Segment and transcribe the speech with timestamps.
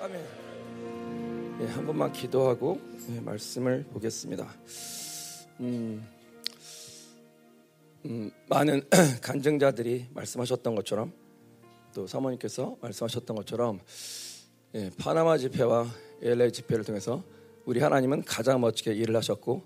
[0.00, 0.24] 아멘.
[1.60, 4.48] 예, 한 번만 기도하고 예, 말씀을 보겠습니다.
[5.58, 6.06] 음,
[8.04, 8.80] 음, 많은
[9.20, 11.12] 간증자들이 말씀하셨던 것처럼
[11.92, 13.80] 또 사모님께서 말씀하셨던 것처럼
[14.76, 15.88] 예, 파나마 집회와
[16.22, 17.24] LA 집회를 통해서
[17.64, 19.64] 우리 하나님은 가장 멋지게 일을 하셨고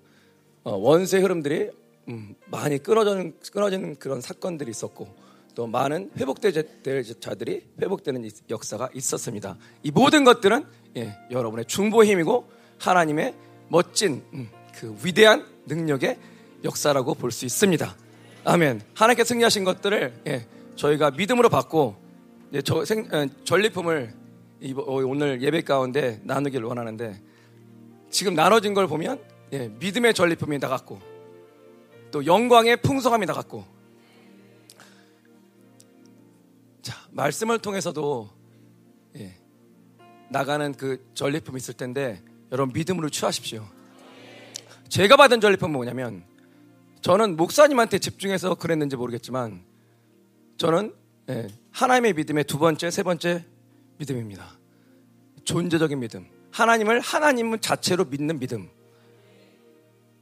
[0.64, 1.70] 어, 원세 흐름들이
[2.08, 5.08] 음, 많이 끊어지는, 끊어지는 그런 사건들이 있었고
[5.54, 6.52] 또 많은 회복될
[7.20, 9.56] 자들이 회복되는 역사가 있었습니다.
[9.82, 10.64] 이 모든 것들은
[10.96, 13.34] 예, 여러분의 중보의 힘이고 하나님의
[13.68, 16.18] 멋진 음, 그 위대한 능력의
[16.64, 17.96] 역사라고 볼 수 있습니다.
[18.44, 18.80] 아멘.
[18.94, 20.46] 하나님께 승리하신 것들을 예,
[20.76, 21.96] 저희가 믿음으로 받고
[22.54, 24.14] 예, 저, 생, 예, 전리품을
[24.60, 27.20] 이, 어, 오늘 예배 가운데 나누기를 원하는데
[28.10, 29.20] 지금 나눠진 걸 보면
[29.52, 31.00] 예, 믿음의 전리품이 나갔고
[32.10, 33.64] 또 영광의 풍성함이 나갔고
[36.82, 38.28] 자, 말씀을 통해서도
[39.16, 39.36] 예,
[40.30, 43.66] 나가는 그 전리품이 있을 텐데 여러분 믿음으로 취하십시오.
[44.88, 46.24] 제가 받은 전리품은 뭐냐면
[47.00, 49.64] 저는 목사님한테 집중해서 그랬는지 모르겠지만
[50.56, 50.94] 저는
[51.30, 53.44] 예, 하나님의 믿음의 두 번째, 세 번째
[53.98, 54.58] 믿음입니다.
[55.44, 56.26] 존재적인 믿음.
[56.50, 58.68] 하나님을 하나님 자체로 믿는 믿음.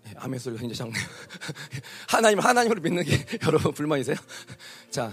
[0.06, 0.92] 예, 아멘 소리가 굉장히.
[2.06, 4.16] 하나님, 하나님으로 믿는 게 여러분 불만이세요?
[4.90, 5.12] 자,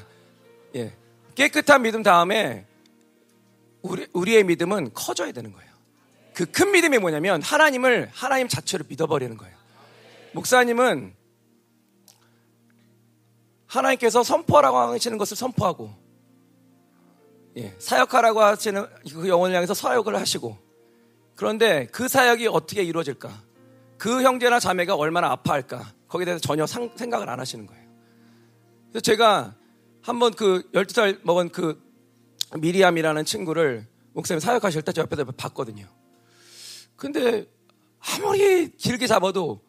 [0.75, 0.93] 예.
[1.37, 2.65] 깨끗한 믿음 다음에
[3.83, 5.71] 우리, 우리의 믿음은 커져야 되는 거예요.
[6.33, 9.55] 그 큰 믿음이 뭐냐면 하나님을 하나님 자체로 믿어버리는 거예요.
[10.33, 11.13] 목사님은
[13.67, 15.93] 하나님께서 선포하라고 하시는 것을 선포하고
[17.57, 20.57] 예, 사역하라고 하시는 그 영혼을 향해서 사역을 하시고
[21.35, 23.29] 그런데 그 사역이 어떻게 이루어질까?
[23.99, 25.93] 그 형제나 자매가 얼마나 아파할까?
[26.07, 27.83] 거기에 대해서 전혀 상, 생각을 안 하시는 거예요.
[28.89, 29.55] 그래서 제가
[30.07, 31.83] 한번 그 12살 먹은 그
[32.57, 35.85] 미리암이라는 친구를 목사님 사역하실 때 저 옆에서 봤거든요.
[36.95, 37.45] 근데
[37.99, 39.59] 아무리 길게 잡아도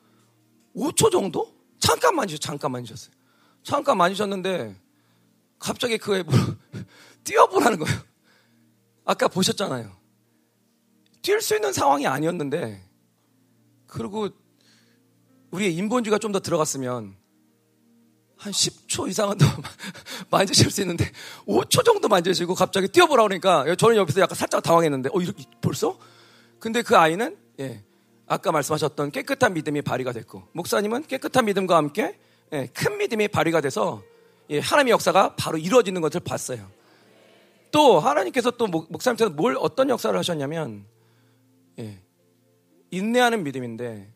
[0.76, 1.52] 5초 정도?
[1.80, 3.12] 잠깐 만지셨, 잠깐 만지셨어요.
[3.64, 4.80] 잠깐 만지셨는데
[5.58, 6.32] 갑자기 그에 뭐
[7.24, 7.98] 뛰어보라는 거예요.
[9.04, 9.90] 아까 보셨잖아요.
[11.20, 12.88] 뛸 수 있는 상황이 아니었는데
[13.88, 14.28] 그리고
[15.50, 17.16] 우리의 인본주의가 좀 더 들어갔으면
[18.38, 19.44] 한 10초 이상은 더
[20.30, 21.04] 만지실 수 있는데
[21.46, 25.98] 5초 정도 만지시고 갑자기 뛰어보라 그러니까 저는 옆에서 약간 살짝 당황했는데 어 이렇게 벌써?
[26.58, 27.82] 근데 그 아이는 예,
[28.26, 32.18] 아까 말씀하셨던 깨끗한 믿음이 발휘가 됐고 목사님은 깨끗한 믿음과 함께
[32.52, 34.02] 예, 큰 믿음이 발휘가 돼서
[34.50, 36.70] 예, 하나님의 역사가 바로 이루어지는 것을 봤어요.
[37.70, 40.86] 또 하나님께서 또 목 사님께서 뭘 어떤 역사를 하셨냐면
[41.78, 42.00] 예,
[42.90, 44.12] 인내하는 믿음인데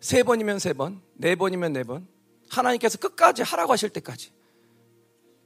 [0.00, 2.06] 세 번이면 세 번, 네 번이면 네 번,
[2.50, 4.32] 하나님께서 끝까지 하라고 하실 때까지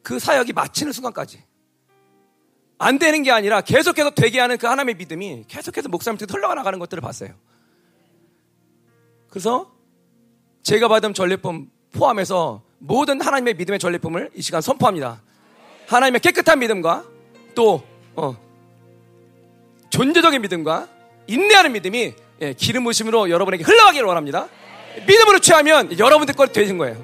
[0.03, 1.45] 그 사역이 마치는 순간까지
[2.79, 7.01] 안 되는 게 아니라 계속해서 되게 하는 그 하나님의 믿음이 계속해서 목사님한테 흘러가 나가는 것들을
[7.03, 7.35] 봤어요.
[9.29, 9.71] 그래서
[10.63, 15.23] 제가 받은 전리품 포함해서 모든 하나님의 믿음의 전리품을 이 시간 선포합니다.
[15.89, 17.05] 하나님의 깨끗한 믿음과
[17.55, 17.83] 또
[18.17, 18.37] 어,
[19.91, 20.89] 존재적인 믿음과
[21.27, 24.49] 인내하는 믿음이 예, 기름 부심으로 여러분에게 흘러가기를 원합니다.
[25.07, 27.03] 믿음으로 취하면 여러분들 것이 되는 거예요.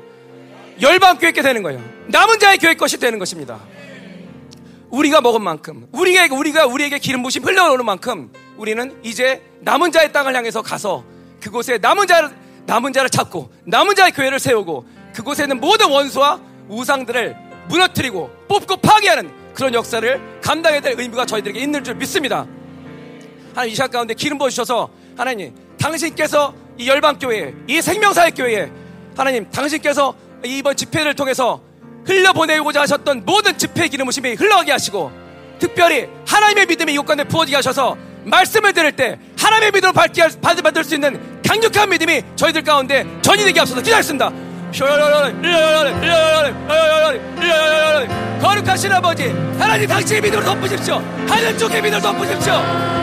[0.80, 1.82] 열방 교회 게 되는 거예요.
[2.08, 3.58] 남은 자의 교회 것이 되는 것입니다.
[4.90, 10.34] 우리가 먹은 만큼, 우리가, 우리가 우리에게 기름 부심 흘러오는 만큼 우리는 이제 남은 자의 땅을
[10.34, 11.04] 향해서 가서
[11.40, 12.30] 그곳에 남은 자를,
[12.66, 17.36] 남은 자를 찾고 남은 자의 교회를 세우고 그곳에 있는 모든 원수와 우상들을
[17.68, 22.46] 무너뜨리고 뽑고 파괴하는 그런 역사를 감당해야 될 의무가 저희들에게 있는 줄 믿습니다.
[23.54, 28.70] 하나님 이 시간 가운데 기름 부어주셔서 하나님 당신께서 이 열방교회, 이 생명사역교회에
[29.16, 30.14] 하나님 당신께서
[30.44, 31.60] 이번 집회를 통해서
[32.04, 35.10] 흘려보내고자 하셨던 모든 집회 기름 부심이 흘러가게 하시고
[35.58, 40.94] 특별히 하나님의 믿음이 이곳 가운데 부어지게 하셔서 말씀을 들을 때 하나님의 믿음을 받을, 받을 수
[40.94, 44.30] 있는 강력한 믿음이 저희들 가운데 전이되게 앞서서 기도했습니다.
[48.40, 50.96] 거룩하신 아버지 하나님 당신의 믿음으로 덮으십시오.
[51.28, 52.54] 하늘 쪽의 믿음으로 덮으십시오.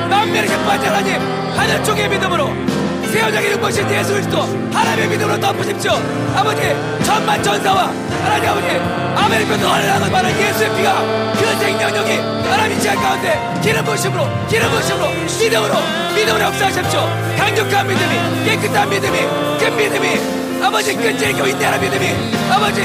[0.09, 1.21] 만면의 기뻐하신 하나님
[1.57, 2.82] 하늘 쪽의 믿음으로
[3.13, 4.41] 세워장의 눈보신 예수 그리스도.
[4.73, 5.91] 하나님의 믿음으로 덮으십시오.
[6.35, 7.93] 아버지 천만 전사와
[8.23, 8.67] 하나님 아버지
[9.15, 12.11] 아메리카도 얼라고 말한 예수의 피가 그 생명력이
[12.49, 15.75] 하나님 지하 가운데 기름 부심으로 기름 부심으로 믿음으로
[16.15, 17.07] 믿음으로 역사하십시오.
[17.37, 19.19] 강력한 믿음이 깨끗한 믿음이
[19.59, 22.07] 큰 믿음이 아버지 끈질기고 인내하는 믿음이
[22.49, 22.81] 아버지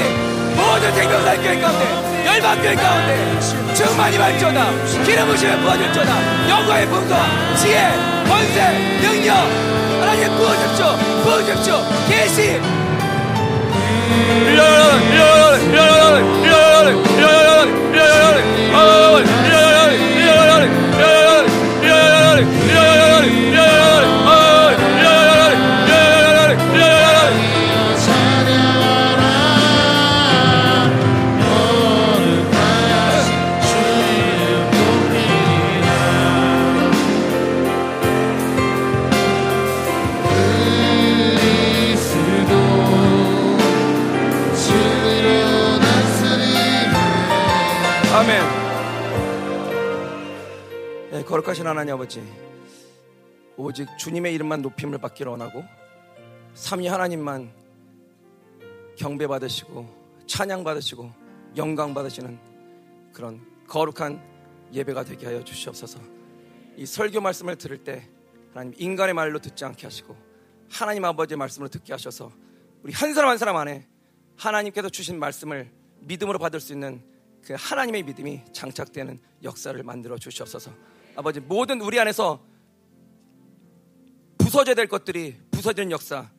[0.55, 4.69] 모든 생명사 교회 가운데 열방교회 가운데 충만히 말전다.
[5.03, 6.49] 기름 부심에 부어줄전다.
[6.49, 7.89] 영광의 풍성와 지혜
[8.27, 12.59] 권세 능력 하나님 부어주십시오 부어주십시오 계시 예,
[51.39, 52.21] 거룩하신 하나님 아버지
[53.55, 55.63] 오직 주님의 이름만 높임을 받기를 원하고
[56.53, 57.53] 삼위 하나님만
[58.97, 61.11] 경배 받으시고 찬양 받으시고
[61.55, 62.37] 영광 받으시는
[63.13, 64.21] 그런 거룩한
[64.73, 65.99] 예배가 되게 하여 주시옵소서.
[66.75, 68.09] 이 설교 말씀을 들을 때
[68.49, 70.17] 하나님 인간의 말로 듣지 않게 하시고
[70.69, 72.31] 하나님 아버지의 말씀으로 듣게 하셔서
[72.83, 73.87] 우리 한 사람 한 사람 안에
[74.35, 75.71] 하나님께서 주신 말씀을
[76.01, 77.01] 믿음으로 받을 수 있는
[77.45, 80.88] 그 하나님의 믿음이 장착되는 역사를 만들어 주시옵소서.
[81.19, 82.41] 아버지 모든 우리 안에서
[84.37, 86.29] 부서져야 될 것들이 부서지는 역사,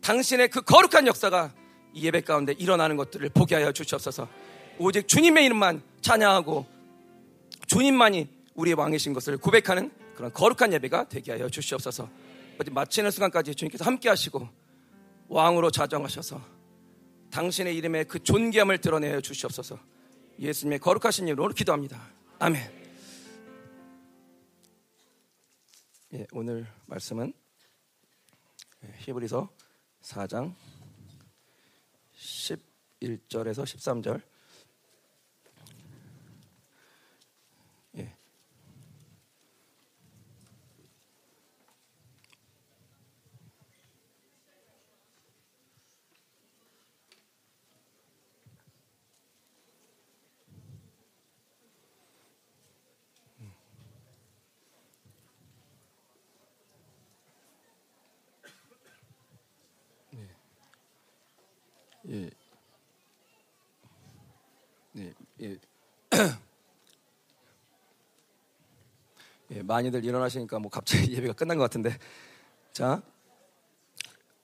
[0.00, 1.52] 당신의 그 거룩한 역사가
[1.92, 4.26] 이 예배 가운데 일어나는 것들을 보게 하여 주시옵소서.
[4.78, 6.64] 오직 주님의 이름만 찬양하고
[7.66, 12.08] 주님만이 우리의 왕이신 것을 고백하는 그런 거룩한 예배가 되게 하여 주시옵소서.
[12.70, 14.48] 마치는 순간까지 주님께서 함께 하시고
[15.28, 16.40] 왕으로 자정하셔서
[17.30, 19.78] 당신의 이름의 그 존귀함을 드러내어 주시옵소서.
[20.38, 22.00] 예수님의 거룩하신 이름으로 기도합니다.
[22.38, 22.81] 아멘.
[26.14, 27.32] 예, 오늘 말씀은
[28.98, 29.50] 히브리서
[30.02, 30.54] 4장
[32.14, 34.22] 11절에서 13절
[37.96, 38.14] 예.
[62.08, 62.30] 예.
[64.92, 65.58] 네, 예.
[69.54, 71.96] 예, 많이들 일어나시니까 뭐 갑자기 예배가 끝난 것 같은데.
[72.72, 73.02] 자,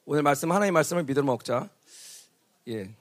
[0.04, 1.70] 오늘 말씀 하나님 말씀을 믿으러 먹자.
[2.68, 2.94] 예.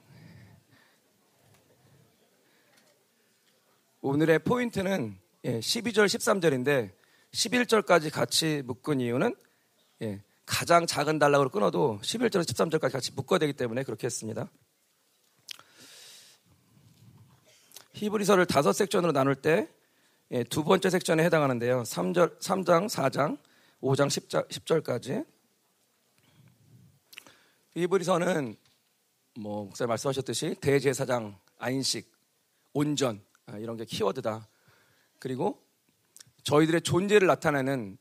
[4.00, 6.92] 오늘의 포인트는 예, 12절, 13절인데
[7.32, 9.34] 11절까지 같이 묶은 이유는
[10.00, 14.50] 예, 가장 작은 단락으로 끊어도 11절, 13절까지 같이 묶어야 되기 때문에 그렇게 했습니다.
[17.92, 19.68] 히브리서를 다섯 섹션으로 나눌 때
[20.28, 21.84] 두 예, 번째 섹션에 해당하는데요.
[21.84, 23.38] 3절, 3장, 4장,
[23.80, 25.24] 5장, 10절, 10절까지.
[27.74, 28.56] 히브리서는
[29.38, 32.12] 뭐 목사님 말씀하셨듯이 대제사장, 안식,
[32.74, 34.46] 온전 아, 이런 게 키워드다.
[35.18, 35.64] 그리고
[36.42, 37.96] 저희들의 존재를 나타내는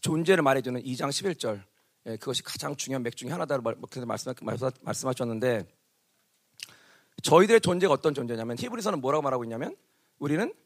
[0.00, 1.60] 존재를 말해주는 2장 11절
[2.06, 3.74] 예, 그것이 가장 중요한 맥 중에 하나다고
[4.06, 4.32] 말씀,
[4.80, 5.66] 말씀하셨는데
[7.24, 9.74] 저희들의 존재가 어떤 존재냐면 히브리서는 뭐라고 말하고 있냐면
[10.20, 10.65] 우리는 예,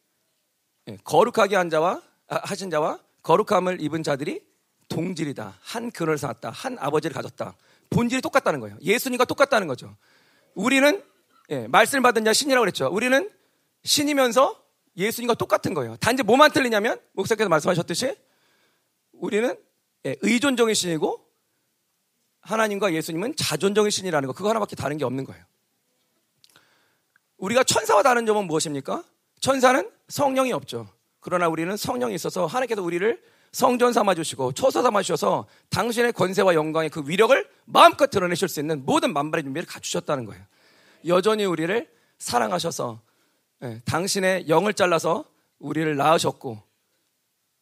[1.05, 4.43] 거룩하게 한 자와 아, 하신 자와 거룩함을 입은 자들이
[4.89, 5.59] 동질이다.
[5.61, 6.51] 한 근을 쌓았다.
[6.51, 7.57] 한 아버지를 가졌다.
[7.91, 8.77] 본질이 똑같다는 거예요.
[8.83, 9.97] 예수님과 똑같다는 거죠.
[10.55, 11.03] 우리는
[11.51, 12.89] 예, 말씀을 받은 자 신이라고 그랬죠.
[12.91, 13.29] 우리는
[13.85, 14.63] 신이면서
[14.97, 15.97] 예수님과 똑같은 거예요.
[15.97, 18.17] 단지 뭐만 틀리냐면 목사께서 말씀하셨듯이
[19.13, 19.57] 우리는
[20.07, 21.27] 예, 의존적인 신이고
[22.41, 25.45] 하나님과 예수님은 자존적인 신이라는 거 그거 하나밖에 다른 게 없는 거예요.
[27.37, 29.05] 우리가 천사와 다른 점은 무엇입니까?
[29.41, 30.89] 천사는 성령이 없죠.
[31.21, 33.21] 그러나 우리는 성령이 있어서 하나님께서 우리를
[33.53, 38.85] 성전 삼아 주시고 초소 삼아 주셔서 당신의 권세와 영광의 그 위력을 마음껏 드러내실 수 있는
[38.85, 40.43] 모든 만발의 준비를 갖추셨다는 거예요.
[41.07, 43.01] 여전히 우리를 사랑하셔서
[43.63, 45.25] 예, 당신의 영을 잘라서
[45.59, 46.63] 우리를 낳으셨고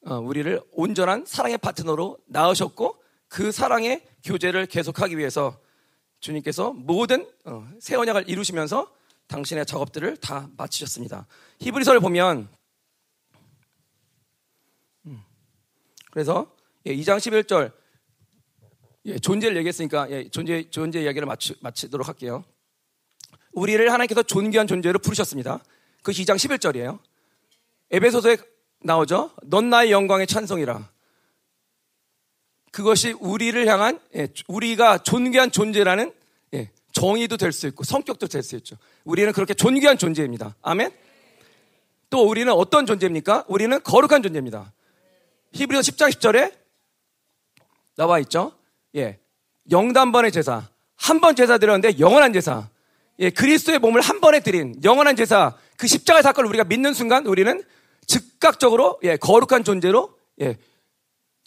[0.07, 5.59] 어, 우리를 온전한 사랑의 파트너로 낳으셨고 그 사랑의 교제를 계속하기 위해서
[6.21, 8.91] 주님께서 모든 어, 새 언약을 이루시면서
[9.29, 11.27] 당신의 작업들을 다 마치셨습니다.
[11.61, 12.49] 히브리서를 보면
[15.07, 15.23] 음,
[16.11, 16.55] 그래서
[16.87, 17.73] 2장 예, 11절
[19.05, 22.45] 예, 존재를 얘기했으니까 예, 존재 존재 이야기를 마치, 마치도록 할게요.
[23.53, 25.63] 우리를 하나님께서 존귀한 존재로 부르셨습니다.
[25.99, 26.99] 그것이 2장 11절이에요.
[27.91, 28.39] 에베소서에
[28.81, 29.33] 나오죠.
[29.45, 30.91] 넌 나의 영광의 찬송이라.
[32.71, 36.13] 그것이 우리를 향한 예, 우리가 존귀한 존재라는
[36.55, 38.77] 예, 정의도 될 수 있고 성격도 될 수 있죠.
[39.05, 40.57] 우리는 그렇게 존귀한 존재입니다.
[40.63, 40.91] 아멘.
[42.11, 43.45] 또 우리는 어떤 존재입니까?
[43.49, 44.73] 우리는 거룩한 존재입니다.
[45.53, 46.53] 히브리서 10장 10절에
[47.97, 48.53] 나와 있죠.
[48.97, 49.19] 예.
[49.71, 50.69] 영단번의 제사.
[50.97, 52.69] 한 번 제사 드렸는데 영원한 제사.
[53.21, 55.55] 예, 그리스도의 몸을 한 번에 드린 영원한 제사.
[55.77, 57.63] 그 십자가 사건을 우리가 믿는 순간 우리는
[58.07, 60.57] 즉각적으로 예, 거룩한 존재로 예,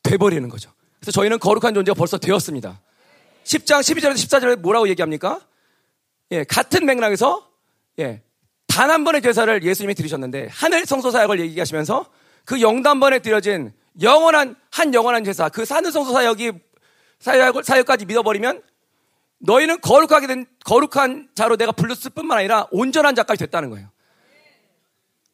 [0.04, 0.72] 돼버리는 거죠.
[1.00, 2.80] 그래서 저희는 거룩한 존재가 벌써 되었습니다.
[3.44, 5.40] 10장 12절에서 14절에 뭐라고 얘기합니까?
[6.32, 7.48] 예, 같은 맥락에서
[8.00, 8.22] 예,
[8.68, 12.06] 단 한 번의 제사를 예수님이 드리셨는데 하늘 성소 사역을 얘기하시면서
[12.46, 16.54] 그 영단번에 드려진 영원한 한 영원한 제사 그 하늘 성소 사역이
[17.20, 18.64] 사역을 사역까지 믿어버리면
[19.40, 23.90] 너희는 거룩하게 된 거룩한 자로 내가 불렀을 뿐만 아니라 온전한 자까지 됐다는 거예요.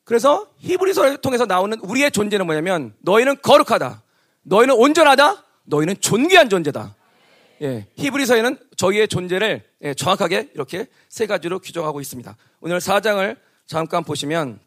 [0.04, 4.02] 그래서 히브리서를 통해서 나오는 우리의 존재는 뭐냐면 너희는 거룩하다.
[4.44, 5.44] 너희는 온전하다.
[5.66, 6.96] 너희는 존귀한 존재다.
[7.62, 12.38] 예, 히브리서에는 저희의 존재를 예, 정확하게 이렇게 세 가지로 규정하고 있습니다.
[12.62, 13.36] 오늘 4장을
[13.66, 14.60] 잠깐 보시면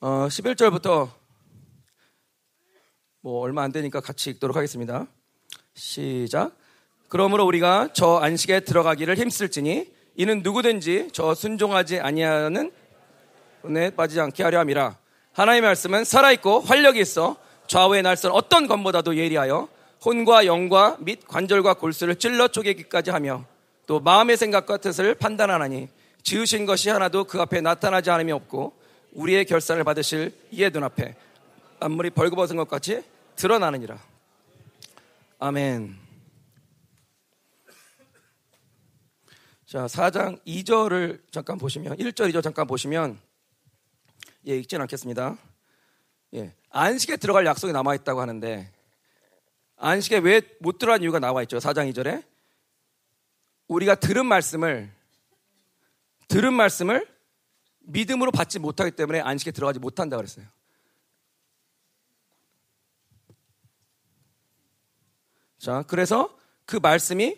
[0.00, 1.10] 어, 11절부터
[3.20, 5.06] 뭐 얼마 안 되니까 같이 읽도록 하겠습니다.
[5.74, 6.56] 시작.
[7.08, 12.72] 그러므로 우리가 저 안식에 들어가기를 힘쓸지니 이는 누구든지 저 순종하지 아니하는
[13.64, 14.96] 은에 빠지지 않게 하려 함이라.
[15.32, 19.68] 하나님의 말씀은 살아있고 활력이 있어 좌우의 날선 어떤 것보다도 예리하여
[20.04, 23.44] 혼과 영과 및 관절과 골수를 찔러 쪼개기까지 하며
[23.86, 25.88] 또 마음의 생각과 뜻을 판단하나니
[26.22, 28.74] 지으신 것이 하나도 그 앞에 나타나지 않음이 없고
[29.12, 31.16] 우리의 결산을 받으실 이의 눈앞에
[31.80, 33.02] 만물이 벌거벗은 것 같이
[33.36, 33.98] 드러나느니라.
[35.38, 35.96] 아멘.
[39.64, 43.18] 자, 4장 2절을 잠깐 보시면 1절 2절 잠깐 보시면
[44.46, 45.36] 예, 읽지는 않겠습니다.
[46.34, 46.54] 예.
[46.70, 48.70] 안식에 들어갈 약속이 남아 있다고 하는데
[49.78, 51.58] 안식에 왜 못 들어간 이유가 나와 있죠.
[51.58, 52.24] 4장 2절에
[53.68, 54.92] 우리가 들은 말씀을
[56.26, 57.06] 들은 말씀을
[57.80, 60.46] 믿음으로 받지 못하기 때문에 안식에 들어가지 못한다 그랬어요.
[65.58, 67.36] 자, 그래서 그 말씀이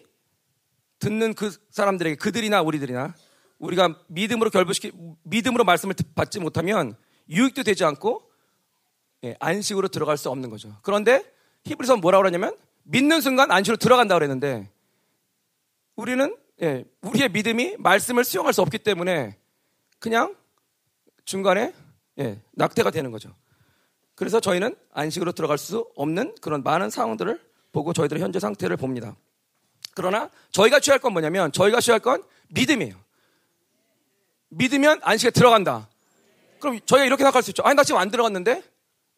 [0.99, 3.15] 듣는 그 사람들에게 그들이나 우리들이나
[3.59, 4.93] 우리가 믿음으로 결부시키
[5.23, 6.97] 믿음으로 말씀을 받지 못하면
[7.29, 8.29] 유익도 되지 않고
[9.25, 10.79] 예, 안식으로 들어갈 수 없는 거죠.
[10.83, 11.25] 그런데
[11.65, 14.71] 히브리서 뭐라고 그러냐면 믿는 순간 안식으로 들어간다 그랬는데
[15.97, 19.37] 우리는 예, 우리의 믿음이 말씀을 수용할 수 없기 때문에
[19.99, 20.35] 그냥
[21.25, 21.73] 중간에
[22.19, 23.35] 예, 낙태가 되는 거죠.
[24.15, 27.41] 그래서 저희는 안식으로 들어갈 수 없는 그런 많은 상황들을
[27.73, 29.17] 보고 저희들의 현재 상태를 봅니다.
[29.95, 32.95] 그러나 저희가 취할 건 뭐냐면 저희가 취할 건 믿음이에요.
[34.51, 35.89] 믿으면 안식에 들어간다.
[36.59, 37.63] 그럼 저희가 이렇게 생각할 수 있죠.
[37.63, 38.63] 아니 나 지금 안 들어갔는데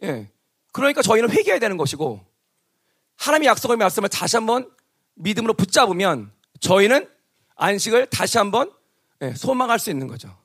[0.05, 0.31] 예.
[0.73, 2.21] 그러니까 저희는 회개해야 되는 것이고
[3.23, 4.69] 하나님의 약속의 말씀을 다시 한번
[5.15, 7.09] 믿음으로 붙잡으면 저희는
[7.55, 8.73] 안식을 다시 한번
[9.23, 10.37] 예, 소망할 수 있는 거죠.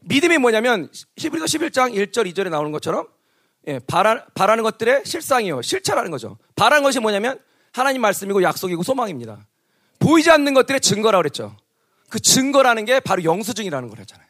[0.00, 3.08] 믿음이 뭐냐면 히브리서 11장 1절 2절에 나오는 것처럼
[3.66, 6.36] 예, 바라, 바라는 것들의 실상이요 실체라는 거죠.
[6.54, 7.40] 바라는 것이 뭐냐면
[7.72, 9.46] 하나님 말씀이고 약속이고 소망입니다.
[9.98, 11.56] 보이지 않는 것들의 증거라고 그랬죠.
[12.10, 14.28] 그 증거라는 게 바로 영수증이라는 거랬잖아요.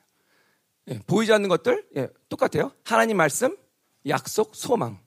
[0.91, 2.71] 예, 보이지 않는 것들 예, 똑같아요.
[2.85, 3.57] 하나님 말씀,
[4.07, 5.01] 약속, 소망.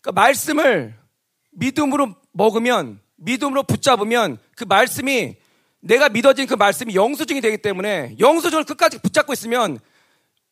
[0.00, 1.07] 그러니까 말씀을
[1.50, 5.36] 믿음으로 먹으면, 믿음으로 붙잡으면 그 말씀이
[5.80, 9.78] 내가 믿어진 그 말씀이 영수증이 되기 때문에 영수증을 끝까지 붙잡고 있으면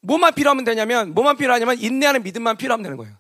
[0.01, 3.17] 뭐만 필요하면 되냐면 뭐만 필요하냐면 인내하는 믿음만 필요하면 되는 거예요.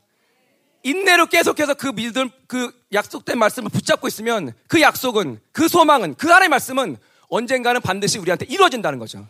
[0.83, 6.49] 인내로 계속해서 그 믿음, 그 약속된 말씀을 붙잡고 있으면 그 약속은, 그 소망은, 그 하나의
[6.49, 6.97] 말씀은
[7.29, 9.27] 언젠가는 반드시 우리한테 이루어진다는 거죠.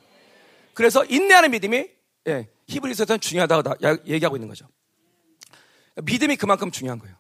[0.75, 1.87] 그래서 인내하는 믿음이
[2.29, 3.77] 예, 히브리서에서는 중요하다고
[4.07, 4.69] 얘기하고 있는 거죠.
[6.03, 7.17] 믿음이 그만큼 중요한 거예요.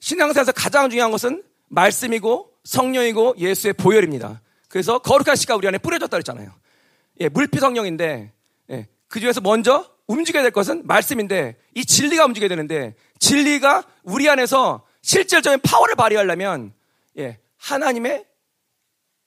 [0.00, 4.40] 신앙생활에서 가장 중요한 것은 말씀이고 성령이고 예수의 보혈입니다.
[4.68, 6.52] 그래서 거룩한 씨가 우리 안에 뿌려졌다 그랬잖아요.
[7.20, 8.32] 예, 물피 성령인데
[8.70, 14.84] 예, 그 중에서 먼저 움직여야 될 것은 말씀인데 이 진리가 움직여야 되는데 진리가 우리 안에서
[15.02, 16.72] 실질적인 파워를 발휘하려면
[17.18, 18.24] 예, 하나님의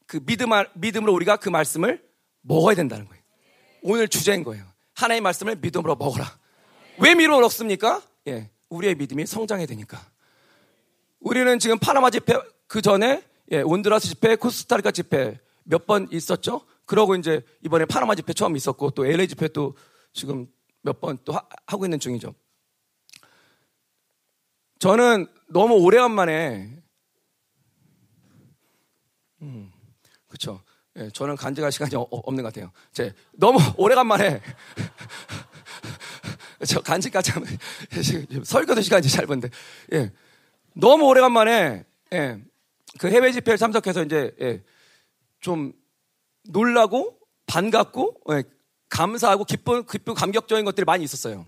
[0.08, 2.04] 그 믿음, 믿음으로 우리가 그 말씀을
[2.42, 3.24] 먹어야 된다는 거예요.
[3.84, 4.66] 오늘 주제인 거예요.
[4.96, 6.38] 하나님의 말씀을 믿음으로 먹어라.
[7.00, 8.02] 왜 믿음으로 먹습니까?
[8.28, 10.13] 예, 우리의 믿음이 성장해야 되니까.
[11.24, 12.34] 우리는 지금 파나마 집회
[12.68, 16.62] 그 전에 예, 온드라스 집회, 코스타리카 집회 몇 번 있었죠.
[16.86, 19.76] 그러고 이제 이번에 파나마 집회 처음 있었고 또 LA 집회 또
[20.14, 20.48] 지금
[20.82, 21.34] 몇 번 또
[21.66, 22.36] 하고 있는 중이죠.
[24.80, 26.84] 저는 너무 오래간만에
[29.44, 29.72] 음,
[30.28, 30.62] 그렇죠.
[30.98, 32.72] 예, 저는 간직할 시간이 어, 없는 것 같아요.
[32.92, 34.42] 제 너무 오래간만에
[36.68, 37.48] 저 간직까지 하면
[38.44, 39.50] 설교도 시간이 짧은데
[39.94, 40.12] 예,
[40.74, 42.40] 너무 오래간만에 예,
[43.00, 44.64] 그 해외 집회에 참석해서 이제 예,
[45.40, 45.74] 좀
[46.44, 48.44] 놀라고 반갑고 예,
[48.90, 51.46] 감사하고 기쁜 기쁜 감격적인 것들이 많이 있었어요.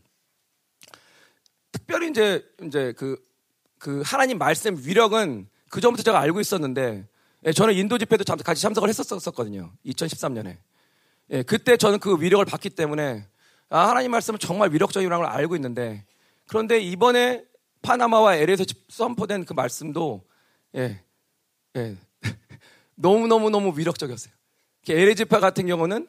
[1.72, 3.22] 특별히 이제 이제 그,
[3.80, 7.08] 그 하나님 말씀 위력은 그 전부터 제가 알고 있었는데
[7.46, 9.72] 예, 저는 인도 집회도 같이 참석을 했었거든요.
[9.86, 10.58] 2013년에.
[11.32, 13.28] 예, 그때 저는 그 위력을 받기 때문에
[13.70, 16.06] 아, 하나님 말씀은 정말 위력적이라는 걸 알고 있는데
[16.48, 17.44] 그런데 이번에
[17.86, 20.24] 파나마와 LA에서 선포된 그 말씀도
[20.76, 21.02] 예,
[21.78, 21.96] 예,
[22.96, 24.34] 너무 너무 너무 위력적이었어요.
[24.90, 26.08] LA 집회 같은 경우는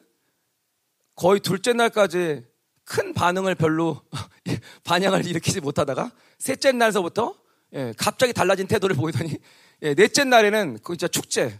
[1.15, 2.45] 거의 둘째 날까지
[2.83, 4.01] 큰 반응을 별로
[4.85, 7.35] 반향을 일으키지 못하다가 셋째 날서부터
[7.73, 9.37] 예, 갑자기 달라진 태도를 보이더니
[9.83, 11.57] 예, 넷째 날에는 그 진짜 축제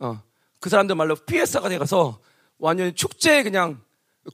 [0.00, 0.20] 어,
[0.58, 2.20] 그 사람들 말로 피에스가 돼가서
[2.58, 3.80] 완전히 축제에 그냥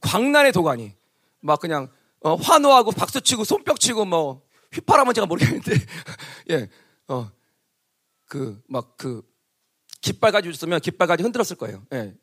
[0.01, 0.95] 광란의 도가니.
[1.41, 1.89] 막 그냥
[2.21, 5.71] 어, 환호하고 박수치고 손뼉치고 뭐 휘파람은 제가 모르겠는데
[6.51, 6.69] 예.
[7.07, 7.31] 어.
[8.27, 9.21] 그 막 그
[10.01, 11.85] 깃발 가지고 있으면 깃발 가지고 흔들었을 거예요.
[11.93, 12.13] 예.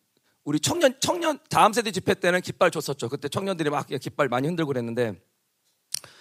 [0.45, 3.09] 우리 청년 청년 다음 세대 집회 때는 깃발 줬었죠.
[3.09, 5.15] 그때 청년들이 막 깃발 많이 흔들고 그랬는데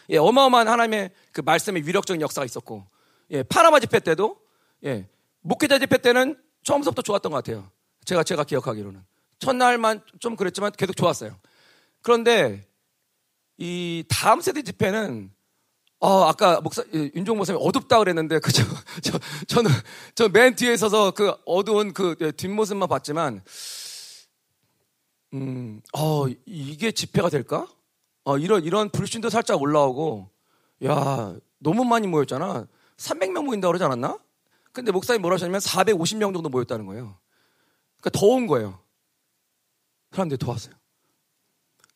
[0.09, 2.87] 예, 어마어마한 하나님의 그 말씀의 위력적인 역사가 있었고
[3.31, 4.39] 예, 파나마 집회 때도
[4.85, 5.09] 예,
[5.41, 7.69] 목회자 집회 때는 처음부터 좋았던 것 같아요.
[8.05, 9.03] 제가 제가 기억하기로는
[9.39, 11.37] 첫날만 좀 그랬지만 계속 좋았어요.
[12.01, 12.65] 그런데
[13.57, 15.33] 이 다음 세대 집회는
[16.05, 18.61] 어, 아까 목사, 윤종 목사님 어둡다 그랬는데, 그죠?
[19.01, 19.17] 저,
[19.47, 19.71] 저는,
[20.15, 23.41] 저 맨 뒤에 서서 그 어두운 그 뒷모습만 봤지만,
[25.33, 27.67] 음, 어, 이게 집회가 될까?
[28.25, 30.29] 어, 이런, 이런 불신도 살짝 올라오고,
[30.85, 32.67] 야, 너무 많이 모였잖아.
[32.97, 34.19] 300명 모인다 그러지 않았나?
[34.73, 37.17] 근데 목사님 뭐라 하셨냐면 450명 정도 모였다는 거예요.
[38.01, 38.79] 그러니까 더운 거예요.
[40.11, 40.73] 사람들이 더 왔어요.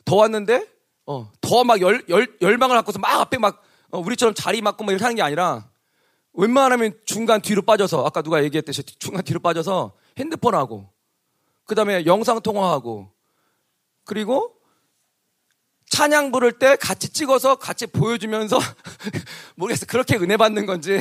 [0.05, 0.65] 더 왔는데,
[1.05, 4.91] 어, 더 막 열, 열, 열망을 갖고서 막 앞에 막, 어, 우리처럼 자리 맞고 막
[4.91, 5.69] 이렇게 하는 게 아니라,
[6.33, 10.89] 웬만하면 중간 뒤로 빠져서, 아까 누가 얘기했듯이 중간 뒤로 빠져서 핸드폰 하고,
[11.65, 13.11] 그 다음에 영상 통화하고,
[14.03, 14.57] 그리고
[15.89, 18.59] 찬양 부를 때 같이 찍어서 같이 보여주면서
[19.55, 19.85] 모르겠어.
[19.85, 20.99] 그렇게 은혜 받는 건지.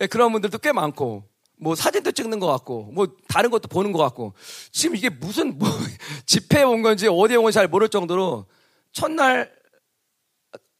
[0.00, 3.98] 예, 그런 분들도 꽤 많고 뭐 사진도 찍는 것 같고 뭐 다른 것도 보는 것
[3.98, 4.34] 같고.
[4.72, 5.68] 지금 이게 무슨 뭐
[6.24, 8.46] 집회에 온 건지 어디에 온 건지 잘 모를 정도로
[8.92, 9.52] 첫날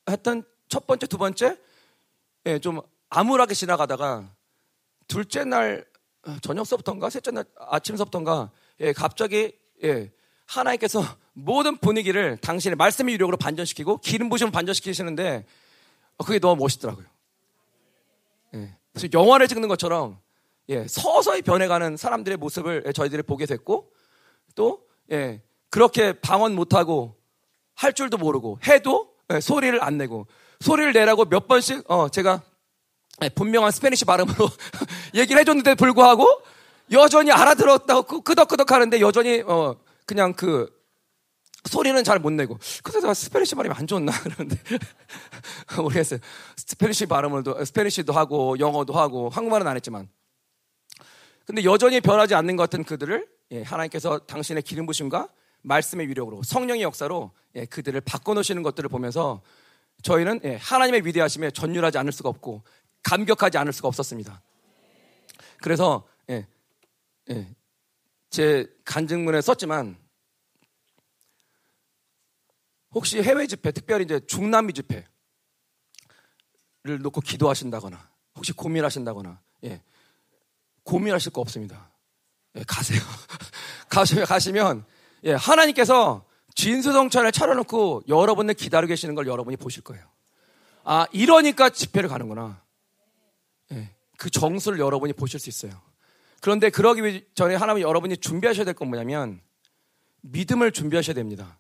[0.09, 1.59] 했던 첫 번째 두 번째
[2.47, 2.81] 예, 좀
[3.11, 4.31] 암울하게 지나가다가
[5.09, 5.85] 둘째 날
[6.43, 8.51] 저녁 서부터인가 셋째 날 아침 서부터인가
[8.81, 9.53] 예, 갑자기
[9.85, 10.13] 예,
[10.47, 11.03] 하나님께서
[11.33, 15.45] 모든 분위기를 당신의 말씀의 유력으로 반전시키고 기름 부심을 반전시키시는데
[16.19, 17.07] 어, 그게 너무 멋있더라고요.
[18.55, 18.77] 예.
[18.93, 20.19] 그래서 영화를 찍는 것처럼
[20.69, 23.93] 예, 서서히 변해가는 사람들의 모습을 저희들이 보게 됐고
[24.55, 27.17] 또 예, 그렇게 방언 못하고
[27.75, 30.27] 할 줄도 모르고 해도 예, 소리를 안 내고
[30.61, 32.43] 소리를 내라고 몇 번씩 어, 제가
[33.23, 34.49] 예, 분명한 Spanish 발음으로
[35.15, 36.43] 얘기를 해줬는데 불구하고
[36.93, 40.77] 여전히 알아들었다고 끄덕끄덕 하는데 여전히 어, 그냥 그
[41.67, 42.59] 소리는 잘 못 내고.
[42.83, 44.13] 그래서 제가 Spanish 발음이 안 좋나?
[44.23, 44.57] 그러는데.
[45.77, 46.21] 모르겠어요.
[46.57, 50.09] Spanish 발음을도, Spanish도 하고, 영어도 하고, 한국말은 안 했지만.
[51.45, 55.29] 근데 여전히 변하지 않는 것 같은 그들을, 예, 하나님께서 당신의 기름 부심과
[55.63, 59.43] 말씀의 위력으로, 성령의 역사로, 예, 그들을 바꿔놓으시는 것들을 보면서
[60.03, 62.63] 저희는, 예, 하나님의 위대하심에 전율하지 않을 수가 없고,
[63.03, 64.43] 감격하지 않을 수가 없었습니다.
[65.63, 66.47] 그래서, 예,
[67.31, 67.55] 예,
[68.31, 69.97] 제 간증문에 썼지만,
[72.93, 75.07] 혹시 해외 집회, 특별히 이제 중남미 집회를
[77.03, 79.83] 놓고 기도하신다거나, 혹시 고민하신다거나, 예,
[80.85, 81.91] 고민하실 거 없습니다.
[82.57, 83.01] 예, 가세요.
[83.89, 84.85] 가시면, 가시면,
[85.25, 86.26] 예, 하나님께서
[86.57, 90.05] 진수성찬을 차려놓고 여러분을 기다리고 계시는 걸 여러분이 보실 거예요.
[90.85, 92.61] 아, 이러니까 집회를 가는구나.
[93.73, 95.73] 예, 그 정수를 여러분이 보실 수 있어요.
[96.41, 99.41] 그런데 그러기 전에 하나님 여러분이 준비하셔야 될 건 뭐냐면
[100.23, 101.59] 믿음을 준비하셔야 됩니다.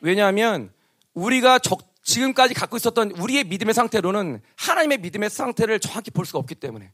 [0.00, 0.72] 왜냐하면
[1.14, 6.54] 우리가 적, 지금까지 갖고 있었던 우리의 믿음의 상태로는 하나님의 믿음의 상태를 정확히 볼 수가 없기
[6.56, 6.92] 때문에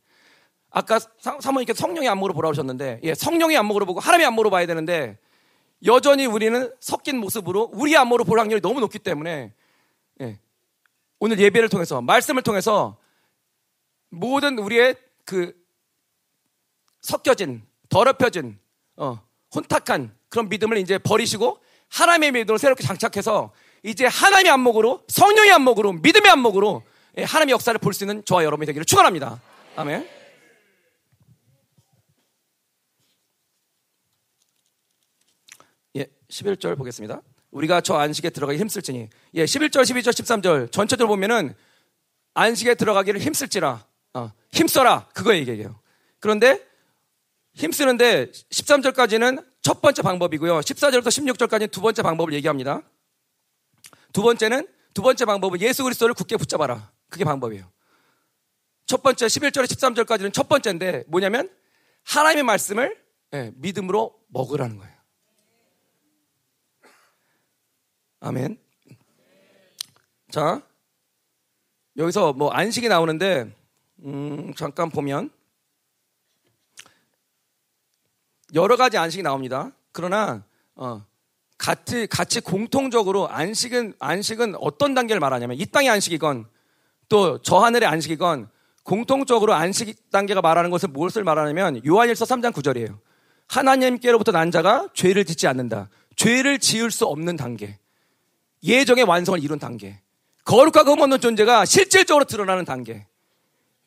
[0.70, 1.00] 아까
[1.40, 5.18] 사모님께서 성령의 안목으로 보라 하셨는데 예, 성령의 안목으로 보고 하나님의 안목으로 봐야 되는데
[5.86, 9.54] 여전히 우리는 섞인 모습으로 우리의 안목으로 볼 확률이 너무 높기 때문에
[10.20, 10.38] 예,
[11.18, 12.98] 오늘 예배를 통해서 말씀을 통해서
[14.10, 15.54] 모든 우리의 그
[17.00, 18.58] 섞여진 더럽혀진
[18.96, 19.20] 어,
[19.54, 26.30] 혼탁한 그런 믿음을 이제 버리시고 하나님의 믿음을 새롭게 장착해서 이제 하나님의 안목으로 성령의 안목으로 믿음의
[26.30, 26.82] 안목으로
[27.16, 29.40] 예, 하나님의 역사를 볼 수 있는 저와 여러분이 되기를 축원합니다.
[29.76, 30.08] 아멘.
[35.96, 37.22] 예, 11절 보겠습니다.
[37.50, 41.54] 우리가 저 안식에 들어가기 힘쓸지니 예, 11절, 12절, 13절 전체적으로 보면은
[42.34, 45.80] 안식에 들어가기를 힘쓸지라 어, 힘써라 그거 얘기해요.
[46.20, 46.64] 그런데
[47.54, 50.60] 힘쓰는데 13절까지는 첫 번째 방법이고요.
[50.60, 52.82] 14절부터 16절까지는 두 번째 방법을 얘기합니다.
[54.12, 56.90] 두 번째는 두 번째 방법은 예수 그리스도를 굳게 붙잡아라.
[57.08, 57.70] 그게 방법이에요.
[58.86, 61.50] 첫 번째 11절에 13절까지는 첫 번째인데 뭐냐면
[62.04, 62.96] 하나님의 말씀을
[63.34, 64.89] 예, 믿음으로 먹으라는 거예요.
[68.20, 68.58] 아멘.
[70.30, 70.62] 자,
[71.96, 73.50] 여기서 뭐 안식이 나오는데
[74.04, 75.30] 음, 잠깐 보면
[78.54, 79.72] 여러 가지 안식이 나옵니다.
[79.92, 80.44] 그러나
[80.76, 81.04] 어,
[81.56, 86.46] 같이 같이 공통적으로 안식은 안식은 어떤 단계를 말하냐면 이 땅의 안식이건
[87.08, 88.50] 또 저 하늘의 안식이건
[88.84, 92.98] 공통적으로 안식 단계가 말하는 것을 무엇을 말하냐면 요한일서 3장 9절이에요.
[93.46, 95.88] 하나님께로부터 난 자가 죄를 짓지 않는다.
[96.16, 97.79] 죄를 지을 수 없는 단계.
[98.62, 100.00] 예정의 완성을 이룬 단계.
[100.44, 103.06] 거룩하고 흠없는 존재가 실질적으로 드러나는 단계.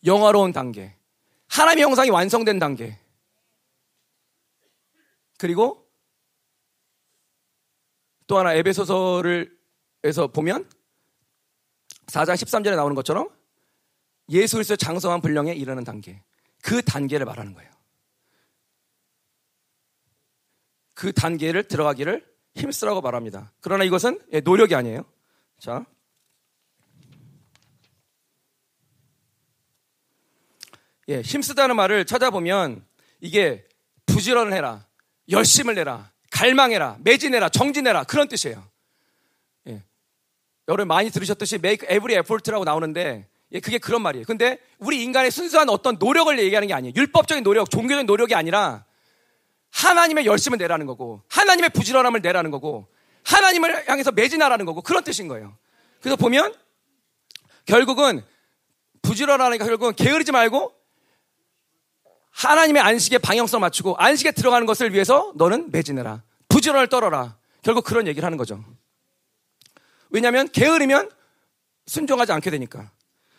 [0.05, 0.95] 영화로운 단계.
[1.49, 2.99] 하나님의 형상이 완성된 단계.
[5.37, 5.87] 그리고
[8.27, 9.57] 또 하나 에베소서를
[10.05, 10.69] 에서 보면
[12.07, 13.29] 4장 13절에 나오는 것처럼
[14.29, 16.21] 예수 그리스도 장성한 분량에 이르는 단계.
[16.61, 17.71] 그 단계를 말하는 거예요.
[20.93, 23.51] 그 단계를 들어가기를 힘쓰라고 말합니다.
[23.61, 25.05] 그러나 이것은 예, 노력이 아니에요.
[25.59, 25.85] 자.
[31.09, 32.85] 예, 힘쓰다는 말을 찾아보면
[33.19, 33.65] 이게
[34.05, 34.85] 부지런을 해라.
[35.29, 36.11] 열심을 내라.
[36.31, 36.97] 갈망해라.
[37.01, 37.49] 매진해라.
[37.49, 38.03] 정진해라.
[38.05, 38.63] 그런 뜻이에요.
[39.67, 39.83] 예.
[40.67, 44.25] 여러분 많이 들으셨듯이 make every effort라고 나오는데 예, 그게 그런 말이에요.
[44.25, 46.93] 근데 우리 인간의 순수한 어떤 노력을 얘기하는 게 아니에요.
[46.95, 48.85] 율법적인 노력, 종교적인 노력이 아니라
[49.73, 52.87] 하나님의 열심을 내라는 거고 하나님의 부지런함을 내라는 거고
[53.23, 55.57] 하나님을 향해서 매진하라는 거고 그런 뜻인 거예요.
[55.99, 56.53] 그래서 보면
[57.65, 58.23] 결국은
[59.01, 60.73] 부지런하니까 결국은 게으르지 말고
[62.31, 66.23] 하나님의 안식에 방향성을 맞추고 안식에 들어가는 것을 위해서 너는 매진해라.
[66.49, 67.37] 부지런을 떨어라.
[67.61, 68.63] 결국 그런 얘기를 하는 거죠.
[70.09, 71.09] 왜냐하면 게으르면
[71.87, 72.91] 순종하지 않게 되니까.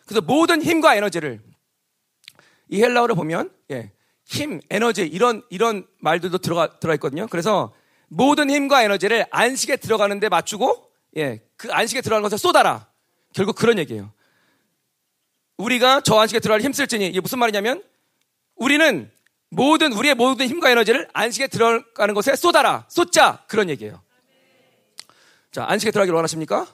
[0.06, 1.40] 그래서 모든 힘과 에너지를
[2.68, 3.92] 이 헬라어를 보면 예,
[4.24, 7.26] 힘, 에너지 이런 이런 말들도 들어가 들어 있거든요.
[7.28, 7.74] 그래서
[8.08, 12.88] 모든 힘과 에너지를 안식에 들어가는데 맞추고 예, 그 안식에 들어가는 것을 쏟아라.
[13.34, 14.12] 결국 그런 얘기예요.
[15.58, 17.82] 우리가 저 안식에 들어갈 힘쓸지니 이게 무슨 말이냐면
[18.56, 19.10] 우리는
[19.50, 24.02] 모든 우리의 모든 힘과 에너지를 안식에 들어가는 것에 쏟아라, 쏟자 그런 얘기예요.
[25.52, 26.66] 자, 안식에 들어가기를 원하십니까?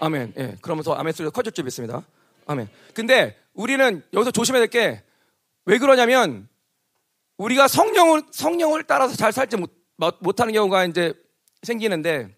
[0.00, 0.34] 아멘.
[0.36, 2.04] 예, 그러면서 아멘 소리가 커질 줄 믿습니다.
[2.46, 2.68] 아멘.
[2.94, 5.02] 근데 우리는 여기서 조심해야 될 게
[5.66, 6.48] 왜 그러냐면
[7.36, 9.70] 우리가 성령을 성령을 따라서 잘 살지 못,
[10.20, 11.14] 못하는 경우가 이제
[11.62, 12.36] 생기는데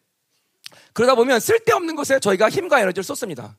[0.92, 3.59] 그러다 보면 쓸데없는 것에 저희가 힘과 에너지를 쏟습니다.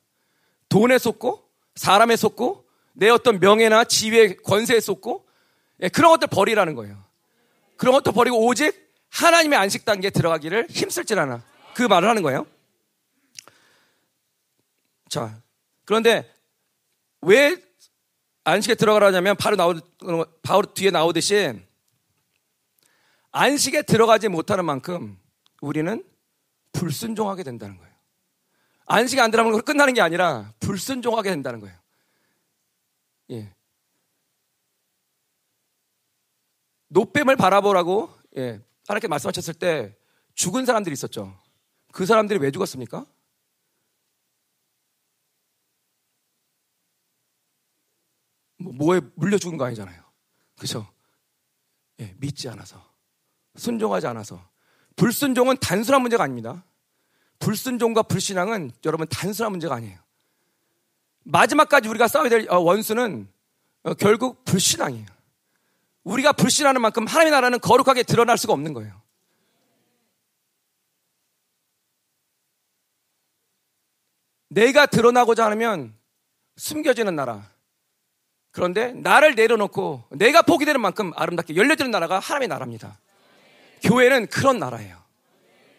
[0.68, 5.26] 돈에 쏟고 사람에 쏟고 내 어떤 명예나 지위에 권세에 쏟고
[5.82, 7.04] 예, 그런 것들 버리라는 거예요.
[7.76, 12.46] 그런 것도 버리고 오직 하나님의 안식 단계에 들어가기를 힘쓸줄 아나 그 말을 하는 거예요.
[15.08, 15.40] 자,
[15.84, 16.30] 그런데
[17.22, 17.56] 왜
[18.48, 19.74] 안식에 들어가라냐면 바로 나오
[20.42, 21.60] 바로 뒤에 나오듯이
[23.30, 25.20] 안식에 들어가지 못하는 만큼
[25.60, 26.02] 우리는
[26.72, 27.92] 불순종하게 된다는 거예요.
[28.86, 31.76] 안식이 안 들어가면 끝나는 게 아니라 불순종하게 된다는 거예요.
[33.32, 33.52] 예.
[36.88, 39.94] 노뱀을 바라보라고 예, 하나님께 말씀하셨을 때
[40.34, 41.38] 죽은 사람들이 있었죠.
[41.92, 43.04] 그 사람들이 왜 죽었습니까?
[48.58, 50.02] 뭐, 뭐에 물려 죽은 거 아니잖아요.
[50.58, 50.86] 그죠?
[52.00, 52.84] 예, 믿지 않아서.
[53.56, 54.48] 순종하지 않아서.
[54.96, 56.64] 불순종은 단순한 문제가 아닙니다.
[57.38, 59.98] 불순종과 불신앙은 여러분 단순한 문제가 아니에요.
[61.24, 63.28] 마지막까지 우리가 싸워야 될 어, 원수는
[63.84, 65.06] 어, 결국 불신앙이에요.
[66.04, 69.00] 우리가 불신하는 만큼 하나님의 나라는 거룩하게 드러날 수가 없는 거예요.
[74.48, 75.94] 내가 드러나고자 하면
[76.56, 77.50] 숨겨지는 나라.
[78.50, 82.98] 그런데 나를 내려놓고 내가 포기되는 만큼 아름답게 열려지는 나라가 하나님의 나라입니다.
[83.82, 84.96] 교회는 그런 나라예요.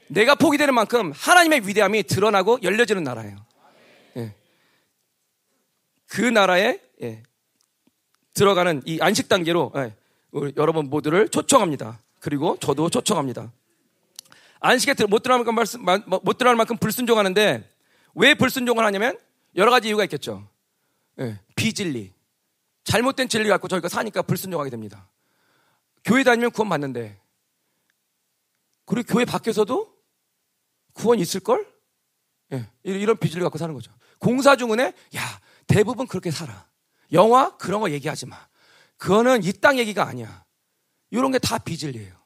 [0.08, 3.45] 내가 포기되는 만큼 하나님의 위대함이 드러나고 열려지는 나라예요.
[4.17, 4.34] 예.
[6.08, 7.23] 그 나라에 예.
[8.34, 9.93] 들어가는 이 안식 단계로 예.
[10.58, 11.99] 여러분 모두를 초청합니다.
[12.19, 13.51] 그리고 저도 초청합니다.
[14.62, 17.69] 안식에 못 들어갈 만큼, 못 들어갈 만큼 불순종하는데
[18.15, 19.17] 왜 불순종을 하냐면
[19.55, 20.47] 여러 가지 이유가 있겠죠.
[21.55, 22.18] 비진리.
[22.89, 25.08] 잘못된 진리 갖고 저희가 사니까 불순종하게 됩니다.
[26.04, 27.21] 교회 다니면 구원 받는데,
[28.86, 29.95] 그리고 교회 밖에서도
[30.93, 31.71] 구원 있을걸?
[32.54, 33.91] 예, 이런 비질리 갖고 사는 거죠.
[34.17, 36.67] 공사 중은에, 야, 대부분 그렇게 살아.
[37.12, 37.56] 영화?
[37.58, 38.47] 그런 거 얘기하지 마.
[38.97, 40.43] 그거는 이 땅 얘기가 아니야.
[41.12, 42.17] 이런 게 다 비질리예요.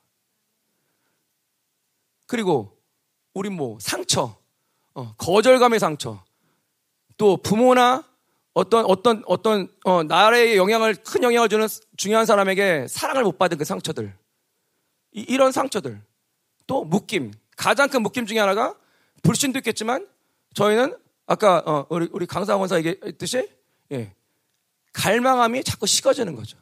[2.25, 2.79] 그리고,
[3.33, 4.39] 우리 뭐, 상처,
[4.93, 6.23] 어, 거절감의 상처,
[7.17, 8.09] 또 부모나
[8.53, 13.65] 어떤 어떤 어떤 어, 나라에 영향을 큰 영향을 주는 중요한 사람에게 사랑을 못 받은 그
[13.65, 14.15] 상처들
[15.11, 16.01] 이, 런 상처들
[16.67, 18.75] 또 묶임 가장 큰 묶임 중에 하나가
[19.23, 20.07] 불신도 있겠지만
[20.53, 23.49] 저희는 아까 어, 우리 우리 강사 원사 얘기했듯이
[23.91, 24.13] 예,
[24.93, 26.57] 갈망함이 자꾸 식어지는 거죠.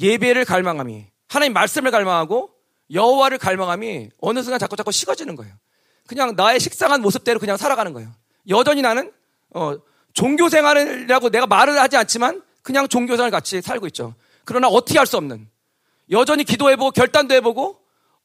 [0.00, 2.50] 예배를 갈망함이 하나님 말씀을 갈망하고
[2.92, 5.54] 여호와를 갈망함이 어느 순간 자꾸 자꾸 식어지는 거예요.
[6.06, 8.12] 그냥 나의 식상한 모습대로 그냥 살아가는 거예요.
[8.48, 9.12] 여전히 나는
[9.50, 9.76] 어,
[10.16, 14.14] 종교 생활이라고 내가 말을 하지 않지만 그냥 종교 생활 같이 살고 있죠.
[14.46, 15.48] 그러나 어떻게 할 수 없는
[16.10, 17.78] 여전히 기도해보고 결단도 해보고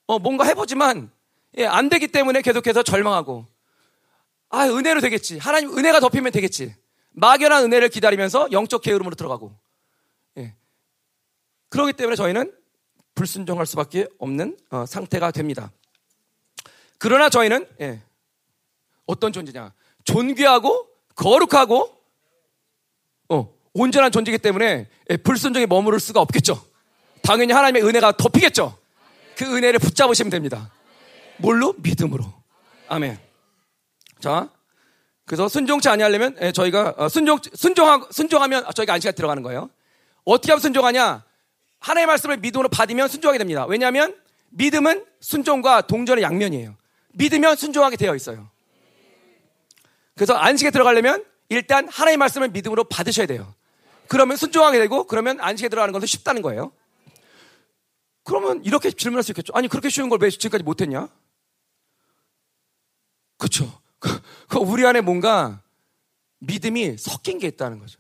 [0.08, 1.12] 어, 뭔가 해보지만
[1.58, 3.46] 예, 안 되기 때문에 계속해서 절망하고
[4.50, 6.74] 아 은혜로 되겠지 하나님 은혜가 덮이면 되겠지
[7.10, 9.54] 막연한 은혜를 기다리면서 영적 게으름으로 들어가고
[10.38, 10.56] 예.
[11.70, 12.54] 그렇기 때문에 저희는
[13.16, 15.72] 불순종할 수밖에 없는 어, 상태가 됩니다.
[16.98, 18.02] 그러나 저희는 예,
[19.06, 19.74] 어떤 존재냐
[20.06, 21.96] 존귀하고 거룩하고
[23.30, 26.64] 어, 온전한 존재이기 때문에 예, 불순종에 머무를 수가 없겠죠.
[27.24, 28.78] 당연히 하나님의 은혜가 덮이겠죠.
[29.36, 30.72] 그 은혜를 붙잡으시면 됩니다.
[31.38, 31.74] 뭘로?
[31.78, 32.26] 믿음으로.
[32.88, 33.18] 아멘.
[34.20, 34.50] 자,
[35.26, 39.70] 그래서 순종치 아니하려면 예, 저희가 어, 순종 순종하 순종하면 저희가 안식에 들어가는 거예요.
[40.26, 41.24] 어떻게 하면 순종하냐?
[41.80, 43.66] 하나님의 말씀을 믿음으로 받으면 순종하게 됩니다.
[43.66, 44.16] 왜냐하면
[44.50, 46.76] 믿음은 순종과 동전의 양면이에요.
[47.14, 48.50] 믿으면 순종하게 되어 있어요.
[50.22, 53.56] 그래서 안식에 들어가려면 일단 하나님의 말씀을 믿음으로 받으셔야 돼요.
[54.08, 56.72] 그러면 순종하게 되고 그러면 안식에 들어가는 것도 쉽다는 거예요.
[58.24, 59.52] 그러면 이렇게 질문할 수 있겠죠.
[59.56, 61.10] 아니 그렇게 쉬운 걸 왜 지금까지 못했냐?
[63.40, 63.82] 그렇죠.
[64.48, 65.64] 그 우리 안에 뭔가
[66.38, 68.00] 믿음이 섞인 게 있다는 거죠.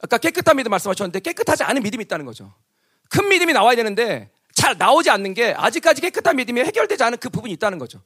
[0.00, 2.54] 아까 깨끗한 믿음 말씀하셨는데 깨끗하지 않은 믿음이 있다는 거죠.
[3.08, 7.52] 큰 믿음이 나와야 되는데 잘 나오지 않는 게 아직까지 깨끗한 믿음이 해결되지 않은 그 부분이
[7.54, 8.00] 있다는 거죠.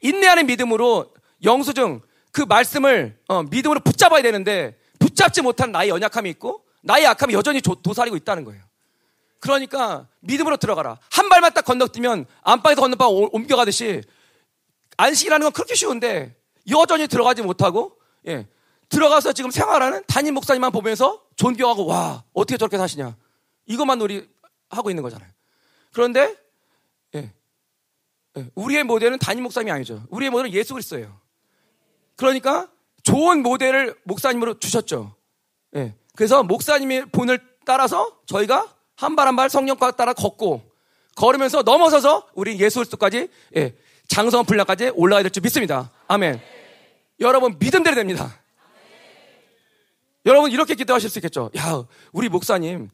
[0.00, 1.12] 인내하는 믿음으로
[1.44, 7.62] 영수증 그 말씀을 어, 믿음으로 붙잡아야 되는데 붙잡지 못한 나의 연약함이 있고 나의 약함이 여전히
[7.62, 8.62] 조, 도사리고 있다는 거예요.
[9.40, 10.98] 그러니까 믿음으로 들어가라.
[11.10, 14.02] 한 발만 딱 건너뛰면 안방에서 건너방 옮겨가듯이
[14.96, 16.36] 안식이라는 건 그렇게 쉬운데
[16.68, 18.46] 여전히 들어가지 못하고 예,
[18.88, 23.16] 들어가서 지금 생활하는 담임 목사님만 보면서 존경하고 와 어떻게 저렇게 사시냐
[23.66, 24.28] 이것만 우리
[24.70, 25.30] 하고 있는 거잖아요.
[25.92, 26.34] 그런데
[27.14, 27.32] 예,
[28.36, 30.04] 예, 우리의 모델은 담임 목사님이 아니죠.
[30.10, 31.20] 우리의 모델은 예수 그리스도예요.
[32.18, 32.68] 그러니까
[33.04, 35.14] 좋은 모델을 목사님으로 주셨죠.
[35.76, 40.62] 예, 그래서 목사님의 본을 따라서 저희가 한 발 한 발 성령과 따라 걷고
[41.14, 43.74] 걸으면서 넘어서서 우리 예수 그리스도까지 예,
[44.08, 45.90] 장성 분량까지 올라가야 될 줄 믿습니다.
[46.08, 46.40] 아멘.
[47.20, 48.40] 여러분 믿음대로 됩니다.
[50.26, 51.50] 여러분 이렇게 기도하실 수 있겠죠.
[51.56, 52.90] 야, 우리 목사님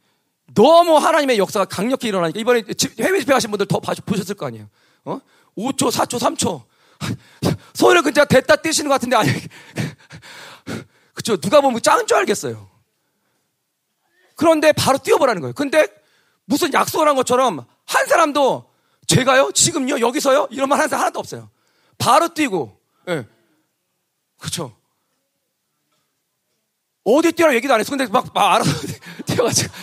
[0.54, 2.62] 너무 하나님의 역사가 강력히 일어나니까 이번에
[3.00, 4.68] 해외 집회 가신 분들 더 보셨을 거 아니에요.
[5.06, 5.18] 어?
[5.56, 6.62] 5초, 4초, 3초.
[7.74, 9.30] 소리를 그냥 됐다 뛰시는 것 같은데 아니.
[11.14, 11.36] 그쵸.
[11.36, 12.70] 누가 보면 짱인 줄 알겠어요.
[14.36, 15.54] 그런데 바로 뛰어보라는 거예요.
[15.54, 15.86] 근데
[16.44, 18.70] 무슨 약속을 한 것처럼 한 사람도
[19.06, 19.52] 제가요?
[19.52, 20.00] 지금요?
[20.00, 20.48] 여기서요?
[20.50, 21.50] 이런 말 하는 사람 하나도 없어요.
[21.98, 23.14] 바로 뛰고, 예.
[23.14, 23.26] 네.
[24.38, 24.76] 그쵸.
[27.04, 27.90] 어디 뛰라고 얘기도 안 했어.
[27.90, 28.70] 근데 막, 막 알아서
[29.26, 29.74] 뛰어가지고.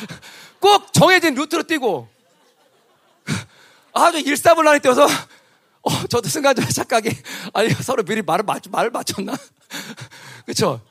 [0.60, 2.10] 꼭 정해진 루트로 뛰고.
[3.94, 5.08] 아주 일사불란히 뛰어서,
[5.84, 7.10] 어, 저도 순간적으로 착각이,
[7.54, 9.34] 아니, 서로 미리 말을, 맞, 말을 맞췄나?
[10.46, 10.82] 그쵸.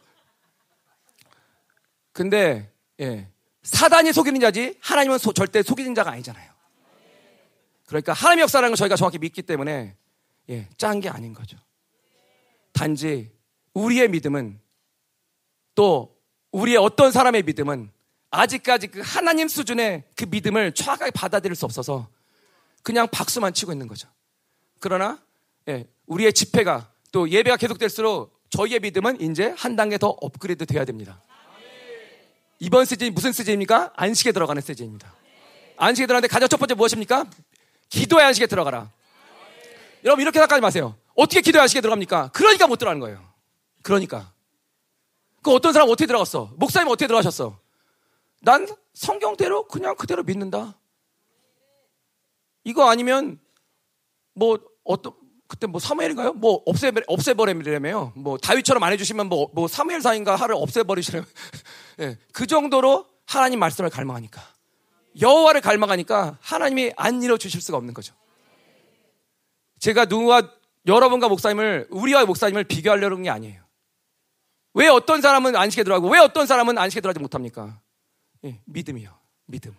[2.12, 3.28] 근데, 예.
[3.62, 6.50] 사단이 속이는 자지, 하나님은 소, 절대 속이는 자가 아니잖아요.
[7.86, 9.96] 그러니까 하나님의 역사라는 걸 저희가 정확히 믿기 때문에,
[10.48, 11.56] 예, 짠 게 아닌 거죠.
[12.72, 13.30] 단지,
[13.74, 14.60] 우리의 믿음은
[15.74, 16.16] 또
[16.52, 17.90] 우리의 어떤 사람의 믿음은
[18.30, 22.08] 아직까지 그 하나님 수준의 그 믿음을 정확하게 받아들일 수 없어서
[22.82, 24.08] 그냥 박수만 치고 있는 거죠.
[24.80, 25.22] 그러나
[25.68, 31.22] 예, 우리의 집회가 또 예배가 계속될수록 저희의 믿음은 이제 한 단계 더 업그레이드 돼야 됩니다.
[32.58, 33.92] 이번 시즌이 무슨 시즌입니까?
[33.94, 35.14] 안식에 들어가는 시즌입니다.
[35.76, 37.26] 안식에 들어가는데 가장 첫 번째 무엇입니까?
[37.88, 38.90] 기도의 안식에 들어가라.
[40.04, 40.96] 여러분 이렇게 생각하지 마세요.
[41.14, 42.30] 어떻게 기도의 안식에 들어갑니까?
[42.32, 43.24] 그러니까 못 들어가는 거예요.
[43.82, 44.32] 그러니까.
[45.42, 46.52] 그 어떤 사람 어떻게 들어갔어?
[46.56, 47.58] 목사님 어떻게 들어가셨어?
[48.40, 50.78] 난 성경대로 그냥 그대로 믿는다.
[52.64, 53.38] 이거 아니면
[54.34, 55.12] 뭐 어떤
[55.50, 56.34] 그때 뭐 사무엘인가요?
[56.34, 58.12] 뭐 없애 없애버리려며요.
[58.14, 61.28] 뭐 다윗처럼 안 해주시면 뭐, 뭐 사무엘 사인가 하를 없애버리시려면
[61.96, 64.40] 네, 그 정도로 하나님 말씀을 갈망하니까
[65.20, 68.14] 여호와를 갈망하니까 하나님이 안 이뤄 주실 수가 없는 거죠.
[69.80, 70.52] 제가 누구와
[70.86, 73.60] 여러분과 목사님을 우리와 목사님을 비교하려는 게 아니에요.
[74.74, 77.80] 왜 어떤 사람은 안식에 들어가고 왜 어떤 사람은 안식에 들어가지 못합니까?
[78.44, 79.12] 예, 믿음이요.
[79.46, 79.76] 믿음.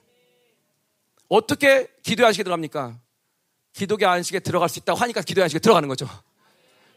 [1.29, 1.87] 어떻게
[2.25, 2.99] 안식에 들어갑니까?
[3.73, 6.10] 기도의 안식에 들어갈 수 있다고 하니까 기도의 안식에 들어가는 거죠.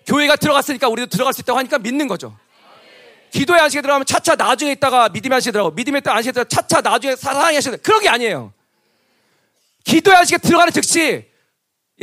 [0.06, 2.36] 교회가 들어갔으니까 우리도 들어갈 수 있다고 하니까 믿는 거죠.
[3.30, 7.56] 기도의 안식에 들어가면 차차 나중에 있다가 믿음의 안식에 들어가고 믿음의 안식에 들어가 차차 나중에 사랑의
[7.56, 8.52] 안식에 들어가 그런 게 아니에요.
[9.84, 11.26] 기도의 안식에 들어가는 즉시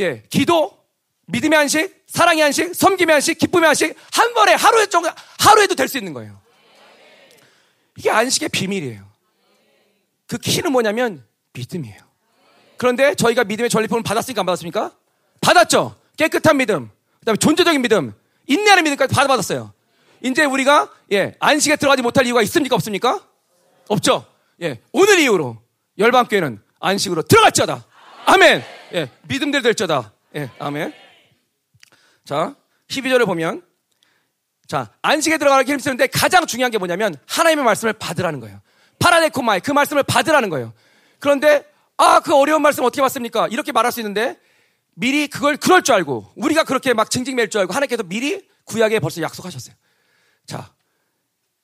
[0.00, 0.78] 예, 기도,
[1.26, 5.98] 믿음의 안식, 사랑의 안식, 섬김의 안식, 기쁨의 안식 한 번에 하루에 정도 하루에도 될 수
[5.98, 6.40] 있는 거예요.
[7.96, 9.10] 이게 안식의 비밀이에요.
[10.26, 12.11] 그 키는 뭐냐면 믿음이에요.
[12.82, 14.90] 그런데 저희가 믿음의 전리품을 받았으니까 안 받았습니까?
[15.40, 15.94] 받았죠.
[16.16, 16.90] 깨끗한 믿음,
[17.20, 18.12] 그다음에 존재적인 믿음,
[18.48, 19.72] 인내하는 믿음까지 받아받았어요.
[20.20, 23.24] 이제 우리가 예 안식에 들어가지 못할 이유가 있습니까 없습니까?
[23.86, 24.26] 없죠.
[24.62, 25.62] 예 오늘 이후로
[25.96, 27.86] 열방교회는 안식으로 들어갈지어다.
[28.26, 28.64] 아멘.
[28.94, 30.12] 예 믿음대로 될지어다.
[30.34, 30.92] 예, 아멘.
[32.24, 32.56] 자,
[32.88, 33.62] 12절을 보면
[34.66, 38.60] 자, 안식에 들어가기를 힘쓰는데 가장 중요한 게 뭐냐면 하나님의 말씀을 받으라는 거예요.
[38.98, 40.72] παραδέχομαι 그 말씀을 받으라는 거예요.
[41.20, 41.70] 그런데
[42.02, 43.46] 아, 그 어려운 말씀 어떻게 받습니까?
[43.46, 44.36] 이렇게 말할 수 있는데
[44.94, 49.22] 미리 그걸 그럴 줄 알고 우리가 그렇게 막 징징맬 줄 알고 하나님께서 미리 구약에 벌써
[49.22, 49.76] 약속하셨어요.
[50.44, 50.74] 자,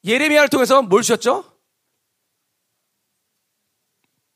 [0.04, 1.44] 예레미야를 통해서 뭘 주셨죠?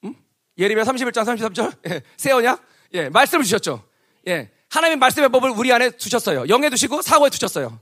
[0.02, 0.16] 음?
[0.58, 2.60] 예레미야 31장 33절 예, 새 언약
[2.94, 3.84] 예, 말씀을 주셨죠.
[4.26, 6.48] 예, 하나님의 말씀의 법을 우리 안에 두셨어요.
[6.48, 7.78] 영에 두시고 사고에 두셨어요.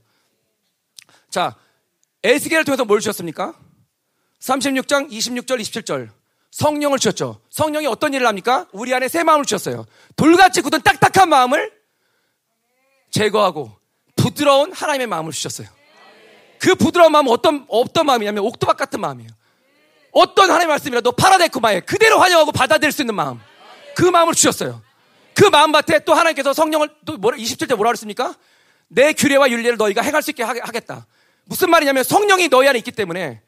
[1.31, 1.57] 자,
[2.23, 3.59] 에스겔을 통해서 뭘 주셨습니까?
[4.41, 6.20] 36장 26절 27절
[6.51, 7.41] 성령을 주셨죠.
[7.51, 8.67] 성령이 어떤 일을 합니까?
[8.73, 9.87] 우리 안에 새 마음을 주셨어요.
[10.17, 11.73] 돌같이 굳은 딱딱한 마음을
[13.11, 13.73] 제거하고
[14.17, 15.69] 부드러운 하나님의 마음을 주셨어요.
[16.59, 19.31] 그 부드러운 마음은 어떤, 어떤 마음이냐면 옥토박 같은 마음이에요.
[20.13, 23.41] 어떤 하나님의 말씀이라도 파라데코마에 그대로 환영하고 받아들일 수 있는 마음.
[23.95, 24.83] 그 마음을 주셨어요.
[25.35, 28.35] 그 마음밭에 또 하나님께서 성령을 또 뭐라, 27절 뭐라 그랬습니까?
[28.89, 31.07] 내 규례와 윤례를 너희가 행할 수 있게 하겠다.
[31.45, 33.41] 무슨 말이냐면 성령이 너희 안에 있기 때문에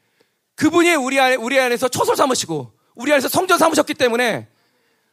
[0.55, 4.47] 그분이 우리 안에, 우리 안에서 초설 삼으시고 우리 안에서 성전 삼으셨기 때문에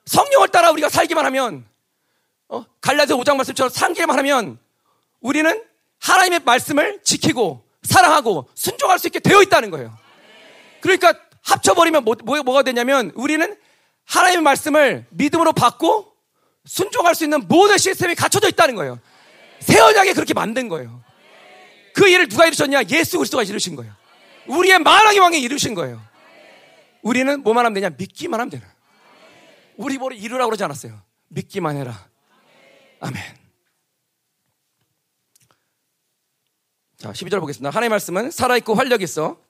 [0.07, 1.67] 성령을 따라 우리가 살기만 하면
[2.49, 2.65] 어?
[2.81, 4.59] 갈라디아 5장 말씀처럼 살기만 하면
[5.21, 5.63] 우리는
[6.01, 9.97] 하나님의 말씀을 지키고 사랑하고 순종할 수 있게 되어 있다는 거예요.
[10.81, 13.57] 그러니까 합쳐버리면 뭐, 뭐, 뭐 가 되냐면 우리는
[14.07, 16.13] 하나님의 말씀을 믿음으로 받고
[16.65, 18.99] 순종할 수 있는 모든 시스템이 갖춰져 있다는 거예요.
[19.61, 21.03] 새 언약에 그렇게 만든 거예요.
[21.95, 22.85] 그 일을 누가 이루셨냐?
[22.91, 23.93] 예수 그리스도가 이루신 거예요.
[24.47, 26.01] 우리의 만왕의 왕이 이루신 거예요.
[27.03, 27.91] 우리는 뭐만 하면 되냐?
[27.91, 28.67] 믿기만 하면 되는.
[29.77, 31.01] 우리 뭐를 이루라고 그러지 않았어요.
[31.29, 32.09] 믿기만 해라.
[33.01, 33.23] 아멘.
[36.99, 37.71] 자, 12절 보겠습니다.
[37.71, 39.41] 하나님의 말씀은 살아있고 활력 있어.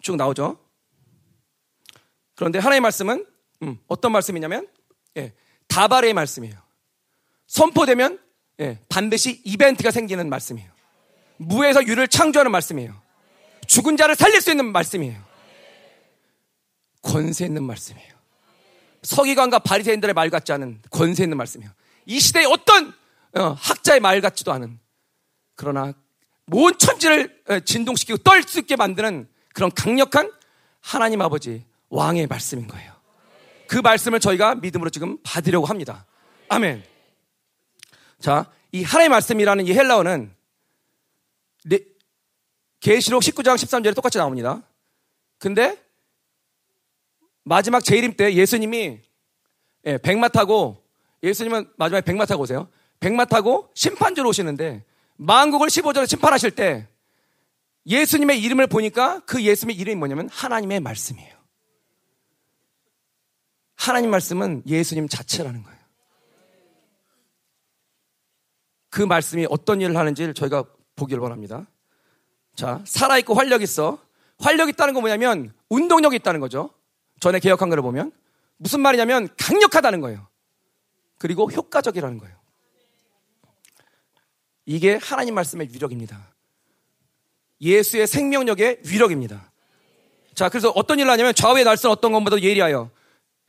[0.00, 0.58] 쭉 나오죠.
[2.34, 3.24] 그런데 하나님의 말씀은
[3.62, 4.66] 음, 어떤 말씀이냐면
[5.16, 5.32] 예,
[5.68, 6.56] 다발의 말씀이에요.
[7.46, 8.18] 선포되면
[8.60, 10.70] 예, 반드시 이벤트가 생기는 말씀이에요.
[11.36, 13.00] 무에서 유를 창조하는 말씀이에요.
[13.68, 15.31] 죽은 자를 살릴 수 있는 말씀이에요.
[17.02, 18.12] 권세 있는 말씀이에요.
[19.02, 21.72] 서기관과 바리새인들의 말 같지 않은 권세 있는 말씀이에요.
[22.06, 22.94] 이 시대의 어떤
[23.34, 24.78] 어, 학자의 말 같지도 않은
[25.54, 25.92] 그러나
[26.52, 30.30] 온 천지를 어, 진동시키고 떨 수 있게 만드는 그런 강력한
[30.80, 32.92] 하나님 아버지 왕의 말씀인 거예요.
[33.66, 36.04] 그 말씀을 저희가 믿음으로 지금 받으려고 합니다.
[36.48, 36.84] 아멘.
[38.20, 40.34] 자, 이 하나님의 말씀이라는 이 헬라어는
[42.80, 44.60] 계시록 19장 13절에 똑같이 나옵니다.
[45.38, 45.81] 근데
[47.44, 49.00] 마지막 재림 때 예수님이
[49.86, 50.82] 예, 백마 타고
[51.22, 52.68] 예수님은 마지막에 백마 타고 오세요.
[53.00, 54.84] 백마 타고 심판주로 오시는데
[55.16, 56.88] 만국을 15절에 심판하실 때
[57.86, 61.36] 예수님의 이름을 보니까 그 예수님의 이름이 뭐냐면 하나님의 말씀이에요.
[63.74, 65.78] 하나님 말씀은 예수님 자체라는 거예요.
[68.90, 71.66] 그 말씀이 어떤 일을 하는지를 저희가 보기를 원합니다.
[72.54, 73.98] 자, 살아있고 활력 있어.
[74.38, 76.70] 활력 있다는 건 뭐냐면 운동력이 있다는 거죠.
[77.22, 78.10] 전에 개혁한 거를 보면
[78.56, 80.26] 무슨 말이냐면 강력하다는 거예요.
[81.18, 82.34] 그리고 효과적이라는 거예요.
[84.66, 86.34] 이게 하나님 말씀의 위력입니다.
[87.60, 89.52] 예수의 생명력의 위력입니다.
[90.34, 92.90] 자, 그래서 어떤 일을 하냐면 좌우의 날선 어떤 것보다 예리하여.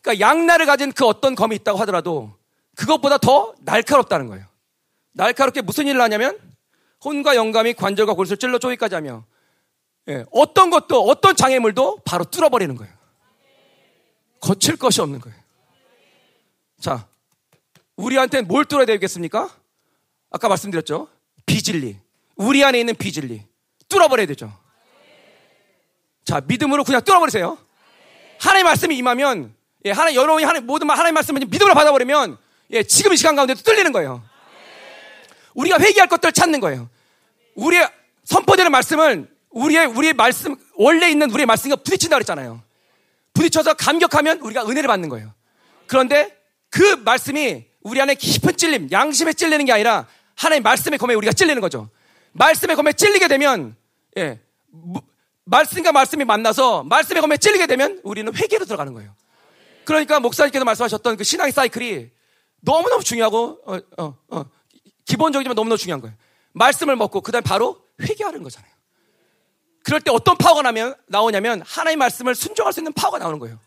[0.01, 2.31] 그러니까 양날을 가진 그 어떤 검이 있다고 하더라도
[2.75, 4.45] 그것보다 더 날카롭다는 거예요.
[5.13, 6.37] 날카롭게 무슨 일을 하냐면
[7.03, 9.25] 혼과 영감이 관절과 골수를 찔러 쪼기까지 하며
[10.09, 13.02] 예, 어떤 것도 어떤 장애물도 바로 뚫어버리는 거예요.
[14.43, 15.37] 거칠 것이 없는 거예요.
[16.81, 17.07] 자,
[17.95, 19.49] 우리한테는 뭘 뚫어야 되겠습니까?
[20.29, 21.07] 아까 말씀드렸죠.
[21.45, 21.97] 비진리.
[22.35, 23.45] 우리 안에 있는 비진리.
[23.87, 24.51] 뚫어버려야 되죠.
[26.25, 27.57] 자, 믿음으로 그냥 뚫어버리세요.
[28.41, 32.37] 하나님의 말씀이 임하면, 예, 하나, 여러분이 하나님, 모든 말, 하나님의 말씀을 믿음으로 받아버리면,
[32.71, 34.21] 예, 지금 이 시간 가운데도 뚫리는 거예요.
[35.53, 36.89] 우리가 회개할 것들을 찾는 거예요.
[37.55, 37.89] 우리의
[38.25, 42.61] 선포되는 말씀은 우리의, 우리의 말씀, 원래 있는 우리의 말씀과 부딪힌다 그랬잖아요.
[43.33, 45.33] 부딪혀서 감격하면 우리가 은혜를 받는 거예요.
[45.87, 46.37] 그런데
[46.69, 51.61] 그 말씀이 우리 안에 깊은 찔림, 양심에 찔리는 게 아니라 하나의 말씀의 검에 우리가 찔리는
[51.61, 51.89] 거죠.
[52.31, 53.75] 말씀의 검에 찔리게 되면,
[54.17, 54.39] 예,
[55.45, 59.13] 말씀과 말씀이 만나서 말씀의 검에 찔리게 되면 우리는 회개로 들어가는 거예요.
[59.85, 62.09] 그러니까 목사님께서 말씀하셨던 그 신앙의 사이클이
[62.61, 64.45] 너무너무 중요하고, 어, 어, 어,
[65.05, 66.15] 기본적이지만 너무너무 중요한 거예요.
[66.53, 68.72] 말씀을 먹고 그 다음에 바로 회개하는 거잖아요.
[69.83, 73.59] 그럴 때 어떤 파워가 나면, 나오냐면 하나님의 말씀을 순종할 수 있는 파워가 나오는 거예요.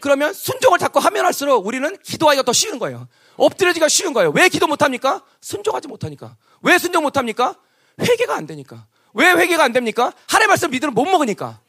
[0.00, 3.06] 그러면 순종을 자꾸 하면 할수록 우리는 기도하기가 더 쉬운 거예요.
[3.36, 4.30] 엎드려지기가 쉬운 거예요.
[4.30, 5.22] 왜 기도 못합니까?
[5.42, 6.36] 순종하지 못하니까.
[6.62, 7.54] 왜 순종 못합니까?
[8.00, 8.86] 회개가 안 되니까.
[9.12, 10.12] 왜 회개가 안 됩니까?
[10.28, 11.60] 하나님의 말씀 믿으면 못 먹으니까.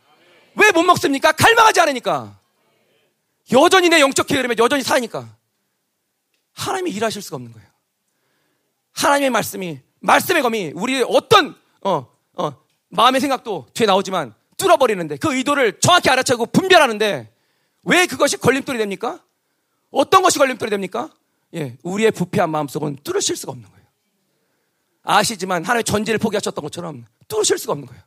[0.55, 1.33] 왜 못 먹습니까?
[1.33, 2.37] 갈망하지 않으니까.
[3.51, 5.27] 여전히 내 영적 게으름에 여전히 사니까.
[6.53, 7.67] 하나님이 일하실 수가 없는 거예요.
[8.93, 12.57] 하나님의 말씀이 말씀의 검이 우리의 어떤 어, 어,
[12.91, 17.31] 마음의 생각도 뒤에 나오지만 뚫어버리는데 그 의도를 정확히 알아채고 분별하는데
[17.83, 19.19] 왜 그것이 걸림돌이 됩니까?
[19.89, 21.09] 어떤 것이 걸림돌이 됩니까?
[21.55, 23.85] 예, 우리의 부패한 마음속은 뚫으실 수가 없는 거예요.
[25.03, 28.03] 아시지만 하나님의 전지를 포기하셨던 것처럼 뚫으실 수가 없는 거예요.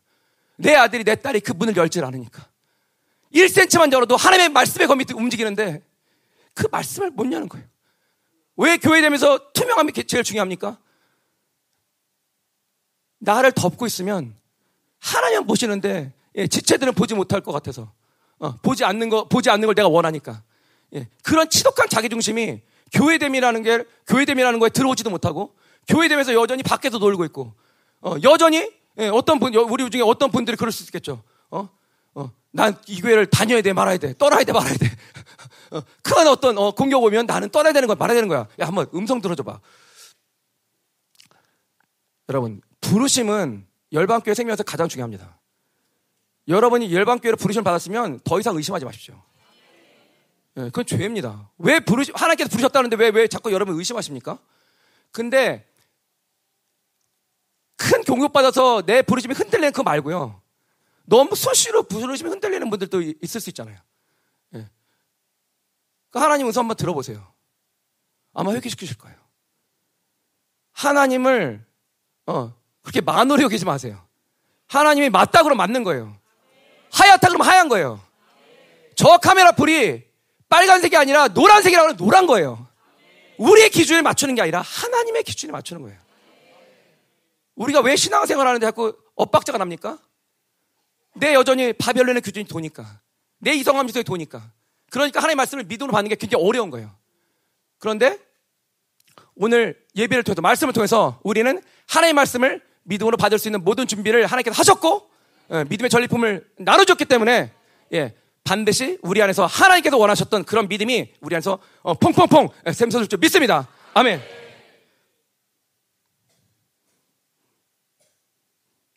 [0.57, 2.47] 내 아들이 내 딸이 그 문을 열질 않으니까.
[3.35, 5.82] 1cm만 열어도 하나님의 말씀의 검이 움직이는데
[6.55, 7.66] 그 말씀을 못 여는 거예요.
[8.57, 10.78] 왜 교회 되면서 투명함이 제일 중요합니까?
[13.18, 14.37] 나를 덮고 있으면
[15.05, 17.92] 하나님 보시는데 예, 지체들은 보지 못할 것 같아서
[18.38, 20.42] 어, 보지 않는 거 보지 않는 걸 내가 원하니까
[20.94, 25.55] 예, 그런 치독한 자기 중심이 교회됨이라는 게 교회됨이라는 거에 들어오지도 못하고
[25.88, 27.52] 교회됨에서 여전히 밖에서 놀고 있고
[28.00, 31.22] 어, 여전히 예, 어떤 분 우리 중에 어떤 분들이 그럴 수 있겠죠.
[31.50, 31.68] 어?
[32.14, 34.86] 어, 난 이 교회를 다녀야 돼 말아야 돼 떠나야 돼 말아야 돼.
[35.72, 38.46] 어, 큰 어떤 어, 공격 오면 나는 떠나야 되는 거야 말아야 되는 거야.
[38.61, 39.61] 야 한번 음성 들어줘봐.
[42.30, 45.40] 여러분 부르심은 열방교회 생명에서 가장 중요합니다.
[46.49, 49.22] 여러분이 열방교회로 부르심을 받았으면 더 이상 의심하지 마십시오.
[50.57, 51.51] 네, 그건 죄입니다.
[51.59, 54.38] 왜 부르시, 하나님께서 부르셨다는데 왜, 왜 자꾸 여러분 의심하십니까?
[55.11, 55.66] 근데
[57.76, 60.40] 큰 공격받아서 내 부르심이 흔들리는 그거 말고요.
[61.07, 63.78] 너무 수시로 부르심이 흔들리는 분들도 있을 수 있잖아요.
[64.51, 64.68] 네.
[66.12, 67.32] 하나님 은서 한번 들어보세요.
[68.32, 69.16] 아마 회개시키실 거예요.
[70.72, 71.64] 하나님을
[72.26, 72.55] 어,
[72.85, 74.01] 그렇게 만으로 여기지 마세요.
[74.68, 76.16] 하나님이 맞다 그러면 맞는 거예요.
[76.93, 78.01] 하얗다 그러면 하얀 거예요.
[78.95, 80.05] 저 카메라 불이
[80.49, 82.68] 빨간색이 아니라 노란색이라고 하면 노란 거예요.
[83.39, 85.99] 우리의 기준에 맞추는 게 아니라 하나님의 기준에 맞추는 거예요.
[87.57, 89.99] 우리가 왜 신앙생활 하는데 자꾸 엇박자가 납니까?
[91.14, 93.01] 내 여전히 바벨론의 기준이 도니까.
[93.39, 94.43] 내 이성함 지성이 도니까.
[94.91, 96.95] 그러니까 하나님의 말씀을 믿음으로 받는 게 굉장히 어려운 거예요.
[97.78, 98.18] 그런데
[99.37, 104.59] 오늘 예배를 통해서 말씀을 통해서 우리는 하나님의 말씀을 믿음으로 받을 수 있는 모든 준비를 하나님께서
[104.59, 105.11] 하셨고
[105.53, 107.51] 예, 믿음의 전리품을 나눠줬기 때문에
[107.93, 108.14] 예,
[108.45, 113.68] 반드시 우리 안에서 하나님께서 원하셨던 그런 믿음이 우리 안에서 어, 퐁퐁퐁 예, 샘솟을 줄 믿습니다.
[113.95, 114.20] 아멘.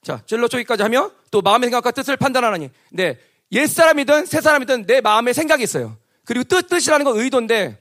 [0.04, 2.70] 자, 찔러 쪼기까지 하면 또 마음의 생각과 뜻을 판단하나니.
[2.92, 3.20] 네.
[3.52, 5.98] 옛 사람이든 새 사람이든 내 마음의 생각이 있어요.
[6.26, 7.78] 그리고 뜻, 뜻이라는 건 의도인데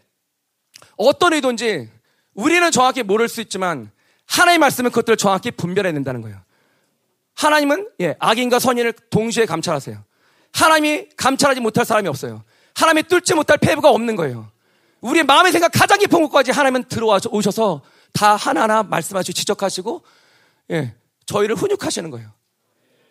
[0.97, 1.89] 어떤 의도인지
[2.35, 3.91] 우리는 정확히 모를 수 있지만
[4.27, 6.39] 하나님의 말씀은 그것들을 정확히 분별해낸다는 거예요.
[7.35, 10.03] 하나님은 예, 악인과 선인을 동시에 감찰하세요.
[10.53, 12.43] 하나님이 감찰하지 못할 사람이 없어요.
[12.75, 14.51] 하나님이 뚫지 못할 폐부가 없는 거예요.
[15.01, 20.03] 우리의 마음의 생각 가장 깊은 곳까지 하나님은 들어와 오셔서 다 하나하나 말씀하시고 지적하시고
[20.73, 20.95] 예,
[21.27, 22.31] 저희를 훈육하시는 거예요.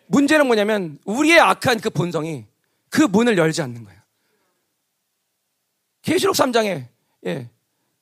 [0.08, 2.46] 문제는 뭐냐면 우리의 악한 그 본성이
[2.90, 4.00] 그 문을 열지 않는 거예요.
[6.02, 6.86] 계시록 3장에
[7.26, 7.50] 예,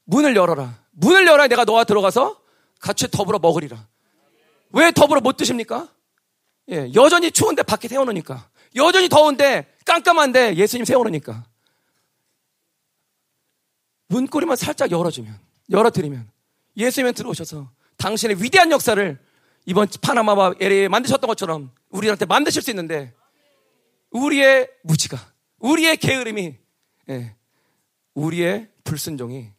[0.05, 0.79] 문을 열어라.
[0.93, 2.41] 문을 열어야 내가 너와 들어가서
[2.85, 3.89] 같이 더불어 먹으리라.
[4.73, 5.89] 왜 더불어 못 드십니까?
[6.71, 8.51] 예, 여전히 추운데 밖에 세워놓으니까.
[8.77, 11.47] 여전히 더운데 깜깜한데 예수님 세워놓으니까.
[14.09, 15.35] 문고리만 살짝 열어주면,
[15.71, 16.31] 열어드리면
[16.77, 19.19] 예수님은 들어오셔서 당신의 위대한 역사를
[19.65, 23.15] 이번 파나마와 LA에 만드셨던 것처럼 우리한테 만드실 수 있는데
[24.11, 25.17] 우리의 무지가,
[25.59, 26.59] 우리의 게으름이,
[27.09, 27.37] 예,
[28.13, 29.53] 우리의 불순종이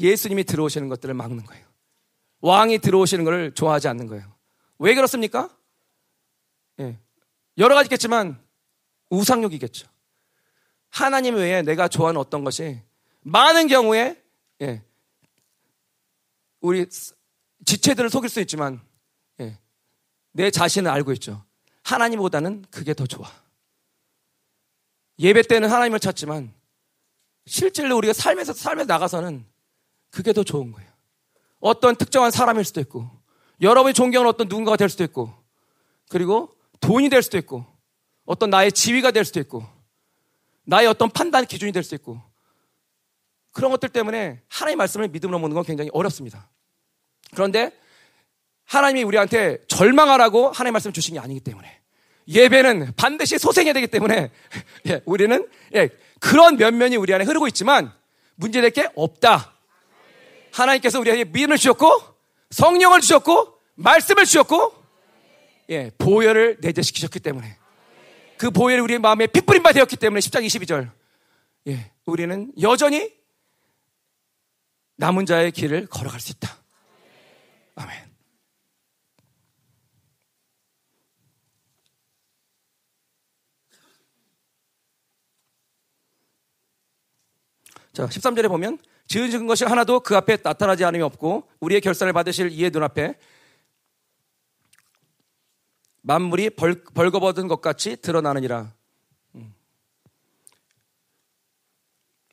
[0.00, 1.65] 예수님이 들어오시는 것들을 막는 거예요.
[2.40, 4.34] 왕이 들어오시는 것을 좋아하지 않는 거예요.
[4.78, 5.50] 왜 그렇습니까?
[6.80, 6.98] 예.
[7.58, 8.40] 여러 가지 있겠지만
[9.10, 9.88] 우상욕이겠죠.
[10.90, 12.80] 하나님 외에 내가 좋아하는 어떤 것이
[13.22, 14.22] 많은 경우에
[14.62, 14.82] 예.
[16.60, 16.86] 우리
[17.64, 18.80] 지체들을 속일 수 있지만
[19.40, 19.58] 예.
[20.32, 21.44] 내 자신을 알고 있죠.
[21.82, 23.30] 하나님보다는 그게 더 좋아.
[25.18, 26.52] 예배 때는 하나님을 찾지만
[27.46, 29.46] 실제로 우리가 삶에서 삶에서 나가서는
[30.10, 30.95] 그게 더 좋은 거예요.
[31.66, 33.10] 어떤 특정한 사람일 수도 있고,
[33.60, 35.32] 여러분이 존경하는 어떤 누군가가 될 수도 있고,
[36.08, 37.64] 그리고 돈이 될 수도 있고,
[38.24, 39.64] 어떤 나의 지위가 될 수도 있고,
[40.64, 42.20] 나의 어떤 판단 기준이 될 수도 있고,
[43.52, 46.48] 그런 것들 때문에 하나님의 말씀을 믿음으로 먹는 건 굉장히 어렵습니다.
[47.34, 47.72] 그런데
[48.66, 51.80] 하나님이 우리한테 절망하라고 하나님의 말씀을 주신 게 아니기 때문에
[52.28, 54.30] 예배는 반드시 소생해야 되기 때문에
[54.88, 55.88] 예, 우리는 예,
[56.20, 57.92] 그런 면면이 우리 안에 흐르고 있지만
[58.34, 59.55] 문제될 게 없다.
[60.52, 62.16] 하나님께서 우리에게 믿음을 주셨고
[62.50, 64.74] 성령을 주셨고 말씀을 주셨고
[65.70, 67.58] 예, 보혈을 내재시키셨기 때문에
[68.38, 70.90] 그 보혈이 우리의 마음에 핏뿌린 바 되었기 때문에 10장 22절
[71.68, 73.12] 예, 우리는 여전히
[74.96, 76.56] 남은 자의 길을 걸어갈 수 있다.
[77.74, 78.06] 아멘.
[87.92, 92.70] 자, 13절에 보면 지은 것이 하나도 그 앞에 나타나지 않음이 없고 우리의 결산을 받으실 이의
[92.70, 93.18] 눈앞에
[96.02, 98.72] 만물이 벌, 벌거벗은 것 같이 드러나느니라.
[99.34, 99.54] 음.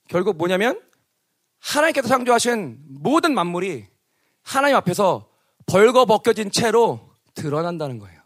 [0.08, 0.80] 결국 뭐냐면
[1.60, 3.88] 하나님께서 창조하신 모든 만물이
[4.44, 5.30] 하나님 앞에서
[5.66, 7.00] 벌거벗겨진 채로
[7.34, 8.22] 드러난다는 거예요.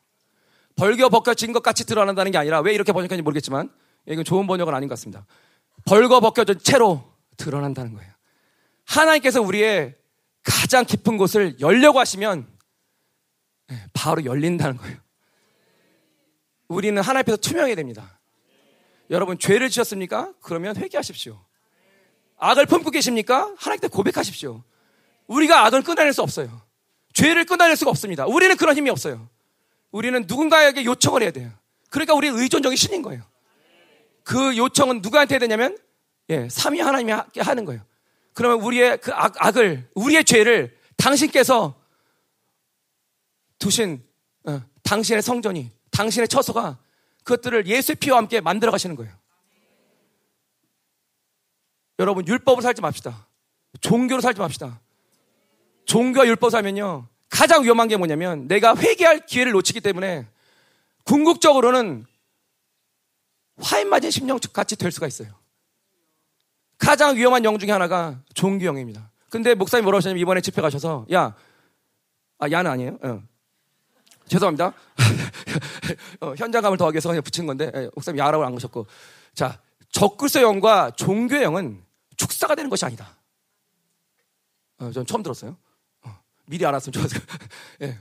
[0.76, 3.72] 벌거벗겨진 것 같이 드러난다는 게 아니라 왜 이렇게 번역하는지 모르겠지만
[4.06, 5.26] 이건 좋은 번역은 아닌 것 같습니다.
[5.86, 7.04] 벌거벗겨진 채로
[7.38, 8.17] 드러난다는 거예요.
[8.88, 9.96] 하나님께서 우리의
[10.44, 12.48] 가장 깊은 곳을 열려고 하시면
[13.68, 14.98] 네, 바로 열린다는 거예요.
[16.70, 18.20] 우리는 하나님 앞에서 투명해야 됩니다.
[19.10, 20.34] 여러분 죄를 지었습니까?
[20.42, 21.40] 그러면 회개하십시오.
[22.38, 23.54] 악을 품고 계십니까?
[23.58, 24.64] 하나님께 고백하십시오.
[25.28, 26.62] 우리가 악을 끊어낼 수 없어요.
[27.14, 28.26] 죄를 끊어낼 수가 없습니다.
[28.26, 29.30] 우리는 그런 힘이 없어요.
[29.92, 31.52] 우리는 누군가에게 요청을 해야 돼요.
[31.90, 33.24] 그러니까 우리 의존적인 신인 거예요.
[34.24, 35.78] 그 요청은 누구한테 해야 되냐면
[36.30, 37.87] 예, 삼위 하나님이 하는 거예요.
[38.38, 41.74] 그러면 우리의 그 악, 악을 우리의 죄를 당신께서
[43.58, 44.06] 두신
[44.46, 46.78] 어, 당신의 성전이 당신의 처소가
[47.24, 49.12] 그것들을 예수의 피와 함께 만들어 가시는 거예요.
[51.98, 53.26] 여러분 율법을 살지 맙시다.
[53.82, 54.82] 종교로 살지 맙시다.
[55.86, 60.28] 종교와 율법 살면요 가장 위험한 게 뭐냐면 내가 회개할 기회를 놓치기 때문에
[61.06, 62.06] 궁극적으로는
[63.64, 65.37] 화인 맞은 심령 같이 될 수가 있어요.
[66.78, 69.12] 가장 위험한 영 중에 하나가 종교 영입니다.
[69.30, 71.36] 근데 목사님 뭐라고 하셨냐면 이번에 집회 가셔서 야,
[72.40, 72.98] 아 야는 아니에요.
[73.02, 73.24] 어.
[74.28, 74.74] 죄송합니다.
[76.22, 78.86] 어, 현장감을 더하기 위해서 그냥 붙인 건데 예, 목사님 야라고 안 거셨고
[79.34, 79.60] 자
[79.92, 81.84] 적글서 영과 종교 영은
[82.18, 83.18] 축사가 되는 것이 아니다.
[84.80, 85.58] 어, 전 처음 들었어요.
[86.04, 87.22] 어, 미리 알았으면 좋았어요.
[87.84, 87.98] 예,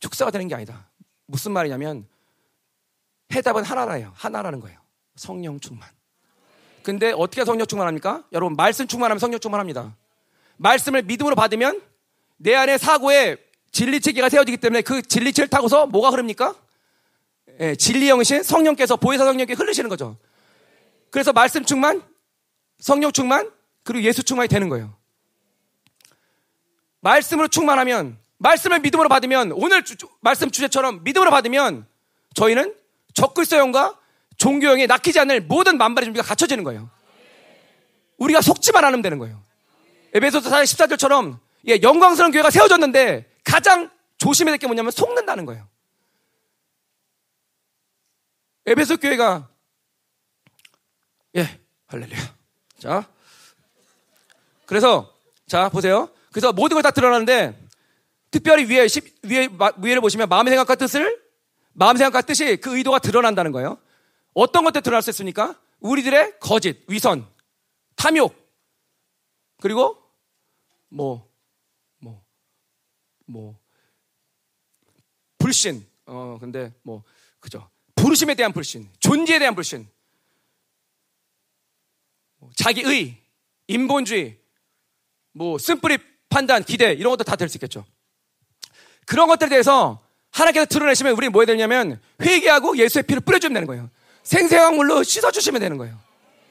[0.00, 0.88] 축사가 되는 게 아니다.
[1.26, 2.06] 무슨 말이냐면
[3.32, 4.12] 해답은 하나라요.
[4.14, 4.78] 하나라는 거예요.
[5.16, 5.88] 성령 충만.
[6.82, 8.24] 근데 어떻게 성령 충만합니까?
[8.32, 9.94] 여러분 말씀 충만하면 성령 충만합니다.
[10.56, 11.80] 말씀을 믿음으로 받으면
[12.36, 13.36] 내 안에 사고에
[13.70, 16.54] 진리 체계가 세워지기 때문에 그 진리체를 타고서 뭐가 흐릅니까?
[17.60, 20.16] 예, 진리 영신 성령께서 보혜사 성령께 흐르시는 거죠.
[21.10, 22.02] 그래서 말씀 충만,
[22.78, 23.50] 성령 충만,
[23.82, 24.94] 그리고 예수 충만이 되는 거예요.
[27.00, 31.86] 말씀으로 충만하면 말씀을 믿음으로 받으면 오늘 주, 말씀 주제처럼 믿음으로 받으면
[32.34, 32.74] 저희는
[33.14, 33.97] 적글서형과
[34.38, 36.88] 종교형에 낚이지 않을 모든 만발의 준비가 갖춰지는 거예요.
[38.18, 39.42] 우리가 속지만 않으면 되는 거예요.
[40.14, 45.68] 에베소서 4장 14절처럼 예, 영광스러운 교회가 세워졌는데 가장 조심해야 될 게 뭐냐면 속는다는 거예요.
[48.66, 49.48] 에베소 교회가
[51.36, 52.34] 예, 할렐루야.
[52.78, 53.08] 자.
[54.66, 55.14] 그래서
[55.46, 56.10] 자, 보세요.
[56.30, 57.58] 그래서 모든 걸 다 드러나는데
[58.30, 58.86] 특별히 위에
[59.24, 61.22] 위에 위에를 보시면 마음의 생각과 뜻을
[61.72, 63.78] 마음의 생각과 뜻이 그 의도가 드러난다는 거예요.
[64.40, 65.60] 어떤 것들 드러날 수 있습니까?
[65.80, 67.26] 우리들의 거짓, 위선,
[67.96, 68.36] 탐욕,
[69.60, 70.00] 그리고
[70.88, 71.28] 뭐,
[71.98, 72.24] 뭐,
[73.26, 73.58] 뭐,
[75.38, 75.84] 불신.
[76.06, 77.02] 어, 근데 뭐,
[77.40, 77.68] 그죠.
[77.96, 79.88] 부르심에 대한 불신, 존재에 대한 불신,
[82.38, 83.16] 뭐 자기의,
[83.66, 84.38] 인본주의,
[85.32, 87.84] 뭐, 쓴뿌리 판단, 기대, 이런 것도 다 될 수 있겠죠.
[89.04, 93.90] 그런 것들에 대해서 하나님께서 드러내시면 우리 뭐 해야 되냐면 회개하고 예수의 피를 뿌려주면 되는 거예요.
[94.28, 95.98] 생생한 물로 씻어주시면 되는 거예요.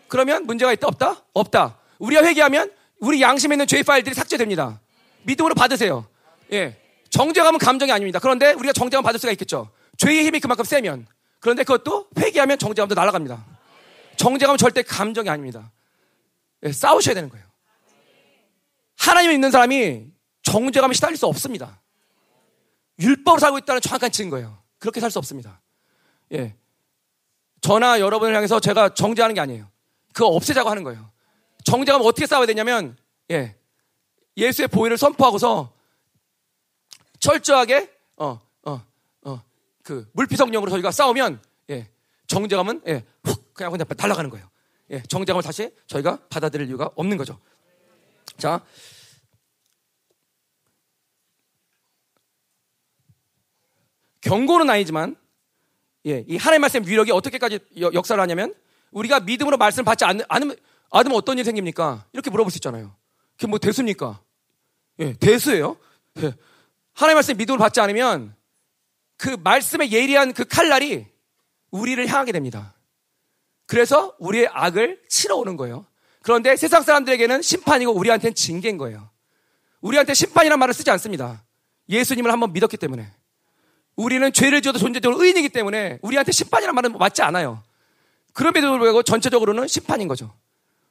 [0.07, 0.88] 그러면 문제가 있다?
[0.88, 1.23] 없다?
[1.34, 1.78] 없다.
[1.99, 4.82] 우리가 회개하면 우리 양심에 있는 죄 파일들이 삭제됩니다.
[5.23, 6.07] 믿음으로 받으세요.
[6.53, 6.75] 예.
[7.11, 8.17] 정죄감은 감정이 아닙니다.
[8.17, 9.69] 그런데 우리가 정죄감 받을 수가 있겠죠.
[9.97, 11.05] 죄의 힘이 그만큼 세면.
[11.39, 13.45] 그런데 그것도 회개하면 정죄감도 날아갑니다.
[14.15, 15.71] 정죄감은 절대 감정이 아닙니다.
[16.63, 17.45] 예, 싸우셔야 되는 거예요.
[18.97, 20.07] 하나님이 있는 사람이
[20.41, 21.80] 정죄감에 시달릴 수 없습니다.
[22.99, 24.57] 율법을 살고 있다는 정확한 증 거예요.
[24.80, 25.61] 그렇게 살 수 없습니다.
[26.34, 26.55] 예.
[27.61, 29.69] 저나 여러분을 향해서 제가 정죄하는 게 아니에요.
[30.13, 31.11] 그거 없애자고 하는 거예요.
[31.63, 32.97] 정죄하면 어떻게 싸워야 되냐면,
[33.31, 33.55] 예.
[34.37, 35.73] 예수의 보혈을 선포하고서
[37.19, 38.85] 철저하게, 어, 어,
[39.23, 39.43] 어,
[39.83, 41.41] 그 물피성령으로 저희가 싸우면,
[41.71, 41.89] 예.
[42.27, 43.03] 정죄감은, 예.
[43.23, 44.49] 훅, 그냥 그냥 날아가는 거예요.
[44.91, 45.03] 예.
[45.03, 47.39] 정죄감을 다시 저희가 받아들일 이유가 없는 거죠.
[48.37, 48.61] 자.
[54.21, 55.15] 경고는 아니지만
[56.05, 57.59] 예, 이 하나님 말씀 위력이 어떻게까지
[57.93, 58.53] 역사를 하냐면
[58.91, 60.55] 우리가 믿음으로 말씀 받지 않, 않으면,
[60.89, 62.05] 않으면 어떤 일이 생깁니까?
[62.13, 62.95] 이렇게 물어볼 수 있잖아요.
[63.33, 64.21] 그게 뭐 대수입니까?
[64.99, 65.77] 예, 대수예요.
[66.19, 66.33] 예.
[66.93, 68.35] 하나님 말씀 믿음으로 받지 않으면
[69.17, 71.05] 그 말씀의 예리한 그 칼날이
[71.71, 72.73] 우리를 향하게 됩니다.
[73.65, 75.85] 그래서 우리의 악을 치러 오는 거예요.
[76.21, 79.09] 그런데 세상 사람들에게는 심판이고 우리한테는 징계인 거예요.
[79.81, 81.43] 우리한테 심판이란 말을 쓰지 않습니다.
[81.89, 83.11] 예수님을 한번 믿었기 때문에.
[83.97, 87.63] 우리는 죄를 지어도 존재적으로 의인이기 때문에 우리한테 심판이라는 말은 맞지 않아요.
[88.31, 90.33] 그럼에도 불구하고 전체적으로는 심판인 거죠.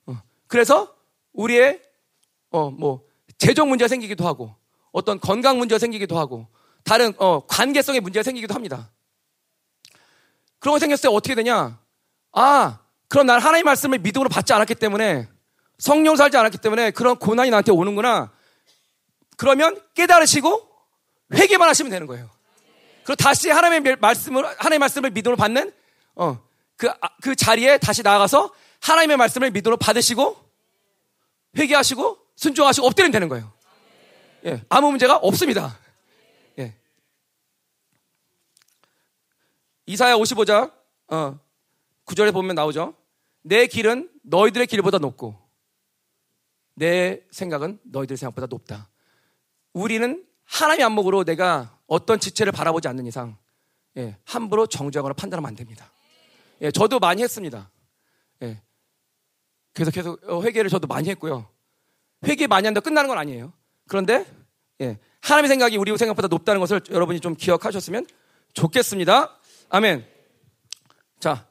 [0.06, 0.20] 어.
[0.48, 0.94] 그래서
[1.32, 1.80] 우리의
[2.50, 3.06] 어 뭐
[3.38, 4.54] 재정 문제가 생기기도 하고
[4.92, 6.48] 어떤 건강 문제가 생기기도 하고
[6.84, 8.90] 다른 어 관계성의 문제가 생기기도 합니다.
[10.58, 11.78] 그런 거 생겼을 때 어떻게 되냐?
[12.32, 12.78] 아,
[13.08, 15.28] 그럼 난 하나님의 말씀을 믿음으로 받지 않았기 때문에
[15.78, 18.32] 성령 살지 않았기 때문에 그런 고난이 나한테 오는구나.
[19.36, 20.66] 그러면 깨달으시고
[21.34, 22.30] 회개만 하시면 되는 거예요.
[23.06, 25.72] 그리고 다시 하나님의 말씀을 하나님의 말씀을 믿음으로 받는
[26.16, 30.36] 어그그 아, 그 자리에 다시 나아가서 하나님의 말씀을 믿음으로 받으시고
[31.56, 33.52] 회개하시고 순종하시고 엎드리면 되는 거예요.
[34.44, 35.78] 예, 아무 문제가 없습니다.
[36.58, 36.74] 예.
[39.86, 40.72] 이사야 55장
[41.06, 41.38] 어,
[42.06, 42.92] 9절에 보면 나오죠.
[43.42, 45.40] 내 길은 너희들의 길보다 높고
[46.74, 48.88] 내 생각은 너희들의 생각보다 높다.
[49.72, 53.36] 우리는 하나님의 안목으로 내가 어떤 지체를 바라보지 않는 이상
[53.96, 55.90] 예, 함부로 정죄하거나 판단하면 안 됩니다.
[56.60, 57.70] 예, 저도 많이 했습니다.
[58.42, 58.60] 예,
[59.72, 61.48] 그래서 계속 어, 회개를 저도 많이 했고요.
[62.24, 63.52] 회개 많이 한다 끝나는 건 아니에요.
[63.88, 64.26] 그런데
[64.80, 68.06] 예, 하나님의 생각이 우리 생각보다 높다는 것을 여러분이 좀 기억하셨으면
[68.52, 69.38] 좋겠습니다.
[69.68, 70.06] 아멘.
[71.18, 71.46] 자,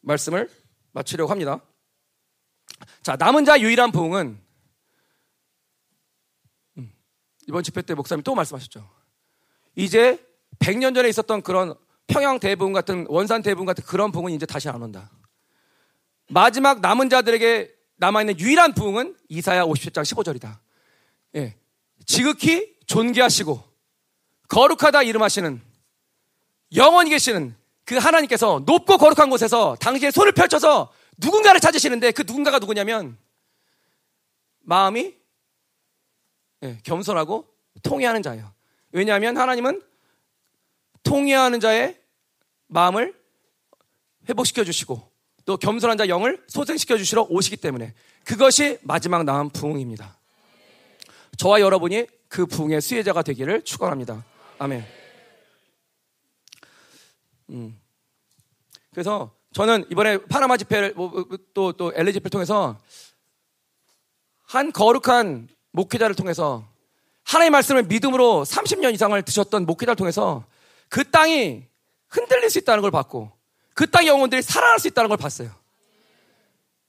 [0.00, 0.50] 말씀을
[0.92, 1.60] 마치려고 합니다.
[3.02, 4.42] 자, 남은 자 유일한 부흥은 음,
[7.48, 8.88] 이번 집회 때 목사님 또 말씀하셨죠.
[9.74, 10.24] 이제
[10.58, 11.74] 100년 전에 있었던 그런
[12.06, 15.10] 평양 대부흥 같은 원산 대부흥 같은 그런 부흥은 이제 다시 안 온다.
[16.28, 20.58] 마지막 남은 자들에게 남아있는 유일한 부흥은 이사야 57장 15절이다.
[21.36, 21.56] 예.
[22.06, 23.62] 지극히 존귀하시고
[24.48, 25.62] 거룩하다 이름하시는
[26.74, 33.16] 영원히 계시는 그 하나님께서 높고 거룩한 곳에서 당신의 손을 펼쳐서 누군가를 찾으시는데 그 누군가가 누구냐면
[34.60, 35.14] 마음이
[36.62, 37.46] 예, 겸손하고
[37.82, 38.52] 통해하는 자예요.
[38.92, 39.82] 왜냐하면 하나님은
[41.02, 41.98] 통해하는 자의
[42.68, 43.14] 마음을
[44.28, 45.10] 회복시켜 주시고
[45.44, 47.94] 또 겸손한 자 영을 소생시켜 주시러 오시기 때문에
[48.24, 50.16] 그것이 마지막 남은 부흥입니다.
[51.36, 54.24] 저와 여러분이 그 부흥의 수혜자가 되기를 축원합니다.
[54.58, 54.84] 아멘.
[57.50, 57.80] 음.
[58.90, 62.78] 그래서 저는 이번에 파나마 집회를 또또 뭐, 또 엘리 집회를 통해서
[64.44, 66.66] 한 거룩한 목회자를 통해서
[67.24, 70.44] 하나님의 말씀을 믿음으로 30년 이상을 드셨던 목회자를 통해서
[70.88, 71.64] 그 땅이
[72.08, 73.32] 흔들릴 수 있다는 걸 봤고
[73.74, 75.50] 그 땅의 영혼들이 살아날 수 있다는 걸 봤어요.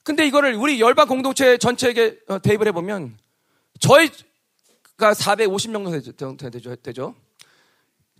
[0.02, 3.16] 근데 이거를 우리 열방 공동체 전체에게 어, 대입을 해보면
[3.80, 7.14] 저희가 450명 정도 되죠, 되죠.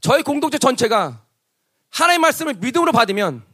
[0.01, 1.23] 저희 공동체 전체가
[1.91, 3.45] 하나님의 말씀을 믿음으로 받으면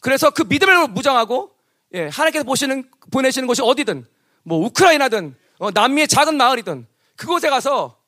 [0.00, 1.54] 그래서 그 믿음을 무장하고
[1.94, 4.06] 예, 하나님께서 보시는 보내시는 곳이 어디든
[4.42, 6.86] 뭐 우크라이나든 어, 남미의 작은 마을이든
[7.16, 8.02] 그곳에 가서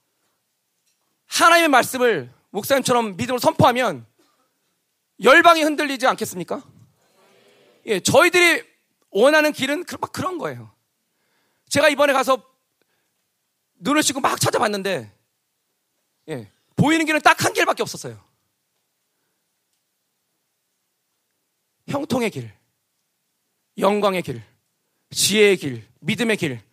[1.26, 4.06] 하나님의 말씀을 목사님처럼 믿음으로 선포하면
[5.22, 6.62] 열방이 흔들리지 않겠습니까?
[7.86, 8.64] 예, 저희들이
[9.10, 10.72] 원하는 길은 그, 막 그런 거예요.
[11.68, 12.42] 제가 이번에 가서
[13.76, 15.12] 눈을 씻고 막 찾아봤는데,
[16.28, 18.20] 예, 보이는 길은 딱 한 길밖에 없었어요.
[21.88, 22.52] 형통의 길,
[23.78, 24.42] 영광의 길,
[25.10, 26.65] 지혜의 길, 믿음의 길.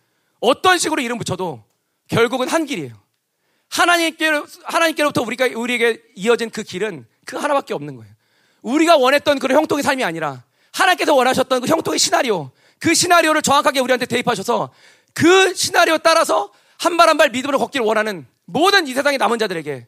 [0.44, 1.64] 어떤 식으로 이름 붙여도
[2.08, 2.94] 결국은 한 길이에요.
[3.70, 4.30] 하나님께,
[4.64, 8.12] 하나님께로부터 우리가, 우리에게 이어진 그 길은 그 하나밖에 없는 거예요.
[8.62, 14.06] 우리가 원했던 그런 형통의 삶이 아니라 하나님께서 원하셨던 그 형통의 시나리오, 그 시나리오를 정확하게 우리한테
[14.06, 14.70] 대입하셔서
[15.14, 19.86] 그 시나리오 따라서 한 발 한 발 믿음으로 걷기를 원하는 모든 이 세상의 남은 자들에게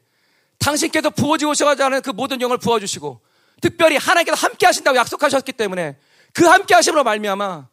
[0.59, 3.21] 당신께서 부어지고 오셔가지 않은 그 모든 영을 부어주시고
[3.61, 5.99] 특별히 하나님께서 함께 하신다고 약속하셨기 때문에
[6.33, 7.69] 그 함께 하심으로 말미암아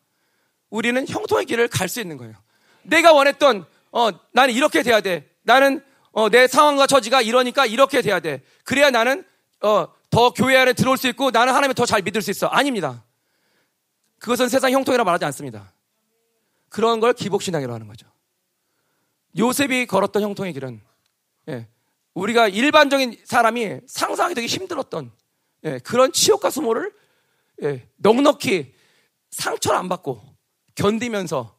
[0.69, 2.33] 우리는 형통의 길을 갈 수 있는 거예요.
[2.85, 5.29] 내가 원했던 어 나는 이렇게 돼야 돼.
[5.43, 8.43] 나는 어, 내 상황과 처지가 이러니까 이렇게 돼야 돼.
[8.63, 9.25] 그래야 나는
[9.61, 12.47] 어, 더 교회 안에 들어올 수 있고 나는 하나님을 더 잘 믿을 수 있어.
[12.47, 13.03] 아닙니다.
[14.19, 15.73] 그것은 세상 형통이라 말하지 않습니다.
[16.69, 18.07] 그런 걸 기복신앙이라고 하는 거죠.
[19.37, 20.81] 요셉이 걸었던 형통의 길은
[21.49, 21.67] 예,
[22.13, 25.11] 우리가 일반적인 사람이 상상하기 되게 힘들었던
[25.65, 26.93] 예, 그런 치욕과 수모를
[27.63, 28.73] 예, 넉넉히
[29.31, 30.23] 상처를 안 받고
[30.75, 31.52] 견디면서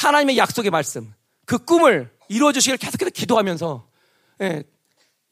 [0.00, 1.12] 하나님의 약속의 말씀,
[1.44, 3.88] 그 꿈을 이루어 주시길 계속해서 기도하면서
[4.42, 4.64] 예,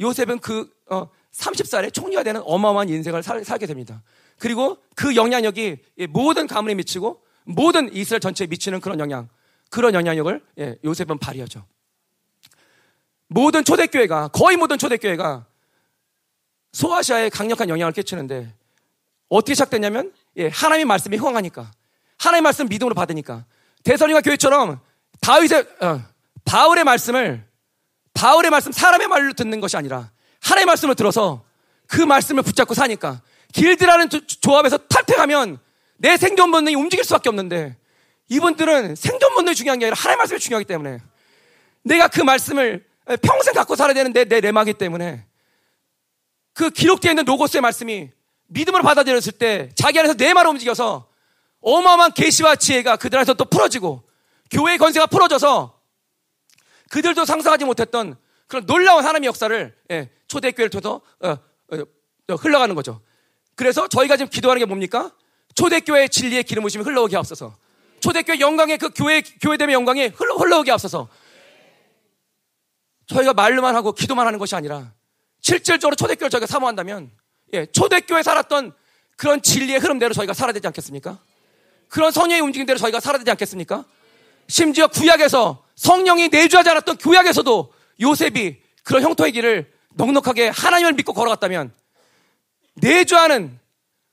[0.01, 4.03] 요셉은 그 어, 30살에 총리가 되는 어마어마한 인생을 살, 살게 됩니다.
[4.39, 5.79] 그리고 그 영향력이
[6.11, 9.29] 모든 가문에 미치고 모든 이스라엘 전체에 미치는 그런 영향,
[9.71, 11.65] 그런 영향력을 예, 요셉은 발휘하죠.
[13.29, 15.47] 모든 초대교회가, 거의 모든 초대교회가
[16.73, 18.55] 소아시아에 강력한 영향을 끼치는데
[19.31, 21.71] 어떻게 시작됐냐면 예, 하나님의 말씀이 흥황하니까
[22.19, 23.47] 하나님의 말씀 믿음으로 받으니까
[23.85, 24.81] 대선이가 교회처럼
[25.21, 26.03] 다윗의 어,
[26.45, 27.47] 바울의 말씀을
[28.15, 30.11] 바울의 말씀 사람의 말로 듣는 것이 아니라
[30.41, 31.45] 하나님의 말씀을 들어서
[31.87, 33.23] 그 말씀을 붙잡고 사니까
[33.53, 35.59] 길드라는 조, 합에서 탈퇴하면
[35.97, 37.77] 내 생존 본능이 움직일 수밖에 없는데
[38.29, 40.99] 이분들은 생존 본능이 중요한 게 아니라 하나님 말씀이 중요하기 때문에
[41.83, 42.85] 내가 그 말씀을
[43.23, 45.25] 평생 갖고 살아야 되는데 내 레마기 때문에
[46.53, 48.11] 그 기록되어 있는 로고스의 말씀이
[48.49, 51.09] 믿음으로 받아들였을 때 자기 안에서 내 말을 움직여서
[51.61, 54.03] 어마어마한 계시와 지혜가 그들 안에서 또 풀어지고
[54.51, 55.79] 교회의 건세가 풀어져서
[56.91, 61.83] 그들도 상상하지 못했던 그런 놀라운 하나님의 역사를 예, 초대교회를 통해서 어, 어,
[62.29, 63.01] 어, 흘러가는 거죠.
[63.55, 65.13] 그래서 저희가 지금 기도하는 게 뭡니까?
[65.55, 67.55] 초대교회의 진리의 기름 부심이 흘러오게 하옵소서.
[68.01, 71.09] 초대교회 영광의 그 교회 교회됨의 영광이 흘러, 흘러오게 하옵소서.
[73.09, 74.93] 저희가 말로만 하고 기도만 하는 것이 아니라
[75.41, 77.11] 실질적으로 초대교회를 저희가 사모한다면
[77.55, 78.73] 예, 초대교회 살았던
[79.17, 81.19] 그런 진리의 흐름대로 저희가 살아야 되지 않겠습니까?
[81.89, 83.85] 그런 성령의 움직임대로 저희가 살아야 되지 않겠습니까?
[84.49, 91.73] 심지어 구약에서 성령이 내주하지 않았던 구약에서도 요셉이 그런 형통의 길을 넉넉하게 하나님을 믿고 걸어갔다면
[92.75, 93.59] 내주하는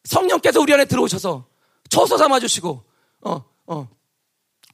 [0.03, 1.45] 성령께서 우리 안에 들어오셔서
[1.89, 2.83] 초소 삼아주시고
[3.21, 3.87] 어, 어,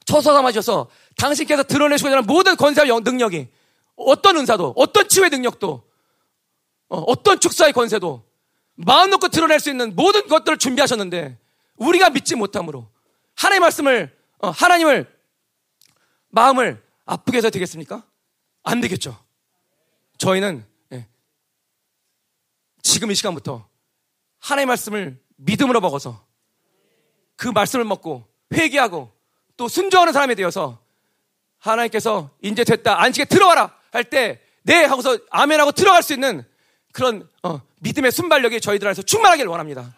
[0.04, 3.48] 초소 삼아주셔서 당신께서 드러내시고 있는 모든 권세와 능력이
[3.96, 5.82] 어떤 은사도 어떤 치유의 능력도
[6.88, 8.24] 어, 떤 축사의 권세도
[8.74, 11.38] 마음 놓고 드러낼 수 있는 모든 것들을 준비하셨는데
[11.76, 12.88] 우리가 믿지 못함으로
[13.42, 15.06] 하나님의 말씀을 어, 하나님을
[16.28, 18.06] 마음을 아프게 해서 되겠습니까?
[18.62, 19.18] 안 되겠죠.
[20.18, 21.08] 저희는 예,
[22.82, 23.68] 지금 이 시간부터
[24.40, 26.24] 하나님의 말씀을 믿음으로 먹어서
[27.36, 29.10] 그 말씀을 먹고 회개하고
[29.56, 30.80] 또 순종하는 사람이 되어서
[31.58, 36.44] 하나님께서 이제 됐다 안식에 들어와라 할 때 네 하고서 아멘하고 들어갈 수 있는
[36.92, 39.92] 그런 어, 믿음의 순발력이 저희들 안에서 충만하기를 원합니다.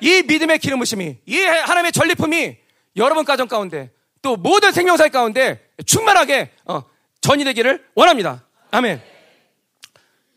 [0.00, 2.58] 이 믿음의 기름 부심이 이 하나님의 전리품이
[2.96, 3.92] 여러분 가정 가운데
[4.22, 6.82] 또 모든 생명사의 가운데 충만하게 어,
[7.20, 8.46] 전이 되기를 원합니다.
[8.70, 9.02] 아멘.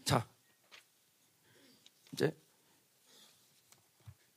[0.06, 0.26] 자,
[2.14, 2.36] 이제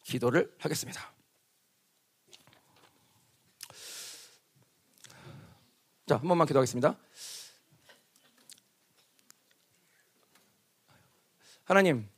[0.05, 1.13] 기도를 하겠습니다.
[6.07, 6.97] 자, 한 번만 기도하겠습니다.
[11.65, 12.09] 하나님,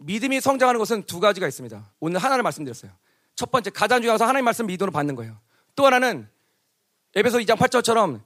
[0.00, 1.92] 믿음이 성장하는 것은 두 가지가 있습니다.
[2.00, 2.90] 오늘 하나를 말씀드렸어요.
[3.34, 5.38] 첫 번째, 가장 중요해서 하나님 말씀 믿음으로 받는 거예요.
[5.76, 6.28] 또 하나는
[7.14, 8.20] 에베소 2장 8절처럼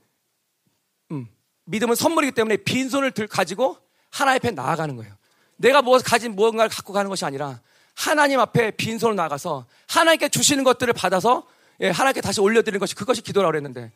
[1.10, 1.28] 음,
[1.64, 3.76] 믿음은 선물이기 때문에 빈손을 들, 가지고
[4.10, 5.14] 하나님 앞에 나아가는 거예요.
[5.56, 7.60] 내가 무엇을 가진 무언가를 갖고 가는 것이 아니라
[7.94, 11.46] 하나님 앞에 빈손을 나가서 하나님께 주시는 것들을 받아서
[11.80, 13.92] 예, 하나님께 다시 올려드리는 것이 그것이 기도라고 그랬는데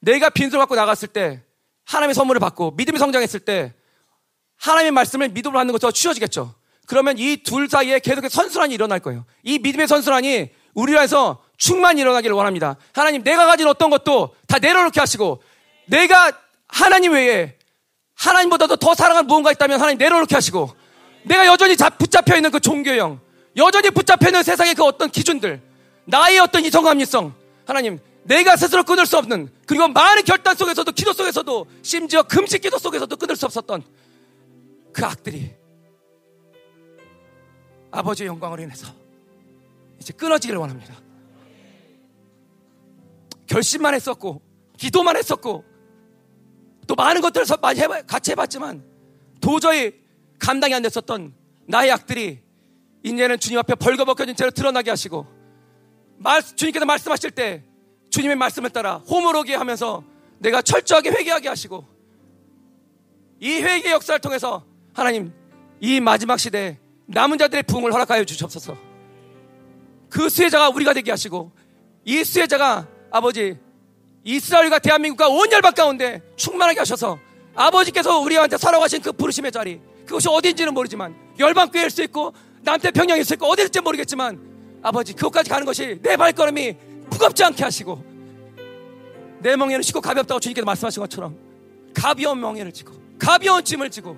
[0.00, 1.42] 내가 빈손을 갖고 나갔을 때
[1.84, 3.74] 하나님의 선물을 받고 믿음이 성장했을 때
[4.64, 6.54] 하나님의 말씀을 믿음으로 하는 것도 치워지겠죠.
[6.86, 9.24] 그러면 이 둘 사이에 계속해서 선순환이 일어날 거예요.
[9.42, 12.76] 이 믿음의 선순환이 우리 안에서 충만히 일어나기를 원합니다.
[12.92, 15.42] 하나님, 내가 가진 어떤 것도 다 내려놓게 하시고,
[15.86, 16.32] 내가
[16.68, 17.56] 하나님 외에
[18.14, 20.74] 하나님보다도 더 사랑하는 무언가 있다면 하나님 내려놓게 하시고,
[21.24, 23.20] 내가 여전히 붙잡혀 있는 그 종교형,
[23.56, 25.60] 여전히 붙잡혀 있는 세상의 그 어떤 기준들,
[26.06, 27.34] 나의 어떤 이성합리성,
[27.66, 32.78] 하나님, 내가 스스로 끊을 수 없는, 그리고 많은 결단 속에서도, 기도 속에서도, 심지어 금식 기도
[32.78, 33.82] 속에서도 끊을 수 없었던
[34.94, 35.52] 그 악들이
[37.90, 38.86] 아버지의 영광으로 인해서
[40.00, 40.94] 이제 끊어지기를 원합니다.
[43.46, 44.40] 결심만 했었고,
[44.78, 45.64] 기도만 했었고,
[46.86, 48.84] 또 많은 것들을 많이 해봐, 같이 해봤지만
[49.40, 50.00] 도저히
[50.38, 51.34] 감당이 안 됐었던
[51.66, 52.40] 나의 악들이
[53.02, 55.26] 이제는 주님 앞에 벌거벗겨진 채로 드러나게 하시고
[56.18, 57.64] 말, 주님께서 말씀하실 때
[58.10, 60.04] 주님의 말씀을 따라 호모로게 하면서
[60.38, 61.86] 내가 철저하게 회개하게 하시고
[63.40, 64.64] 이 회개 역사를 통해서
[64.94, 65.32] 하나님
[65.80, 68.76] 이 마지막 시대에 남은 자들의 부흥을 허락하여 주시옵소서.
[70.08, 71.50] 그 수혜자가 우리가 되게 하시고
[72.04, 73.58] 이 수혜자가 아버지
[74.22, 77.18] 이스라엘과 대한민국과 온 열방 가운데 충만하게 하셔서
[77.54, 82.32] 아버지께서 우리한테 살아가신 그 부르심의 자리 그것이 어딘지는 모르지만 열방교회일 수 있고
[82.62, 84.40] 남태평양일 수 있고 어디일지 모르겠지만
[84.82, 86.76] 아버지 그것까지 가는 것이 내 발걸음이
[87.10, 88.02] 무겁지 않게 하시고
[89.40, 91.36] 내 멍에는 쉽고 가볍다고 주님께서 말씀하신 것처럼
[91.94, 94.16] 가벼운 멍에를 지고 가벼운 짐을 지고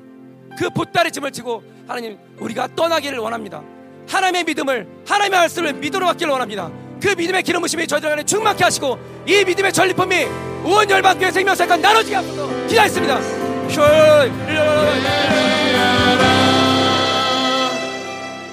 [0.57, 3.63] 그 보따리 짐을 지고 하나님 우리가 떠나기를 원합니다.
[4.09, 6.71] 하나님의 믿음을 하나님의 말씀을 믿으러 받기를 원합니다.
[7.01, 10.25] 그 믿음의 기름 부심이 저희들 안에 충만케 하시고 이 믿음의 전리품이
[10.65, 13.21] 온 열방교회 생명사가 나눠지게 하소서 기도했습니다.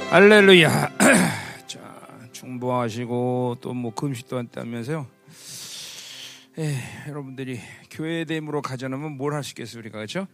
[0.09, 0.91] 할렐루야.
[1.67, 1.79] 자,
[2.31, 5.07] 중보하시고 또 뭐 금식도 한다면서요.
[6.59, 6.75] 에,
[7.09, 10.27] 여러분들이 교회됨으로 가져놓으면 뭘 하시겠어요, 우리가 그렇죠?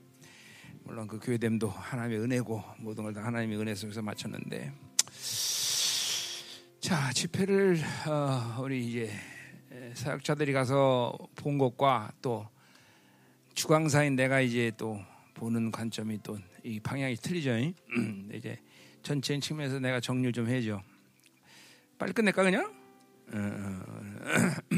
[0.89, 4.73] 물론 그 교회됨도 하나님의 은혜고 모든 걸 다 하나님의 은혜 속에서 마쳤는데
[6.81, 9.11] 자 집회를 어, 우리 이제
[9.93, 12.47] 사역자들이 가서 본 것과 또
[13.53, 14.99] 주광사인 내가 이제 또
[15.35, 17.51] 보는 관점이 또 이 방향이 틀리죠.
[17.51, 18.57] 음, 이제
[19.03, 20.81] 전체인 측면에서 내가 정리 좀 해줘.
[21.99, 22.65] 빨리 끝낼까 그냥?
[23.31, 23.81] 어, 어,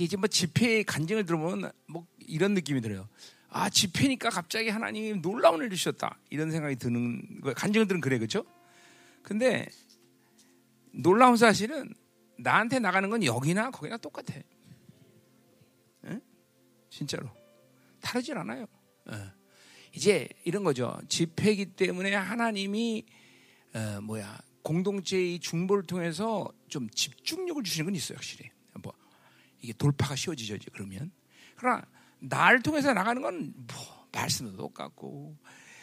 [0.00, 3.08] 이제 뭐 집회 간증을 들어보면 뭐 이런 느낌이 들어요.
[3.56, 8.44] 아 집회니까 갑자기 하나님이 놀라운 일을 주셨다 이런 생각이 드는 거 간증을 들은 그래 그렇죠?
[9.22, 9.68] 근데
[10.90, 11.94] 놀라운 사실은
[12.36, 14.34] 나한테 나가는 건 여기나 거기나 똑같아.
[14.34, 16.20] 에?
[16.90, 17.30] 진짜로
[18.00, 18.66] 다르질 않아요.
[19.12, 19.14] 에.
[19.92, 21.00] 이제 이런 거죠.
[21.08, 23.06] 집회기 때문에 하나님이
[23.72, 28.50] 어, 뭐야 공동체의 중보를 통해서 좀 집중력을 주시는 건 있어요, 확실히.
[28.82, 28.92] 뭐
[29.60, 31.12] 이게 돌파가 쉬워지죠, 그러면.
[31.54, 31.84] 그러나
[32.28, 35.36] 날 통해서 나가는 건 뭐 말씀도 똑같고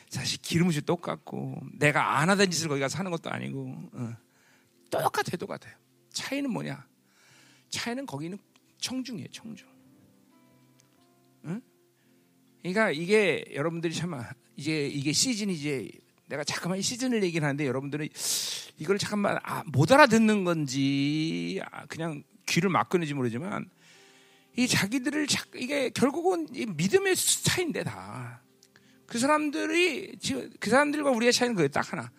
[0.09, 4.17] 사실 기름이 똑같고 내가 안 하던 짓을 거기 가서 하는 것도 아니고 어.
[4.89, 5.73] 똑같아요, 똑같아요.
[6.11, 6.85] 차이는 뭐냐?
[7.69, 8.37] 차이는 거기는
[8.79, 9.67] 청중이에요, 청중.
[11.45, 11.61] 응?
[12.59, 14.21] 그러니까 이게 여러분들이 참
[14.57, 15.89] 이제 이게 시즌이 이제
[16.25, 18.09] 내가 잠깐만 이 시즌을 얘기를 하는데 여러분들은
[18.77, 23.69] 이걸 잠깐만 아, 못 알아듣는 건지 아, 그냥 귀를 막고는지 모르지만
[24.57, 28.41] 이 자기들을 자, 이게 결국은 이 믿음의 차이인데 다.
[29.05, 32.11] 그 사람들이 지금 그 사람들과 우리의 차이는 그게 딱 하나.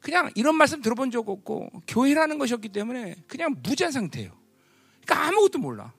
[0.00, 4.38] 그냥 이런 말씀 들어본 적 없고 교회라는 것이었기 때문에 그냥 무지한 상태예요.
[5.04, 5.92] 그러니까 아무것도 몰라.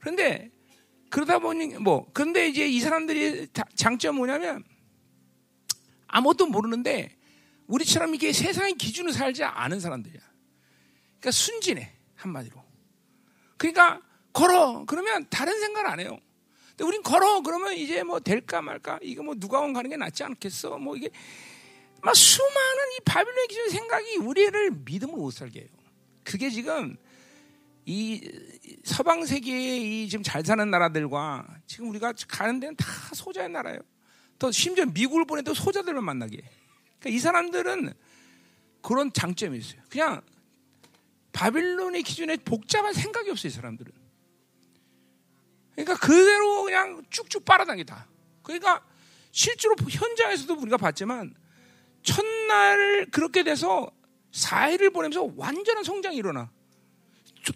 [0.00, 0.50] 그런데
[1.10, 4.64] 그러다 보니 뭐 그런데 이제 이 사람들이 장점 뭐냐면
[6.06, 7.16] 아무것도 모르는데
[7.66, 10.20] 우리처럼 이게 세상의 기준을 살지 않은 사람들이야.
[11.20, 12.62] 그러니까 순진해 한마디로.
[13.56, 14.00] 그러니까
[14.34, 16.18] 걸어 그러면 다른 생각 안 해요.
[16.70, 20.24] 근데 우린 걸어 그러면 이제 뭐 될까 말까 이거 뭐 누가 온 가는 게 낫지
[20.24, 21.08] 않겠어 뭐 이게
[22.02, 25.68] 막 수많은 이 바빌론 기준 생각이 우리를 믿음으로 못 살게 해요.
[26.24, 26.96] 그게 지금
[27.86, 28.20] 이
[28.84, 33.80] 서방 세계의 이 지금 잘 사는 나라들과 지금 우리가 가는 데는 다 소자의 나라예요.
[34.38, 36.38] 또 심지어 미국을 보내도 소자들만 만나게.
[36.98, 37.92] 그러니까 이 사람들은
[38.82, 39.80] 그런 장점이 있어요.
[39.88, 40.22] 그냥
[41.32, 44.03] 바빌론의 기준에 복잡한 생각이 없어요, 이 사람들은.
[45.74, 48.06] 그러니까 그대로 그냥 쭉쭉 빨아당기다.
[48.42, 48.84] 그러니까
[49.32, 51.34] 실제로 현장에서도 우리가 봤지만
[52.02, 53.90] 첫날 그렇게 돼서
[54.32, 56.50] 4일을 보내면서 완전한 성장이 일어나.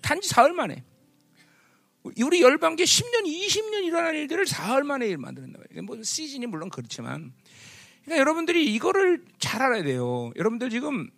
[0.03, 0.85] 단지 사흘 만에.
[2.03, 5.61] 우리 열방계 10년, 20년 일어난 일들을 사흘 만에 일 만드는다.
[5.85, 7.33] 뭐 시즌이 물론 그렇지만.
[8.05, 10.33] 그러니까 여러분들이 이거를 잘 알아야 돼요.
[10.37, 11.11] 여러분들 지금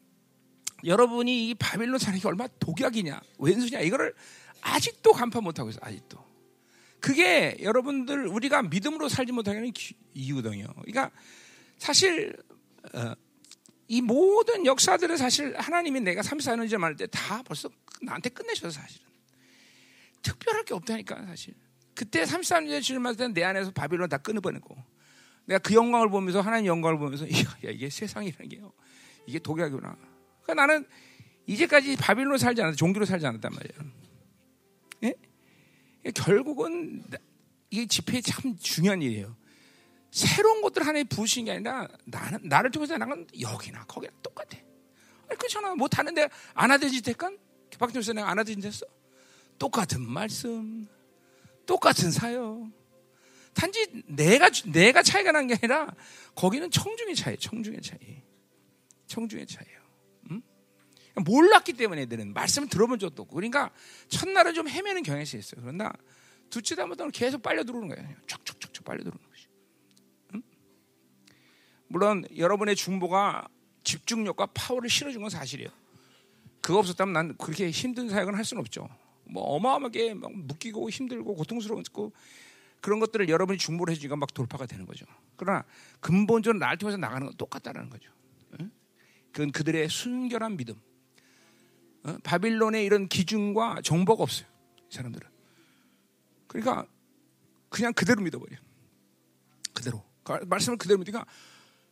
[0.85, 4.15] 여러분이 이 바빌론 사는 게 얼마나 독약이냐, 왼수냐, 이거를
[4.63, 6.30] 아직도 간파 못하고 있어, 아직도.
[7.01, 9.73] 그게 여러분들 우리가 믿음으로 살지 못하는
[10.15, 10.67] 이유거든요.
[10.75, 11.11] 그러니까
[11.79, 12.37] 사실
[12.95, 13.13] 어,
[13.89, 17.69] 이 모든 역사들은 사실 하나님이 내가 34년 전에 말할 때 다 벌써
[18.03, 19.07] 나한테 끝내셔서 사실은
[20.23, 21.55] 특별할 게 없다니까 사실.
[21.95, 24.77] 그때 33년 전에 주님 말할 때는 내 안에서 바빌론 다 끊어버리고
[25.47, 27.27] 내가 그 영광을 보면서 하나님 영광을 보면서
[27.65, 28.73] 야, 이게 세상이라는 게요.
[29.27, 29.97] 이게 독약이구나.
[30.43, 30.87] 그러니까 나는
[31.47, 32.77] 이제까지 바빌론 살지 않았다.
[32.77, 33.93] 종교로 살지 않았단 말이에요.
[33.93, 34.10] 예?
[36.15, 37.05] 결국은
[37.71, 39.37] 이게 집회에 참 중요한 일이에요.
[40.11, 44.59] 새로운 것들 하나에 부으신 게 아니라 나는 나를 통해서 나는 여기나 거기나 똑같아.
[45.29, 45.75] 아니 그렇잖아.
[45.75, 47.39] 못 하는데 안짓 했건
[47.79, 48.87] 박정수 내가 안짓 했어.
[49.59, 50.89] 똑같은 말씀,
[51.67, 52.71] 똑같은 사역.
[53.53, 55.93] 단지 내가 내가 차이가 난 게 아니라
[56.35, 58.23] 거기는 청중의 차이, 청중의 차이,
[59.07, 59.80] 청중의 차이예요.
[61.21, 61.25] 응?
[61.25, 63.71] 몰랐기 때문에 애들은 말씀을 들어본 적도 없고 그러니까
[64.09, 65.61] 첫날은 좀 헤매는 경향이 있어요.
[65.61, 65.93] 그러나
[66.49, 68.09] 두째 다음부터는 계속 빨려 들어오는 거예요.
[68.27, 69.49] 촉촉촉촉 빨려 들어오는 거죠.
[70.35, 70.43] 응?
[71.89, 73.49] 물론 여러분의 중보가
[73.85, 75.71] 집중력과 파워를 실어준 건 사실이에요.
[76.61, 78.89] 그거 없었다면 난 그렇게 힘든 사역을 할 수는 없죠.
[79.25, 82.13] 뭐 어마어마하게 막 묶이고 힘들고 고통스러웠고
[82.81, 85.07] 그런 것들을 여러분이 중보를 해주니까 막 돌파가 되는 거죠.
[85.37, 85.65] 그러나
[86.01, 88.11] 근본적으로 나를 통해서 나가는 건 똑같다는 거죠.
[89.33, 90.75] 그건 그들의 순결한 믿음.
[92.23, 94.47] 바빌론의 이런 기준과 정보가 없어요.
[94.91, 95.29] 이 사람들은.
[96.47, 96.87] 그러니까
[97.69, 98.57] 그냥 그대로 믿어버려.
[99.73, 100.05] 그대로.
[100.47, 101.25] 말씀을 그대로 믿으니까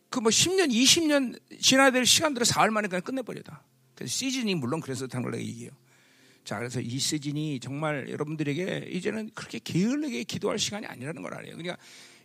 [0.09, 3.63] 그 뭐 10년, 20년 지나야 될 시간들을 사흘 만에 그냥 끝내버려다.
[3.95, 5.71] 그래서 시즌이 물론 그래서 그런 걸 얘기해요.
[6.43, 11.51] 자, 그래서 이 시즌이 정말 여러분들에게 이제는 그렇게 게을르게 기도할 시간이 아니라는 걸 알아요.
[11.51, 11.77] 그러니까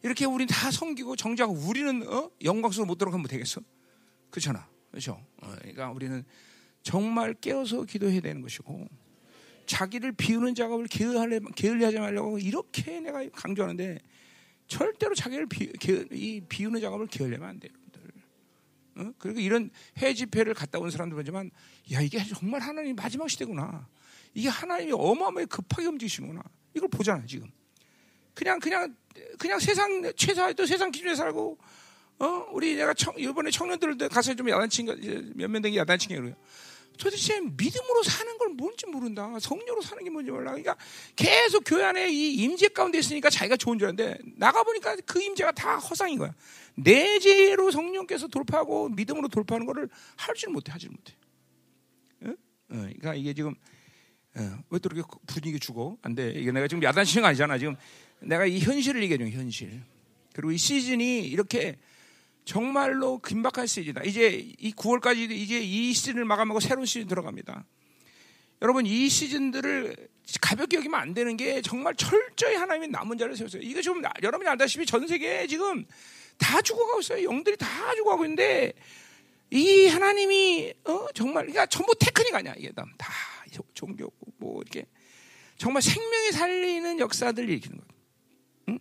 [0.02, 2.30] 이렇게 우리는 다 섬기고 정작 우리는 어?
[2.42, 3.60] 영광스러워 못 들어가면 되겠어?
[4.30, 4.66] 그렇잖아.
[4.90, 5.20] 그렇죠?
[5.42, 6.24] 어, 그러니까 우리는
[6.84, 8.86] 정말 깨어서 기도해야 되는 것이고
[9.66, 13.98] 자기를 비우는 작업을 게을리, 게을리 하지 말라고 이렇게 내가 강조하는데
[14.68, 17.72] 절대로 자기를 비, 게, 이 비우는 작업을 게을리하면 안 돼요.
[18.96, 19.12] 어?
[19.18, 19.70] 그리고 이런
[20.14, 21.50] 집회를 갔다 온 사람들 보지만
[21.92, 23.88] 야 이게 정말 하나님 마지막 시대구나.
[24.34, 26.42] 이게 하나님이 어마어마하게 급하게 움직이시는구나.
[26.74, 27.50] 이걸 보잖아요 지금.
[28.34, 28.94] 그냥 그냥
[29.38, 31.58] 그냥 세상 최소한도 세상 기준에 살고
[32.18, 36.36] 어 우리 내가 청, 이번에 청년들도 가서 좀 야단친 거몇명 된게 야단친 게 그래요.
[36.98, 39.38] 도대체 믿음으로 사는 걸 뭔지 모른다.
[39.40, 40.52] 성녀로 사는 게 뭔지 몰라.
[40.52, 40.76] 그러니까
[41.16, 45.52] 계속 교회 안에 이 임재 가운데 있으니까 자기가 좋은 줄 알았는데 나가 보니까 그 임재가
[45.52, 46.34] 다 허상인 거야.
[46.76, 51.14] 내재로 성령께서 돌파하고 믿음으로 돌파하는 거를 할 줄 못해, 하질 못해.
[52.22, 52.30] 어?
[52.30, 52.34] 어,
[52.68, 53.54] 그러니까 이게 지금
[54.36, 56.30] 어, 왜또 이렇게 분위기 주고 안 돼.
[56.30, 57.58] 이게 내가 지금 야단치는 거 아니잖아.
[57.58, 57.76] 지금
[58.20, 59.82] 내가 이 현실을 얘기해 줘, 현실.
[60.32, 61.76] 그리고 이 시즌이 이렇게
[62.44, 64.02] 정말로 긴박한 시즌이다.
[64.04, 67.64] 이제 이 9월까지 이제 이 시즌을 마감하고 새로운 시즌 들어갑니다.
[68.62, 70.08] 여러분 이 시즌들을
[70.40, 73.62] 가볍게 여기면 안 되는 게 정말 철저히 하나님의 남은 자를 세웠어요.
[73.62, 75.84] 이게 좀 여러분이 알다시피 전 세계에 지금
[76.38, 77.24] 다 죽어가고 있어요.
[77.24, 78.72] 영들이 다 죽어가고 있는데
[79.50, 81.06] 이 하나님이 어?
[81.14, 83.12] 정말 그러니까 전부 테크닉 아니야 이게 다, 다
[83.72, 84.86] 종교 뭐 이렇게
[85.56, 87.88] 정말 생명이 살리는 역사들 일으키는 거예요.
[88.70, 88.78] 응?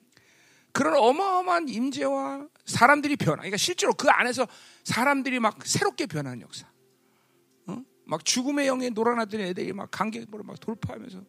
[0.71, 3.37] 그런 어마어마한 임재와 사람들이 변화.
[3.37, 4.47] 그러니까 실제로 그 안에서
[4.83, 6.67] 사람들이 막 새롭게 변하는 역사.
[7.67, 7.83] 어?
[8.05, 11.23] 막 죽음의 영에 놀아나던 애들이 막 관객으로 막 돌파하면서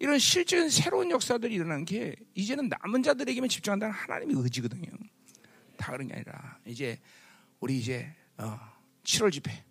[0.00, 4.90] 이런 실제는 새로운 역사들이 일어나는 게 이제는 남은 자들에게만 집중한다는 하나님의 의지거든요.
[5.76, 7.00] 다 그런 게 아니라 이제
[7.60, 8.58] 우리 이제 어,
[9.04, 9.64] 7월 집회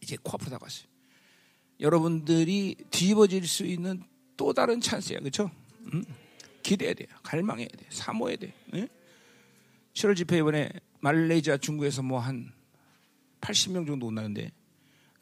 [0.00, 0.86] 이제 코앞으로 다가왔어요.
[1.80, 4.02] 여러분들이 뒤집어질 수 있는
[4.36, 5.50] 또 다른 찬스야, 그렇죠?
[5.92, 6.04] 음?
[6.62, 8.54] 기대해야 돼요, 갈망해야 돼, 사모해야 돼.
[8.74, 8.88] 응?
[9.94, 10.70] 7월 집회 이번에
[11.00, 12.52] 말레이시아 중국에서 뭐 한
[13.40, 14.52] 80명 정도 온다는데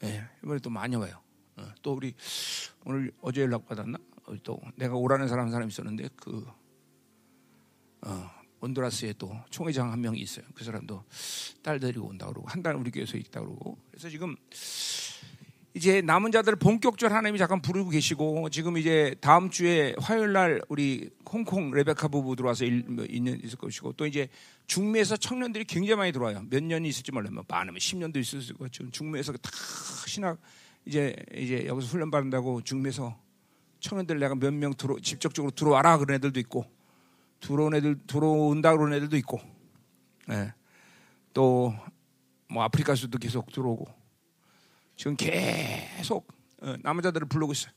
[0.03, 1.19] 예, 이번에 또 많이 와요.
[1.57, 2.13] 어, 또 우리
[2.85, 3.97] 오늘 어제 연락 받았나?
[4.43, 6.45] 또 내가 오라는 사람 한 사람 있었는데 그
[8.01, 10.45] 어, 온두라스에 또 총회장 한 명이 있어요.
[10.53, 11.03] 그 사람도
[11.63, 14.35] 딸 데리고 온다 그러고 한 달 우리 교회에서 있다 그러고 그래서 지금
[15.73, 21.09] 이제 남은 자들을 본격적으로 하나님이 잠깐 부르고 계시고 지금 이제 다음 주에 화요일 날 우리
[21.31, 24.27] 홍콩 레베카 부부 들어와서 일, 뭐 있는 있을 것이고 또 이제
[24.67, 26.43] 중미에서 청년들이 굉장히 많이 들어와요.
[26.49, 27.31] 몇 년이 있을지 몰라요.
[27.33, 29.49] 뭐 많으면 10년도 있을 수 있고 지금 중미에서 다
[30.07, 30.39] 신학
[30.85, 33.17] 이제 이제 여기서 훈련 받는다고 중미에서
[33.79, 36.65] 청년들 내가 몇 명 들어 직접적으로 들어와라 그런 애들도 있고
[37.39, 39.39] 들어온 애들 들어온다 그런 애들도 있고
[40.29, 40.33] 예.
[40.33, 40.53] 네.
[41.33, 44.00] 또뭐 아프리카에서도 계속 들어오고
[44.95, 46.27] 지금 계속
[46.61, 47.71] 어, 남은 자들을 부르고 있어요.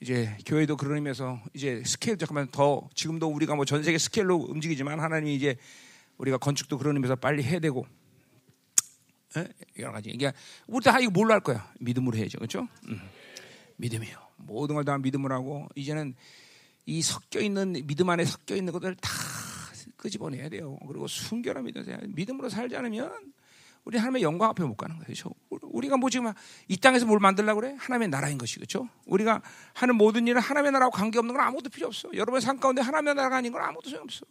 [0.00, 4.98] 이제 교회도 그런 의미에서 이제 스케일 잠깐만 더 지금도 우리가 뭐 전 세계 스케일로 움직이지만
[4.98, 5.56] 하나님이 이제
[6.18, 7.86] 우리가 건축도 그런 의미에서 빨리 해야 되고
[9.36, 9.46] 에?
[9.78, 10.32] 여러 가지 이게
[10.66, 12.68] 우리 다 이거 뭘로 할 거야 믿음으로 해야죠 그렇죠?
[12.88, 13.00] 음.
[13.76, 16.14] 믿음이요 모든 걸 다 믿음으로 하고 이제는
[16.84, 19.08] 이 섞여 있는 믿음 안에 섞여 있는 것들 다
[19.96, 23.32] 끄집어내야 돼요 그리고 순결한 믿음 믿음으로 살지 않으면
[23.84, 25.06] 우리 하나님의 영광 앞에 못 가는 거예요.
[25.06, 25.30] 그렇죠?
[25.50, 26.32] 우리가 뭐 지금
[26.68, 27.74] 이 땅에서 뭘 만들려고 그래?
[27.78, 28.88] 하나님의 나라인 것이 그렇죠?
[29.06, 29.42] 우리가
[29.74, 32.08] 하는 모든 일은 하나님의 나라와 관계없는 건 아무것도 필요 없어.
[32.12, 34.24] 여러분의 삶 가운데 하나님의 나라가 아닌 건 아무것도 소용없어.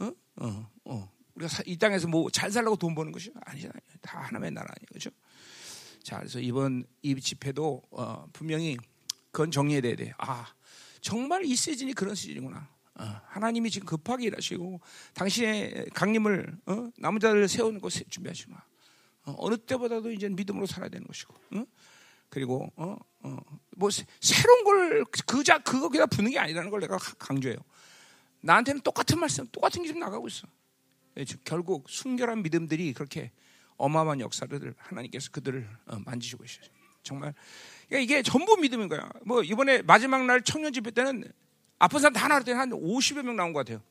[0.00, 0.10] 어?
[0.36, 1.10] 어, 어.
[1.34, 3.80] 우리가 이 땅에서 뭐 잘 살려고 돈 버는 것이 아니잖아요.
[4.02, 4.86] 다 하나님의 나라 아니에요.
[4.88, 5.10] 그렇죠?
[6.02, 8.76] 자, 그래서 이번 이 집회도 어, 분명히
[9.32, 10.12] 그건 정리해야 돼.
[10.18, 10.46] 아,
[11.00, 12.68] 정말 이 시즌이 그런 시즌이구나.
[12.98, 14.80] 어, 하나님이 지금 급하게 일하시고
[15.14, 16.90] 당신의 강림을 어?
[16.98, 18.56] 남은 자를 세우는 것 준비하시마.
[19.24, 21.34] 어, 느 때보다도 이제 믿음으로 살아야 되는 것이고.
[21.56, 21.64] 어?
[22.28, 23.38] 그리고 어, 어,
[23.76, 27.58] 뭐 새로운 걸 그자 그거 그냥 부는 게 아니라는 걸 내가 강조해요.
[28.40, 30.46] 나한테는 똑같은 말씀, 똑같은 기름 나가고 있어.
[31.18, 33.32] 예, 결국 순결한 믿음들이 그렇게
[33.76, 36.64] 어마어마한 역사를 하나님께서 그들을 어, 만지시고 있어요.
[37.02, 37.34] 정말
[37.88, 39.08] 그러니까 이게 전부 믿음인 거야.
[39.24, 41.24] 뭐 이번에 마지막 날 청년 집회 때는
[41.78, 43.82] 아픈 사람 다 나올 때는 한 50여 명 나온 것 같아요.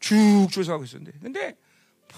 [0.00, 1.18] 쭉 줄서가고 있었는데.
[1.20, 1.56] 근데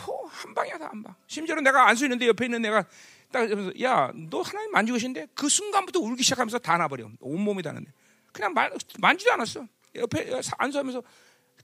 [0.07, 1.15] 뭐한 방이야 다 한 방.
[1.27, 2.85] 심지어는 내가 안수 있는데 옆에 있는 내가
[3.31, 7.09] 딱 이러면서 야 너 하나님 만지고 계신데 그 순간부터 울기 시작하면서 다 나버려.
[7.21, 7.93] 온몸이 다는데.
[8.33, 9.67] 그냥 만, 만지도 않았어.
[9.95, 11.03] 옆에 안수하면서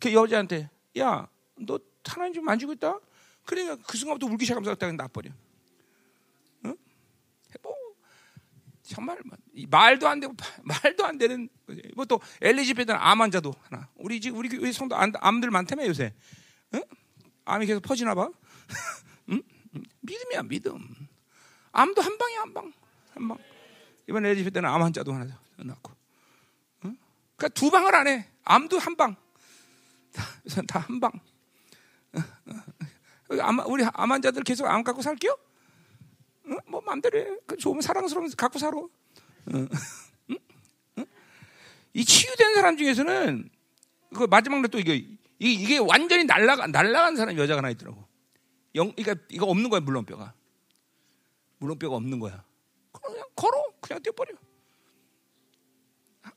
[0.00, 1.26] 그 여자한테 야
[1.56, 2.98] 너 하나님 좀 만지고 있다?
[3.44, 5.30] 그러니까 그 순간부터 울기 시작하면서 딱 나버려.
[8.92, 9.38] 정말 뭐,
[9.70, 11.48] 말도 안 되고 말도 안 되는
[11.96, 13.88] 뭐 또 엘리지베트는 암 환자도 하나.
[13.94, 16.12] 우리 집 우리 교회 성도 암들 많다며 요새.
[16.74, 16.82] 응?
[17.46, 18.28] 암이 계속 퍼지나 봐.
[19.30, 19.42] 응?
[20.00, 21.08] 믿음이야 믿음.
[21.72, 22.72] 암도 한 방이야 한 방.
[23.14, 23.38] 한 방.
[24.08, 25.24] 이번 엘리지베트는 암 환자도 하나
[25.56, 25.92] 낳고.
[26.84, 26.98] 응?
[27.36, 28.28] 그러니까 두 방을 안 해.
[28.44, 29.16] 암도 한 방.
[30.68, 31.10] 다한 방.
[33.40, 35.34] 암, 우리 암 환자들 계속 암 갖고 살게요?
[36.46, 36.58] 응?
[36.66, 37.26] 뭐 마음대로 해.
[37.46, 38.76] 그 좋으면 사랑스러운 갖고 살아.
[39.54, 39.68] 응?
[40.98, 41.06] 응?
[41.94, 43.50] 이 치유된 사람 중에서는
[44.14, 45.06] 그 마지막 날또 이게
[45.38, 48.06] 이게 완전히 날라가 날라간 사람 여자가 하나 있더라고.
[48.74, 50.34] 영, 그러니까 이거 없는 거야 물론뼈가.
[51.58, 52.44] 물론뼈가 없는 거야.
[52.92, 54.34] 그냥 걸어 그냥 뛰어버려.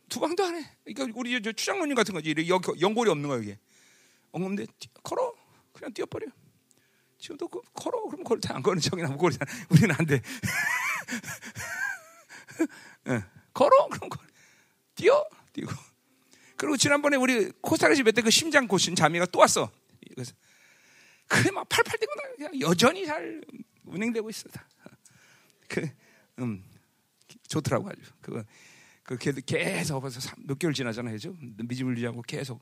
[0.10, 0.66] 두 방도 안 해.
[0.86, 2.34] 그러니까 우리 저 추장로님 같은 거지.
[2.50, 3.60] 연- 연골이 없는 거야 이게.
[4.32, 5.34] 없는데 뛰- 걸어
[5.74, 6.28] 그냥 뛰어버려.
[7.18, 9.50] 지금도 그, 걸어 그럼 걸안 거는 척이나 못 걸잖아.
[9.70, 10.22] 우리는 안 돼.
[13.10, 14.24] 예, 걸어 그럼 걸어.
[14.96, 15.72] 뛰어 뛰고.
[16.58, 19.72] 그리고 지난번에 우리 코스타리카 집에 때그 심장 고신 자매가 또 왔어.
[20.14, 20.34] 그래서
[21.28, 23.42] 그래 막 팔팔 뛰고 나 그냥 여전히 잘
[23.86, 24.48] 운행되고 있어.
[24.50, 24.68] 다.
[25.68, 25.88] 그,
[26.40, 26.64] 음,
[27.48, 28.02] 좋더라고 아주.
[28.22, 28.44] 그거
[29.04, 31.36] 그 걔도 계속 벌써 삼- 몇 개월 지나잖아요, 그죠?
[31.92, 32.62] 유지하고 계속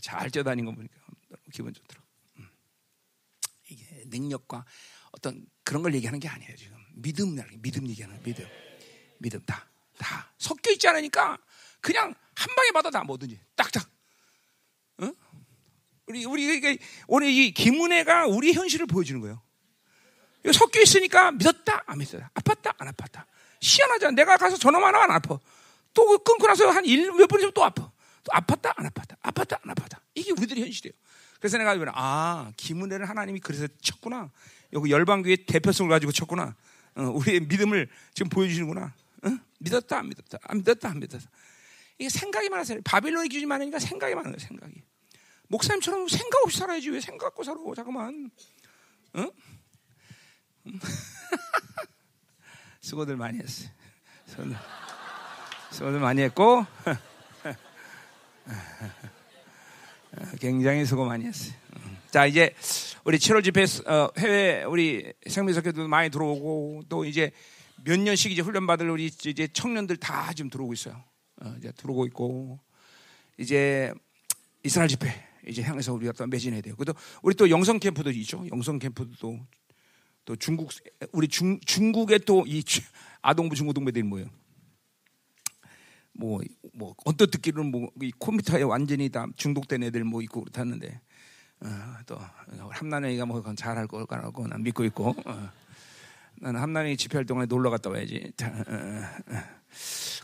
[0.00, 0.94] 잘 뛰어다니는 거 보니까
[1.52, 2.06] 기분 좋더라고.
[4.10, 4.64] 능력과
[5.12, 6.76] 어떤 그런 걸 얘기하는 게 아니에요 지금.
[6.94, 8.46] 믿음 믿음 얘기하는 믿음.
[9.18, 10.32] 믿음 다 다.
[10.38, 11.38] 섞여 있지 않으니까
[11.80, 13.40] 그냥 한 방에 받아 다 뭐든지.
[13.56, 13.88] 딱딱.
[15.02, 15.14] 응?
[16.06, 19.42] 우리 우리 이게 오늘 이 김은혜가 우리 현실을 보여주는 거예요.
[20.44, 21.84] 이거 섞여 있으니까 믿었다?
[21.86, 22.30] 안 믿었다?
[22.34, 22.74] 아팠다?
[22.78, 23.26] 안 아팠다?
[23.60, 24.12] 희한하잖아.
[24.12, 25.38] 내가 가서 전화만 하면 안 아파.
[25.92, 27.90] 또 끊고 나서 한 일몇번 있으면 또 아파.
[28.22, 28.72] 또 아팠다?
[28.76, 29.18] 안 아팠다?
[29.20, 29.60] 아팠다?
[29.62, 30.00] 안 아팠다?
[30.14, 30.92] 이게 우리들의 현실이에요.
[31.38, 34.30] 그래서 내가 이번에 아 김은혜를 하나님이 그래서 쳤구나.
[34.72, 36.54] 여기 열방교회 대표성을 가지고 쳤구나.
[36.96, 38.94] 어, 우리의 믿음을 지금 보여주시는구나.
[39.24, 39.38] 어?
[39.58, 41.30] 믿었다 안 믿었다 안 믿었다 안 믿었다.
[41.98, 44.38] 이게 생각이 많아서 바빌론의 기준이 많으니까 생각이 거예요.
[44.38, 44.82] 생각이.
[45.48, 47.58] 목사님처럼 생각 없이 살아야지 왜 생각 갖고 살아?
[47.74, 48.30] 잠깐만.
[49.14, 49.30] 어?
[52.80, 53.70] 수고들 많이 했어요.
[54.26, 54.56] 수고들,
[55.72, 56.66] 수고들 많이 했고
[60.40, 61.54] 굉장히 수고 많이 했어요.
[62.10, 62.54] 자 이제
[63.04, 67.30] 우리 7월 집회 어, 해외 우리 생명석회도 많이 들어오고 또 이제
[67.84, 71.02] 몇 년씩 이제 훈련 받을 우리 이제 청년들 다 지금 들어오고 있어요.
[71.42, 72.58] 어, 이제 들어오고 있고
[73.38, 73.92] 이제
[74.64, 75.12] 이스라엘 집회
[75.46, 76.74] 이제 향해서 우리가 또 매진해야 돼요.
[76.76, 78.44] 그래도 우리 또 영성 캠프도 있죠.
[78.50, 79.38] 영성 캠프도 또,
[80.24, 80.70] 또 중국
[81.12, 82.62] 우리 중 중국의 또 이
[83.22, 84.28] 아동부 중고등부들이 뭐예요?
[86.18, 86.40] 뭐,
[86.74, 91.00] 뭐, 언뜻 듣기로는 뭐, 이 컴퓨터에 완전히 다 중독된 애들 뭐 있고 그렇다는데,
[91.60, 91.68] 어,
[92.06, 92.18] 또,
[92.70, 95.50] 함난이가 뭐, 그건 잘할 거라고 난 믿고 있고, 어.
[96.40, 98.32] 나는 함난이 집회할 동안에 놀러 갔다 와야지.
[98.36, 99.42] 자, 어, 어, 어.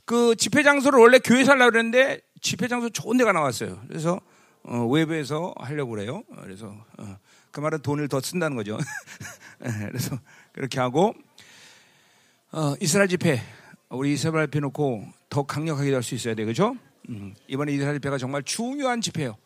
[0.05, 3.81] 그 집회 장소를 원래 교회에서 하려고 그랬는데, 집회 장소 좋은 데가 나왔어요.
[3.87, 4.21] 그래서,
[4.65, 6.25] 어, 외부에서 하려고 그래요.
[6.29, 7.17] 어, 그래서, 어,
[7.53, 8.79] 그 말은 돈을 더 쓴다는 거죠.
[9.59, 10.19] 그래서,
[10.53, 11.15] 그렇게 하고,
[12.51, 13.41] 어, 이스라엘 집회,
[13.95, 16.77] 우리 이스라엘 집회 놓고 더 강력하게 될 수 있어야 돼, 그죠?
[17.09, 19.37] 음, 이번에 이스라엘 집회가 정말 중요한 집회예요.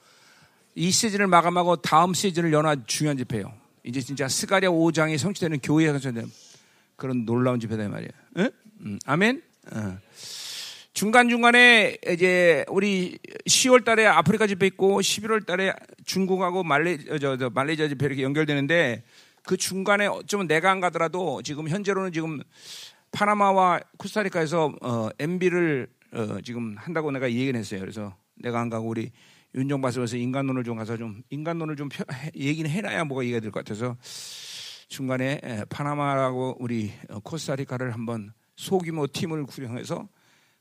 [0.74, 3.52] 이 시즌을 마감하고 다음 시즌을 연한 중요한 집회예요.
[3.84, 6.30] 이제 진짜 스가랴 5장이 성취되는 교회가 성취되는
[6.96, 8.10] 그런 놀라운 집회다 말이에요.
[8.38, 8.50] 응?
[8.80, 9.42] 음, 아멘.
[9.72, 9.98] 어.
[10.92, 15.72] 중간 중간에 이제 우리 10월 달에 아프리카 집회 있고 11월 달에
[16.04, 19.04] 중국하고 말레 저, 저 말레이시아 집회 이렇게 연결되는데
[19.44, 22.42] 그 중간에 어쩌면 내가 안 가더라도 지금 현재로는 지금
[23.12, 27.80] 파나마와 코스타리카에서 어, MB를 어, 지금 한다고 내가 얘기를 했어요.
[27.80, 29.10] 그래서 내가 안 가고 우리
[29.54, 33.64] 윤정바스에서 인간론을 좀 가서 좀 인간론을 좀 펴, 해, 얘기는 해놔야 뭐가 이해가 될 것
[33.64, 33.96] 같아서
[34.88, 40.08] 중간에 에, 파나마라고 우리 어, 코스타리카를 한번 소규모 팀을 구성해서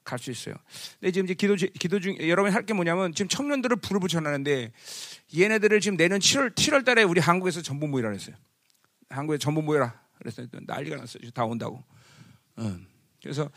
[0.04, 0.56] 갈 수 있어요.
[1.02, 4.72] 근데 지금 이제 기도 기도 중 여러분이 할 게 뭐냐면 지금 청년들을 불을 붙여놨는데
[5.38, 8.36] 얘네들을 지금 내년 7월 7월 달에 우리 한국에서 전부 모이라 그랬어요.
[9.10, 10.00] 한국에 전부 모여라.
[10.18, 11.30] 그래서 난리가 났어요.
[11.32, 11.84] 다 온다고.
[12.58, 12.78] 어.
[13.22, 13.50] 그래서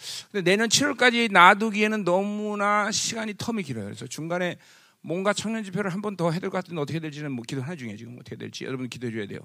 [0.44, 3.84] 내년 7월까지 놔두기에는 너무나 시간이 텀이 길어요.
[3.84, 4.56] 그래서 중간에
[5.02, 7.76] 뭔가 청년 집회를 한 번 더 해야 될 것 같은데 어떻게 될지는 뭐 기도 하나
[7.76, 9.40] 중에 지금 어떻게 될지 여러분 기도해 줘야 돼요.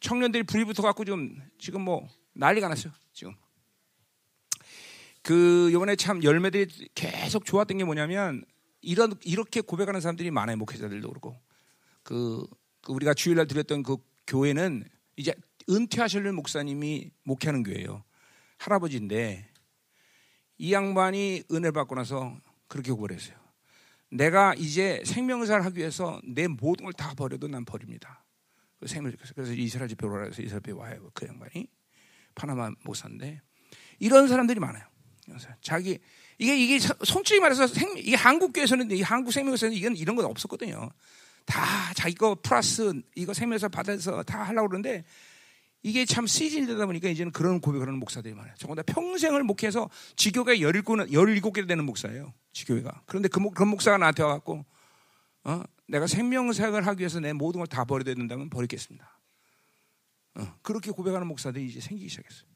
[0.00, 2.92] 청년들이 불이 붙어 갖고 지금 지금 뭐 난리가 났어요.
[3.12, 3.34] 지금
[5.22, 8.44] 그 이번에 참 열매들이 계속 좋았던 게 뭐냐면
[8.80, 10.56] 이런 이렇게 고백하는 사람들이 많아요.
[10.56, 11.36] 목회자들도 그렇고
[12.02, 12.46] 그,
[12.80, 13.96] 그 우리가 주일날 드렸던 그
[14.26, 14.84] 교회는
[15.16, 15.34] 이제
[15.68, 18.02] 은퇴하시는 목사님이 목회하는 교회예요.
[18.58, 19.48] 할아버지인데
[20.58, 22.36] 이 양반이 은혜 받고 나서
[22.66, 23.36] 그렇게 고백했어요.
[24.10, 28.24] 내가 이제 생명사를 하기 위해서 내 모든 걸 다 버려도 난 버립니다.
[28.80, 28.86] 그
[29.34, 31.10] 그래서 이스라엘 집회로 해서 이스라엘 집회 와요.
[31.14, 31.68] 그 양반이
[32.34, 33.40] 파나마 목사인데
[33.98, 34.84] 이런 사람들이 많아요.
[35.60, 35.98] 자기
[36.38, 40.88] 이게 이게 솔직히 말해서 생, 이 한국 교회에서는 이 한국 생명사에서는 이건 이런 건 없었거든요.
[41.44, 45.04] 다 자기 거 플러스 이거 생명사 받아서 다 하려고 그러는데
[45.82, 48.54] 이게 참 시즌이 되다 보니까 이제는 그런 고백을 하는 목사들이 많아요.
[48.58, 52.34] 정말 다 평생을 목회해서 지교가 17, 17개 되는 목사예요.
[52.52, 53.02] 지교회가.
[53.06, 54.64] 그런데 그, 그 목사가 나한테 와갖고,
[55.44, 55.62] 어?
[55.86, 59.18] 내가 생명사역을 하기 위해서 내 모든 걸 다 버려야 된다면 버리겠습니다.
[60.34, 60.54] 어?
[60.62, 62.48] 그렇게 고백하는 목사들이 이제 생기기 시작했어요.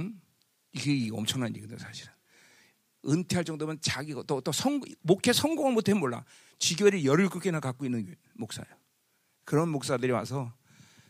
[0.00, 0.20] 응?
[0.72, 2.12] 이게 엄청난 일이거든, 사실은.
[3.06, 6.24] 은퇴할 정도면 자기가 또, 또 성, 목회 성공을 못하면 몰라.
[6.58, 8.74] 지교회를 17개나 갖고 있는 목사예요.
[9.44, 10.52] 그런 목사들이 와서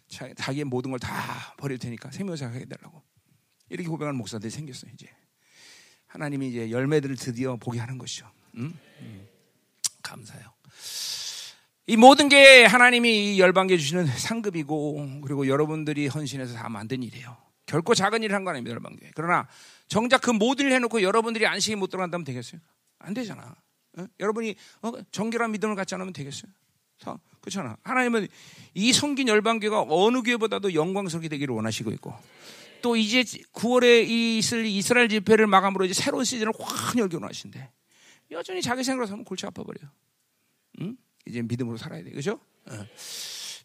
[0.09, 3.03] 자기의 모든 걸 다 버릴 테니까 생명사역 하게 되려고
[3.69, 5.09] 이렇게 고백하는 목사들이 생겼어요 이제
[6.07, 8.31] 하나님이 이제 열매들을 드디어 보게 하는 것이죠.
[8.57, 8.79] 음?
[9.01, 9.29] 음.
[10.03, 10.53] 감사해요.
[11.89, 17.37] 이 모든 게 하나님이 열방계 주시는 상급이고 그리고 여러분들이 헌신해서 다 만든 일이에요.
[17.67, 19.13] 결코 작은 일을 한 거 아닙니다, 열방계.
[19.15, 19.47] 그러나
[19.89, 22.61] 정작 그 모든 일을 해놓고 여러분들이 안식이 못 들어간다면 되겠어요?
[22.99, 23.55] 안 되잖아.
[23.99, 24.07] 어?
[24.21, 24.93] 여러분이 어?
[25.11, 26.51] 정결한 믿음을 갖지 않으면 되겠어요?
[27.47, 27.77] 그렇잖아.
[27.85, 28.27] 하나님은
[28.75, 32.13] 이 성긴 열방계가 어느 교회보다도 영광스럽게 되기를 원하시고 있고
[32.83, 37.71] 또 이제 9월에 있을 이스라엘 집회를 마감으로 이제 새로운 시즌을 확 열기 원하신데
[38.33, 39.89] 여전히 자기 생각으로 하면 골치 아파버려요.
[40.81, 40.97] 응?
[41.25, 42.11] 이제 믿음으로 살아야 돼.
[42.11, 42.41] 그죠?
[42.69, 42.87] 어.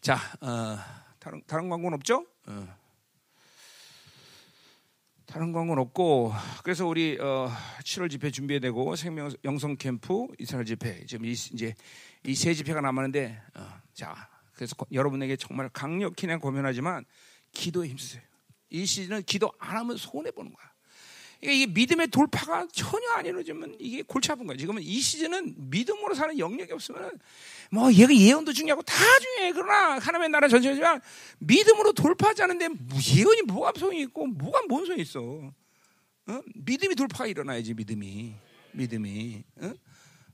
[0.00, 0.78] 자, 어,
[1.18, 2.24] 다른, 다른 광고는 없죠?
[2.46, 2.68] 어.
[5.26, 6.32] 다른 광고는 없고,
[6.62, 7.50] 그래서 우리 어,
[7.82, 11.74] 7월 집회 준비해야 되고, 생명 영성 캠프 이스라엘 집회, 지금 이, 이제
[12.24, 17.04] 이 세 집회가 남았는데, 어, 자, 그래서 여러분에게 정말 강력히 난 고민하지만,
[17.52, 18.22] 기도에 힘쓰세요.
[18.70, 20.72] 이 시즌은 기도 안 하면 손해 보는 거야.
[21.42, 24.56] 이게 믿음의 돌파가 전혀 안 이루어지면 이게 골치 아픈 거야.
[24.56, 27.18] 지금은 이 시즌은 믿음으로 사는 영역이 없으면
[27.72, 29.52] 뭐 얘가 예언도 중요하고 다 중요해.
[29.52, 31.00] 그러나 하나님의 나라 전체지만
[31.40, 32.68] 믿음으로 돌파하지 않는데
[33.16, 35.20] 예언이 뭐가 소용이 있고 뭐가 뭔 소용이 있어.
[35.20, 36.40] 어?
[36.54, 38.34] 믿음이 돌파가 일어나야지 믿음이
[38.74, 39.42] 믿음이.
[39.62, 39.74] 어?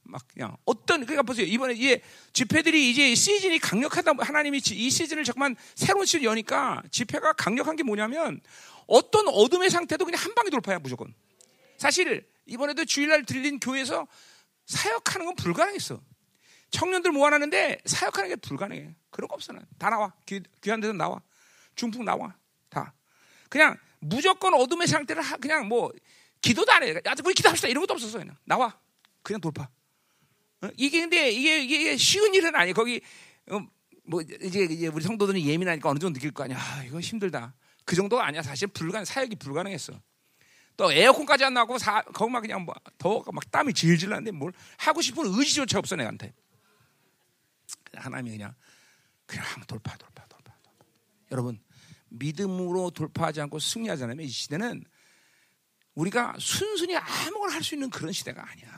[0.09, 2.01] 막 그냥 어떤 그러니까 보세요 이번에 이제
[2.33, 8.41] 집회들이 이제 시즌이 강력하다 하나님이 이 시즌을 잠깐만 새로운 시즌 여니까 집회가 강력한 게 뭐냐면
[8.87, 11.15] 어떤 어둠의 상태도 그냥 한 방에 돌파야 무조건.
[11.77, 14.09] 사실 이번에도 주일날 들린 교회에서
[14.67, 16.01] 사역하는 건 불가능했어.
[16.71, 18.95] 청년들 모아놨는데 사역하는 게 불가능해.
[19.11, 19.65] 그런 거 없어 난.
[19.79, 20.13] 다 나와.
[20.27, 21.21] 귀, 귀한 데서 나와.
[21.77, 22.35] 중풍 나와.
[22.71, 22.95] 다.
[23.51, 25.93] 그냥 무조건 어둠의 상태를 하, 그냥 뭐
[26.41, 26.95] 기도도 안 해.
[26.95, 27.69] 야, 우리 기도합시다.
[27.69, 28.19] 이런 것도 없었어.
[28.19, 28.79] 그냥 나와.
[29.23, 29.69] 그냥 돌파.
[30.63, 30.69] 어?
[30.77, 32.75] 이게 근데 이게, 이게 쉬운 일은 아니에요.
[32.75, 33.01] 거기
[33.51, 33.61] 어,
[34.05, 36.59] 뭐 이제, 이제 우리 성도들은 예민하니까 어느 정도 느낄 거 아니야.
[36.59, 37.55] 아, 이거 힘들다.
[37.85, 38.43] 그 정도가 아니야.
[38.43, 39.93] 사실 불가능 사역이 불가능했어.
[40.77, 44.53] 또 에어컨까지 안 나고 사, 거기 막 그냥 뭐 더워가 막 땀이 질질 나는데 뭘
[44.77, 46.33] 하고 싶은 의지조차 없어 내한테.
[47.95, 48.55] 하나님이 그냥
[49.27, 50.85] 그냥 돌파 돌파 돌파 돌파.
[51.33, 51.61] 여러분
[52.11, 54.85] 믿음으로 돌파하지 않고 승리하지 않으면 이 시대는
[55.95, 58.78] 우리가 순순히 아무거나 할 수 있는 그런 시대가 아니야.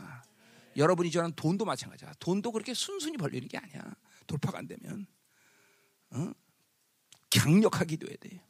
[0.76, 2.12] 여러분이 저는 돈도 마찬가지야.
[2.18, 3.82] 돈도 그렇게 순순히 벌리는 게 아니야.
[4.26, 5.06] 돌파가 안 되면
[6.10, 6.32] 어?
[7.36, 8.42] 강력하게 기도해야 돼.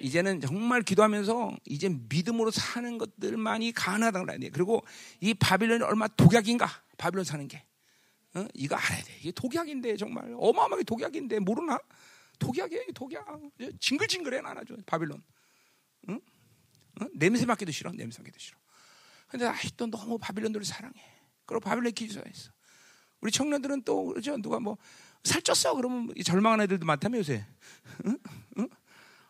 [0.00, 4.84] 이제는 정말 기도하면서 이제 믿음으로 사는 것들만이 가능하다는 거아니에요 그리고
[5.20, 6.68] 이 바빌론이 얼마 독약인가?
[6.98, 7.64] 바빌론 사는 게.
[8.34, 8.46] 어?
[8.54, 9.16] 이거 알아야 돼.
[9.20, 11.78] 이게 독약인데 정말 어마어마하게 독약인데 모르나?
[12.38, 13.24] 독약이에요, 독약.
[13.78, 15.22] 징글징글해 나나 죠 바빌론.
[16.08, 16.20] 응?
[17.00, 17.06] 어?
[17.14, 18.58] 냄새 맡기도 싫어, 냄새 맡기도 싫어.
[19.28, 21.00] 근데 아직도 너무 바빌론들을 사랑해.
[21.46, 22.50] 그리고 바빌론 기주사했어.
[23.20, 24.36] 우리 청년들은 또 그러죠.
[24.38, 24.76] 누가 뭐
[25.22, 27.44] 살쪘어 그러면 절망하는 애들도 많다며 요새.
[28.06, 28.18] 응?
[28.58, 28.68] 응?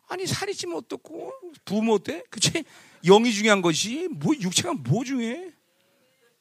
[0.09, 1.33] 아니 살이 찌면 어떻고
[1.65, 2.65] 부모 때 그치
[3.05, 5.53] 영이 중요한 것이 뭐 육체가 뭐 중요해?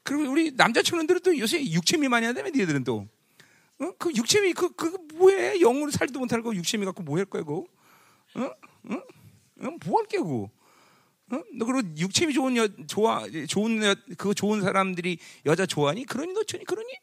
[0.04, 3.08] 그리고 우리 남자 청년들은 또 요새 육체 미만이 한다며 니들은 또.
[3.80, 3.92] 어?
[3.98, 5.60] 그 육체미 그, 그 뭐해?
[5.60, 7.66] 영으로 살지도 못하고 육체미 갖고 뭐 할 거야 그거?
[8.36, 8.42] 어?
[8.44, 8.94] 어?
[9.62, 9.72] 어?
[9.86, 10.48] 뭐 할게 그
[11.32, 11.38] 거?
[11.38, 11.44] 어?
[11.58, 16.06] 너 그리고 육체미 좋은 여 좋아 좋은 여, 그 좋은 사람들이 여자 좋아하니?
[16.06, 16.94] 그러니 너 전이 그러니?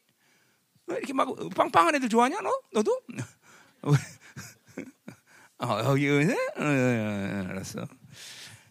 [0.89, 0.93] 어?
[0.93, 2.61] 이렇게 막 빵빵한 애들 좋아하냐 너?
[2.71, 3.01] 너도?
[5.59, 7.85] 어, 여기 어, 어, 어, 알았어.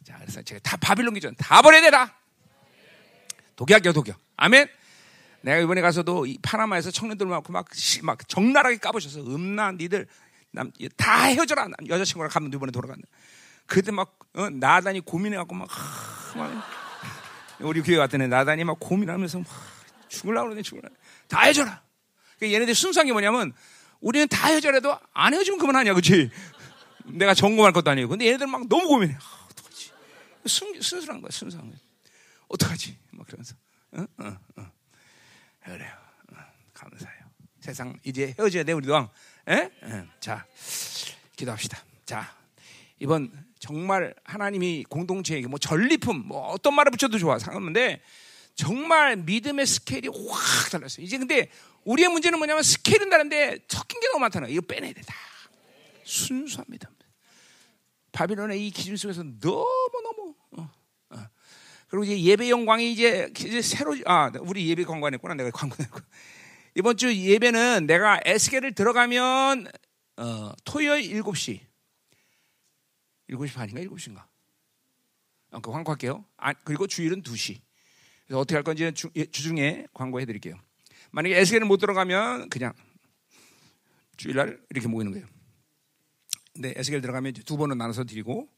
[0.04, 2.14] 자, 그래서 제가 다 바빌론 기전 다 버려야 되라.
[3.56, 4.18] 독약이요, 독약.
[4.36, 4.68] 아멘.
[5.42, 7.66] 내가 이번에 가서도 이 파나마에서 청년들 많고 막,
[8.02, 10.06] 막 적나라하게 까보셔서 음란 니들
[10.50, 11.68] 남, 다 헤어져라.
[11.88, 13.02] 여자친구랑 가면 이번에 돌아갔네.
[13.68, 16.64] 그때 막 어, 나단이 고민해갖고 막, 하, 막
[17.60, 19.46] 우리 교회 갔더니 나단이 막 고민하면서 막
[20.08, 20.88] 죽을라 그러네 죽을라.
[21.28, 21.82] 다 헤어져라.
[22.38, 23.52] 그러니까 얘네들 순수한 게 뭐냐면
[24.00, 26.30] 우리는 다 헤어져라도 안 헤어지면 그만하냐, 그렇지?
[27.04, 28.08] 내가 점검할 것도 아니고.
[28.08, 29.14] 근데 얘네들 막 너무 고민해.
[29.14, 29.92] 아, 어떡하지?
[30.46, 31.78] 순, 순수한 거야, 순수한 거야.
[32.48, 32.96] 어떡하지?
[33.10, 33.54] 막 그러면서.
[33.92, 34.06] 어?
[34.18, 34.72] 어, 어.
[35.64, 35.92] 그래요.
[36.32, 36.36] 어,
[36.72, 37.20] 감사해요.
[37.60, 39.08] 세상 이제 헤어져야 돼, 우리 왕.
[39.48, 39.70] 에?
[39.82, 40.04] 에.
[40.20, 40.46] 자,
[41.36, 41.82] 기도합시다.
[42.06, 42.37] 자,
[43.00, 47.38] 이번 정말 하나님이 공동체에게 뭐 전리품, 뭐 어떤 말을 붙여도 좋아.
[47.38, 48.00] 상관없는데
[48.54, 51.04] 정말 믿음의 스케일이 확 달랐어요.
[51.04, 51.50] 이제 근데
[51.84, 55.00] 우리의 문제는 뭐냐면 스케일은 다른데 섞인 게 너무 많다는 이거 빼내야 돼.
[55.02, 55.14] 다.
[56.04, 56.90] 순수합니다.
[58.12, 60.70] 바빌론의 이 기준 속에서 너무너무 어,
[61.10, 61.16] 어.
[61.88, 66.00] 그리고 이제 예배 영광이 이제, 이제 새로 아 우리 예배 광고했구나 내가 광고했고
[66.74, 69.68] 이번 주 예배는 내가 에스겔을 들어가면
[70.16, 71.60] 어, 토요일 7시
[73.30, 73.80] 7시 반인가?
[73.82, 74.26] 7시인가?
[75.50, 76.24] 어, 그 광고할게요.
[76.36, 77.60] 아, 그리고 주일은 2시.
[78.26, 80.58] 그래서 어떻게 할 건지 주, 예, 주중에 광고해 드릴게요.
[81.10, 82.74] 만약에 에스겔을 못 들어가면 그냥
[84.16, 85.26] 주일날 이렇게 모이는 거예요.
[86.56, 88.48] 네, 에스겔 들어가면 두 번은 나눠서 드리고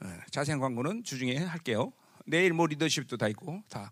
[0.00, 1.92] 어, 자세한 광고는 주중에 할게요.
[2.26, 3.90] 내일 뭐 리더십도 다 있고 다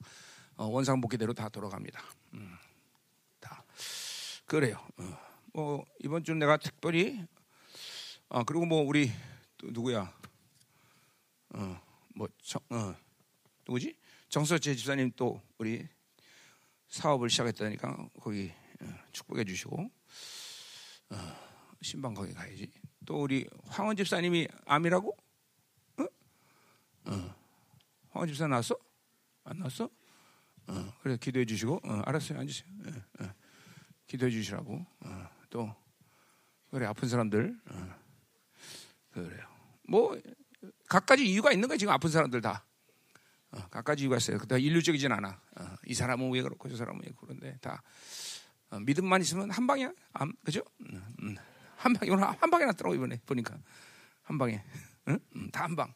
[0.57, 2.03] 어, 원상복귀대로 다 돌아갑니다.
[2.35, 2.57] 음,
[3.39, 3.65] 다.
[4.47, 4.85] 그래요.
[4.97, 5.19] 어,
[5.53, 7.25] 뭐 이번 주 내가 특별히
[8.29, 9.13] 아 그리고 뭐 우리 또
[9.73, 10.13] 누구야?
[11.55, 12.29] 어뭐
[12.71, 12.95] 어,
[13.67, 13.97] 누구지?
[14.29, 15.87] 정서재 집사님 또 우리
[16.89, 19.91] 사업을 시작했다니까 거기 어, 축복해 주시고
[21.11, 21.17] 어,
[21.83, 22.71] 신방 거기 가야지.
[23.07, 25.17] 또 우리 황원 집사님이 암이라고?
[25.99, 26.03] 어?
[27.07, 27.35] 어.
[28.11, 28.77] 황원 집사 나왔어?
[29.45, 29.89] 안 나왔어?
[30.67, 32.69] 어, 그래 기도해 주시고 어, 알았어요 앉으세요.
[32.87, 33.35] 어, 어.
[34.07, 35.75] 기도해 주시라고 어, 또
[36.71, 37.95] 그래 아픈 사람들 어,
[39.11, 39.54] 그래요.
[39.89, 40.19] 뭐
[40.89, 42.65] 각가지 이유가 있는 거야 지금 아픈 사람들 다.
[43.51, 44.39] 어, 각가지 이유가 있어요.
[44.39, 45.41] 다 인류적이진 않아.
[45.57, 47.83] 어, 이 사람은 왜 그렇고 저 사람은 왜 그런데 다
[48.71, 49.93] 어, 믿음만 있으면 한 방이야.
[50.13, 50.61] 암, 그죠?
[50.81, 51.37] 음, 음.
[51.77, 53.57] 한 방, 이건 한 방에 났더라고 이번에 보니까
[54.23, 54.63] 한 방에,
[55.09, 55.19] 응?
[55.37, 55.93] 음, 다한 방.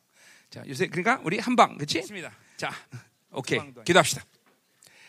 [0.50, 1.98] 자 요새 그러니까 우리 한 방, 그렇지?
[1.98, 2.32] 맞습니다.
[2.56, 2.70] 자,
[3.30, 4.24] 오케이 기도합시다.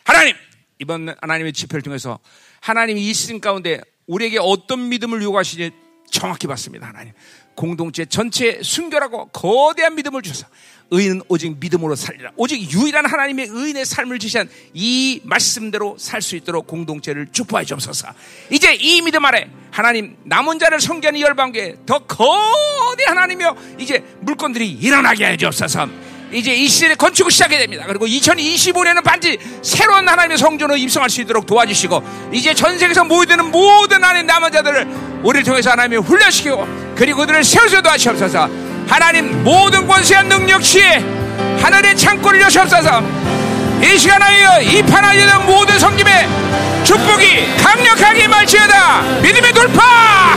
[0.04, 0.34] 하나님
[0.78, 2.18] 이번 하나님의 집회를 통해서
[2.60, 5.70] 하나님이 이 시즌 가운데 우리에게 어떤 믿음을 요구하시지
[6.10, 6.88] 정확히 봤습니다.
[6.88, 7.12] 하나님
[7.54, 10.46] 공동체 전체에 순결하고 거대한 믿음을 주셔서
[10.92, 12.32] 의인은 오직 믿음으로 살리라.
[12.36, 18.08] 오직 유일한 하나님의 의인의 삶을 지시한 이 말씀대로 살 수 있도록 공동체를 축복하여 주옵소서.
[18.50, 25.26] 이제 이 믿음 아래 하나님 남은 자를 성기하는 열방교회 더 거대한 하나님이여 이제 물건들이 일어나게
[25.26, 25.88] 해 주옵소서.
[26.32, 27.84] 이제 이 시즌에 건축을 시작해야 됩니다.
[27.86, 34.02] 그리고 2025년은 반드시 새로운 하나님의 성전으로 입성할 수 있도록 도와주시고 이제 전 세계에서 모이는 모든
[34.02, 34.86] 하나님 남은 자들을
[35.22, 38.48] 우리를 통해서 하나님이 훈련시키고 그리고 그들을 세우셔도 하시옵소서.
[38.86, 41.04] 하나님 모든 권세한 능력치에
[41.60, 43.02] 하늘의 창고를 여시옵소서.
[43.82, 46.28] 이 시간 하여 이 판하여는 모든 성김의
[46.84, 50.36] 축복이 강력하게 말지어다 믿음의 돌파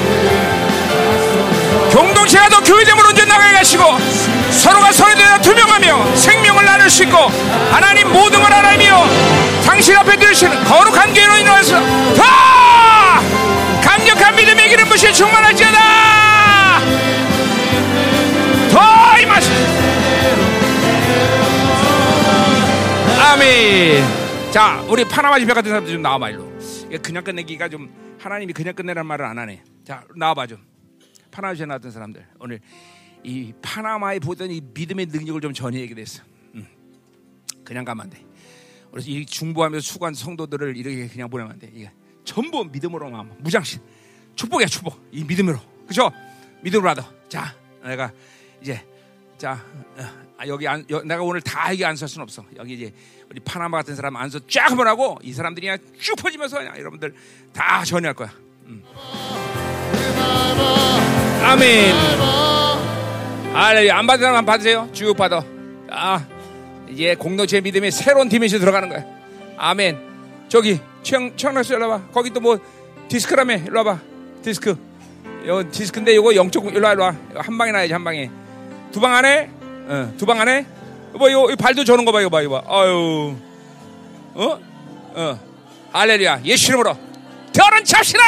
[1.91, 3.84] 공동체가 더 교회됨으로 언제 나가게 하시고
[4.53, 7.17] 서로가 서로에 대해 투명하며 생명을 나눌 수 있고
[7.71, 9.05] 하나님 모든 걸 알아며
[9.65, 11.80] 당신 앞에 들으시는 거룩한 교회로 인하여서
[12.13, 12.23] 더
[13.81, 15.80] 강력한 믿음의 기름 부시 충만할지어다.
[18.71, 19.49] 더 임하시
[23.19, 24.03] 아멘.
[24.51, 26.51] 자 우리 파나마 집회 같은 사람들 좀 나와봐 일로.
[27.01, 29.63] 그냥 끝내기가 좀 하나님이 그냥 끝내란 말을 안 하네.
[29.85, 30.59] 자 나와봐 좀.
[31.31, 32.59] 파나마에 나왔던 사람들 오늘
[33.23, 36.23] 이 파나마에 보던 이 믿음의 능력을 좀 전해야게 됐어.
[36.55, 36.67] 음.
[37.63, 38.23] 그냥 가면 안 돼.
[38.91, 41.69] 그래서 이 중보하면서 수고한 성도들을 이렇게 그냥 보내면 안 돼.
[41.73, 41.91] 이게
[42.25, 43.81] 전부 믿음으로만 무장신
[44.35, 45.07] 축복이야 축복.
[45.11, 46.11] 이 믿음으로 그죠?
[46.61, 47.09] 믿음으로 받아.
[47.29, 48.11] 자 내가
[48.61, 48.85] 이제
[49.37, 49.63] 자
[49.97, 52.45] 어, 여기 안, 여, 내가 오늘 다 여기 안 설 수는 없어.
[52.57, 52.93] 여기 이제
[53.29, 57.13] 우리 파나마 같은 사람 안서 쫙 하고 이 사람들이 그냥 쭉 퍼지면서 그냥 여러분들
[57.53, 58.31] 다 전해할 거야.
[58.65, 58.83] 음.
[61.43, 61.93] 아멘.
[63.53, 64.89] 아, 안 받은 사람 안 받으세요.
[64.93, 65.43] 쭉 받아.
[65.91, 66.25] 아,
[66.89, 69.03] 이제 공동체 믿음의 새로운 디멘션 들어가는 거야.
[69.57, 69.97] 아멘.
[70.49, 72.07] 저기 최영 최영락씨 일로 와봐.
[72.11, 72.57] 거기 또 뭐
[73.09, 73.99] 디스크라며 일로 와봐.
[74.43, 74.75] 디스크.
[75.45, 77.15] 요 디스크인데 요거 0.9 일로 와 일로 와.
[77.35, 78.30] 한 방에 나야지 한 방에.
[78.91, 79.49] 두 방 안에?
[79.88, 80.65] 어, 두 방 안에?
[81.13, 82.75] 뭐 요, 요 발도 저는 거 봐, 이거 봐, 이거 봐.
[82.81, 83.35] 아유.
[84.34, 84.59] 어?
[85.15, 85.39] 어.
[85.91, 86.41] 할렐루야.
[86.45, 86.97] 예수 이름으로.
[87.53, 88.23] 결혼 잡시라!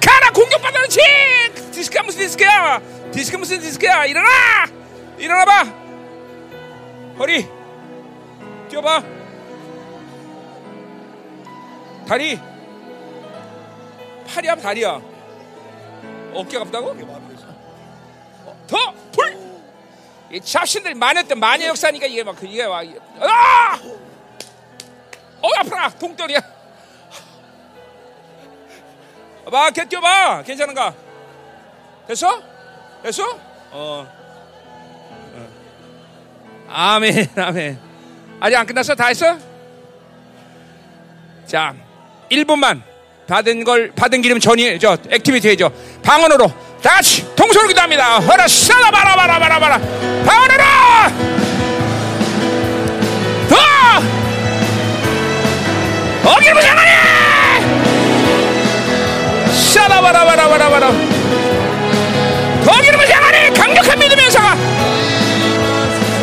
[0.00, 0.30] 가라!
[0.32, 0.98] 공격받아는 치!
[1.70, 2.80] 디스크가 무슨 디스크야!
[3.14, 4.06] 디스크 무슨 디스크야!
[4.06, 4.28] 일어나!
[5.16, 5.62] 일어나봐!
[7.16, 7.48] 허리!
[8.68, 9.04] 뛰어봐!
[12.08, 12.40] 다리!
[14.26, 15.00] 팔이 아파, 다리야.
[16.34, 16.96] 어깨가 아프다고?
[18.66, 18.92] 더!
[19.12, 19.38] 풀!
[20.32, 22.84] 이 잡신들이 마녀 마녀 역사니까 이게 막, 이게 막,
[23.20, 23.78] 아!
[25.40, 25.88] 어, 아파라!
[25.90, 26.40] 동떨이야.
[29.52, 30.42] 봐, 걔 뛰어봐.
[30.42, 30.92] 괜찮은가?
[32.08, 32.53] 됐어?
[33.04, 33.22] 됐어?
[33.70, 34.06] 어.
[35.30, 35.48] 어.
[36.70, 37.78] 아멘, 아멘.
[38.40, 38.94] 아직 안 끝났어?
[38.94, 39.36] 다 했어?
[41.46, 41.74] 자,
[42.32, 42.80] 1분만
[43.28, 45.70] 받은 걸, 받은 기름 전이, 저, 액티비티 해줘.
[46.02, 46.48] 방언으로.
[46.82, 48.20] 다 같이 동서로 기도합니다.
[48.20, 49.78] 허라, 싸라, 바라, 바라, 바라, 바라.
[50.24, 50.64] 방언으로!
[53.50, 53.56] 더!
[56.30, 56.90] 어기를 장하니!
[59.52, 60.90] 샤라 바라 바라 바라 바라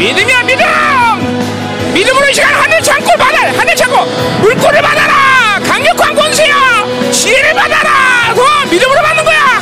[0.01, 4.03] 믿음이야 믿음 믿음으로 이 시간 하늘 창고 받아 하늘 창고.
[4.41, 5.59] 물꼬를 받아라.
[5.63, 8.33] 강력한 권세야 지혜를 받아라.
[8.33, 9.59] 더 믿음으로 받는 거야.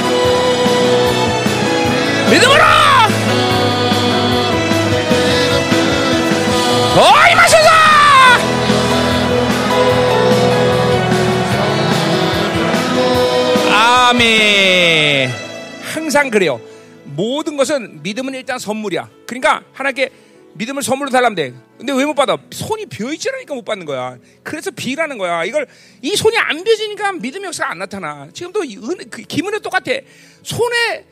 [2.31, 2.63] 믿음으로.
[6.95, 7.69] 더 임하소서.
[13.73, 15.33] 아멘.
[15.81, 16.61] 항상 그래요.
[17.03, 19.09] 모든 것은 믿음은 일단 선물이야.
[19.25, 20.28] 그러니까 하나님께
[20.59, 21.53] 믿음을 선물로 달라면 돼.
[21.77, 22.37] 근데 왜 못 받아?
[22.51, 24.17] 손이 비어있지라니까 못 받는 거야.
[24.43, 25.45] 그래서 비라는 거야.
[25.45, 25.65] 이걸
[26.01, 28.27] 이 손이 안 비어지니까 믿음의 역사가 안 나타나.
[28.33, 29.93] 지금도 이 은, 그 기문에 똑같아.
[30.43, 31.05] 손에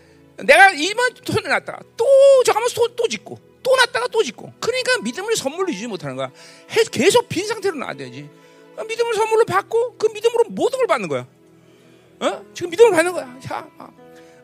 [0.44, 2.06] 내가 이만 손을 놨다가 또
[2.46, 4.52] 저가면 또, 또 짓고 또 놨다가 또 짓고.
[4.60, 6.30] 그러니까 믿음을 선물로 주지 못하는 거야.
[6.92, 8.30] 계속 빈 상태로 놔야 되지.
[8.86, 11.26] 믿음을 선물로 받고 그 믿음으로 모든 걸 받는 거야.
[12.20, 12.46] 어?
[12.54, 13.40] 지금 믿음을 받는 거야.
[13.42, 13.66] 자,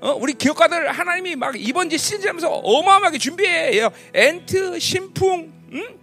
[0.03, 0.11] 어?
[0.19, 3.89] 우리 기업가들 하나님이 막 이번 지 시즌 하면서 어마어마하게 준비해요.
[4.13, 5.99] 엔트, 신풍, 응?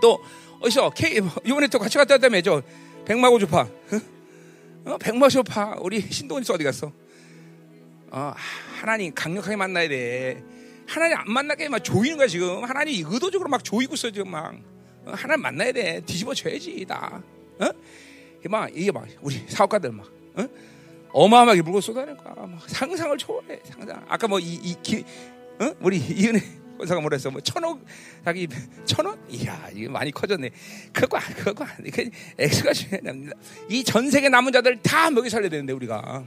[0.00, 0.22] 또
[0.60, 2.62] 어디서 K 이번에 또 같이 갔다 왔다며 저
[3.06, 3.68] 백마고주파,
[4.84, 4.98] 어?
[4.98, 6.92] 백마고주파 우리 신동훈씨 어디 갔어?
[8.12, 8.32] 어,
[8.80, 10.44] 하나님 강력하게 만나야 돼.
[10.86, 12.62] 하나님 안 만나게 막 조이는 거야 지금.
[12.62, 14.54] 하나님 의도적으로 막 조이고 있어 지금 막.
[15.04, 16.00] 어, 하나님 만나야 돼.
[16.06, 17.20] 뒤집어 줘야지 다.
[17.58, 17.68] 어?
[18.48, 20.06] 막 이게 막 우리 사업가들 막.
[20.36, 20.46] 어?
[21.12, 22.34] 어마어마하게 물고 쏟아낼 거야.
[22.46, 23.60] 막 상상을 초월해.
[23.64, 24.04] 상상.
[24.08, 24.74] 아까 뭐 이이
[25.60, 25.74] 어?
[25.80, 26.40] 우리 이은혜
[26.78, 27.30] 권사가 뭐랬어?
[27.30, 27.80] 뭐 천억
[28.24, 28.48] 자기
[28.86, 29.18] 천억?
[29.28, 30.50] 이야 이게 많이 커졌네.
[30.92, 33.36] 그거 그거 그 엑스가 중요합니다.
[33.68, 36.24] 이 전 세계 남은 자들 다 먹여 살려야 되는데 우리가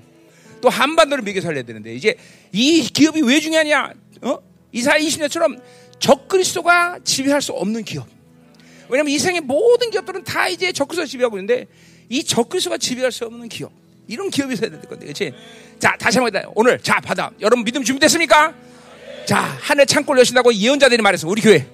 [0.62, 2.16] 또 한반도를 먹여 살려야 되는데 이제
[2.52, 3.94] 이 기업이 왜 중요하냐?
[4.22, 4.38] 어?
[4.72, 5.62] 이사 20년처럼
[6.00, 8.08] 적그리스도가 지배할 수 없는 기업.
[8.90, 11.68] 왜냐면 이 세상의 모든 기업들은 다 이제 적그리스도가 지배하고 있는데
[12.10, 13.72] 이 적그리스도가 지배할 수 없는 기업.
[14.08, 15.34] 이런 기업이 있어야 될 건데, 그렇지?
[15.80, 17.32] 자, 다시 한번 오늘 자 받아.
[17.42, 18.54] 여러분 믿음 준비됐습니까?
[19.26, 21.28] 자, 하늘 창고를 여신다고 예언자들이 말했어.
[21.28, 21.66] 우리 교회.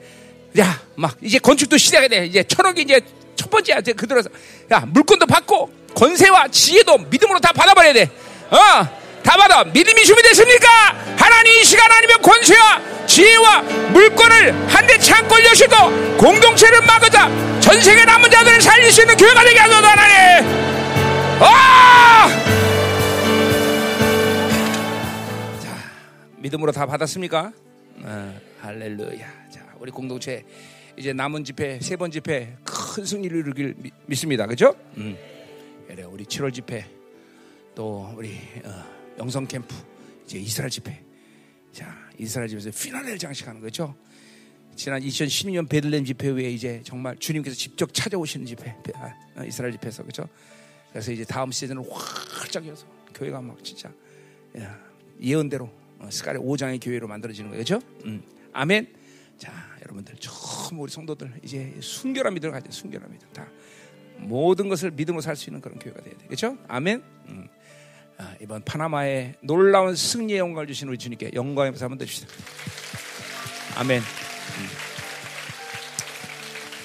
[0.60, 2.26] 야, 막 이제 건축도 시작해야 돼.
[2.26, 3.02] 이제 천억이 이제
[3.36, 3.82] 첫 번째야.
[3.82, 4.30] 그들어서
[4.72, 8.10] 야 물건도 받고 권세와 지혜도 믿음으로 다 받아버려야 돼.
[8.50, 8.58] 어,
[9.24, 9.64] 다 받아.
[9.64, 10.68] 믿음이 준비됐습니까?
[11.18, 17.30] 하나님 이 시간 아니면 권세와 지혜와 물건을 한대 창고를 여시고 공동체를 막으자.
[17.60, 20.79] 전 세계 남은 자들을 살릴 수 있는 교회가 되게 하소서 하나님.
[21.40, 22.28] 아!
[25.62, 25.78] 자,
[26.38, 27.52] 믿음으로 다 받았습니까?
[28.04, 29.50] 아, 할렐루야.
[29.50, 30.46] 자, 우리 공동체
[30.98, 33.76] 이제 남은 집회 세 번 집회 큰 승리를 이루길
[34.06, 34.46] 믿습니다.
[34.48, 34.76] 그죠?
[34.98, 35.18] 음.
[35.88, 36.86] 그래, 우리 7월 집회
[37.76, 38.84] 또 우리 어,
[39.18, 39.74] 영성 캠프
[40.26, 41.02] 이제 이스라엘 집회.
[41.72, 43.96] 자, 이스라엘 집에서 피나레를 장식하는 거죠.
[44.76, 50.04] 지난 2012년 베들렘 집회 후에 이제 정말 주님께서 직접 찾아오시는 집회, 아, 어, 이스라엘 집회에서
[50.04, 50.28] 그죠?
[50.92, 53.92] 그래서 이제 다음 시즌을 활짝 열어서 교회가 막 진짜
[55.22, 57.52] 예언대로 어, 스카리 5장의 교회로 만들어지는.
[57.52, 57.82] 그죠?
[58.06, 58.24] 음.
[58.54, 58.88] 아멘.
[59.38, 59.52] 자,
[59.84, 63.48] 여러분들 처음 우리 성도들 이제 순결한 믿음을 가져 순결한 믿음 다
[64.18, 66.26] 모든 것을 믿음으로 살 수 있는 그런 교회가 돼야 돼.
[66.26, 66.58] 그렇죠?
[66.68, 67.04] 아멘.
[67.28, 67.48] 음.
[68.18, 72.28] 아, 이번 파나마의 놀라운 승리의 영광을 주신 우리 주님께 영광의 박수 한번 드립시다.
[73.78, 74.00] 아멘.
[74.02, 74.68] 음.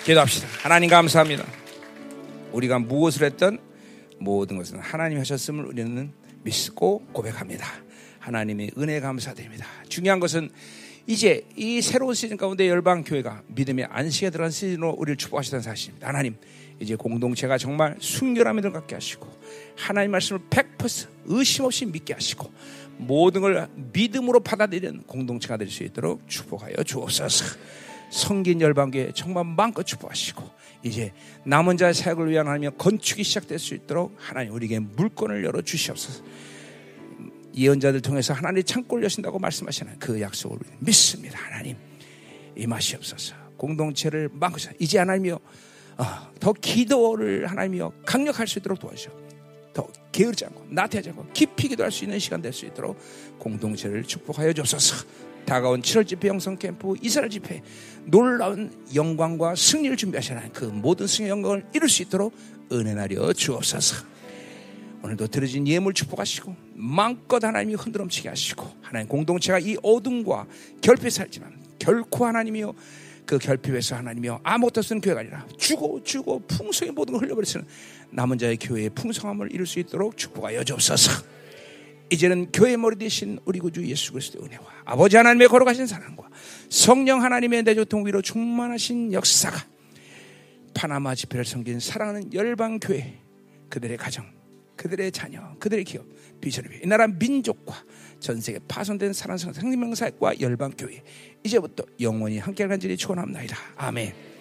[0.05, 0.49] 기도합시다.
[0.63, 1.45] 하나님 감사합니다.
[2.53, 3.59] 우리가 무엇을 했던
[4.25, 6.11] 모든 것은 하나님 하셨음을 우리는
[6.43, 7.67] 믿고 고백합니다.
[8.19, 9.67] 하나님의 은혜 감사드립니다.
[9.89, 10.51] 중요한 것은
[11.07, 16.09] 이제 이 새로운 시즌 가운데 열방 교회가 믿음의 안식에 들어간 시즌으로 우리를 축복하시다는 사실입니다.
[16.09, 16.37] 하나님
[16.81, 19.29] 이제 공동체가 정말 순결함을 갖게 하시고
[19.77, 22.51] 하나님 말씀을 100% 의심 없이 믿게 하시고
[22.97, 27.57] 모든 걸 믿음으로 받아들이는 공동체가 될 수 있도록 축복하여 주옵소서.
[28.11, 30.43] 성긴 열방교회 정말 마음껏 축복하시고
[30.85, 31.13] 이제
[31.45, 36.23] 남은 자의 사역을 위한 하나님의 건축이 시작될 수 있도록 하나님 우리에게 물건을 열어 주시옵소서.
[37.57, 41.39] 예언자들 통해서 하나님의 창고를 여신다고 말씀하시는 그 약속을 믿습니다.
[41.39, 41.77] 하나님
[42.57, 43.35] 임하시옵소서.
[43.57, 44.73] 공동체를 막으셔.
[44.79, 45.39] 이제 하나님이요
[45.97, 46.05] 어,
[46.39, 49.11] 더 기도를 하나님이요 강력할 수 있도록 도와주셔.
[49.73, 52.99] 더 게으르지 않고 나태하지 않고 깊이 기도할 수 있는 시간 될 수 있도록
[53.39, 55.07] 공동체를 축복하여 주옵소서.
[55.45, 57.63] 다가온 7월 집회 영성 캠프 이스라엘 집회
[58.05, 62.35] 놀라운 영광과 승리를 준비하시는 그 모든 승리 영광을 이룰 수 있도록
[62.73, 64.05] 은혜 나려 주옵소서.
[65.03, 70.47] 오늘도 들어진 예물 축복하시고 마음껏 하나님이 흔들엄치게 하시고 하나님 공동체가 이 어둠과
[70.81, 72.73] 결핍에 살지만 결코 하나님이요
[73.27, 77.67] 그 결핍에서 하나님이요 아무것도 쓰는 교회가 아니라 주고 주고 풍성의 모든 걸 흘려버리시는
[78.11, 81.23] 남은 자의 교회의 풍성함을 이룰 수 있도록 축복하여 주옵소서.
[82.11, 86.29] 이제는 교회 머리 대신 우리 구주 예수 그리스도의 은혜와 아버지 하나님의 걸어가신 사랑과
[86.69, 89.67] 성령 하나님의 내조통 위로 충만하신 역사가
[90.75, 93.19] 파나마 집회를 섬긴 사랑하는 열방 교회
[93.69, 94.27] 그들의 가정
[94.77, 96.05] 그들의 자녀 그들의 기업
[96.41, 97.75] 비전을 이 나라 민족과
[98.21, 101.03] 전 세계 파손된 사랑스러운 생명사역과 열방 교회
[101.43, 103.57] 이제부터 영원히 함께할 간절히 축원합니다.
[103.77, 104.34] 아멘.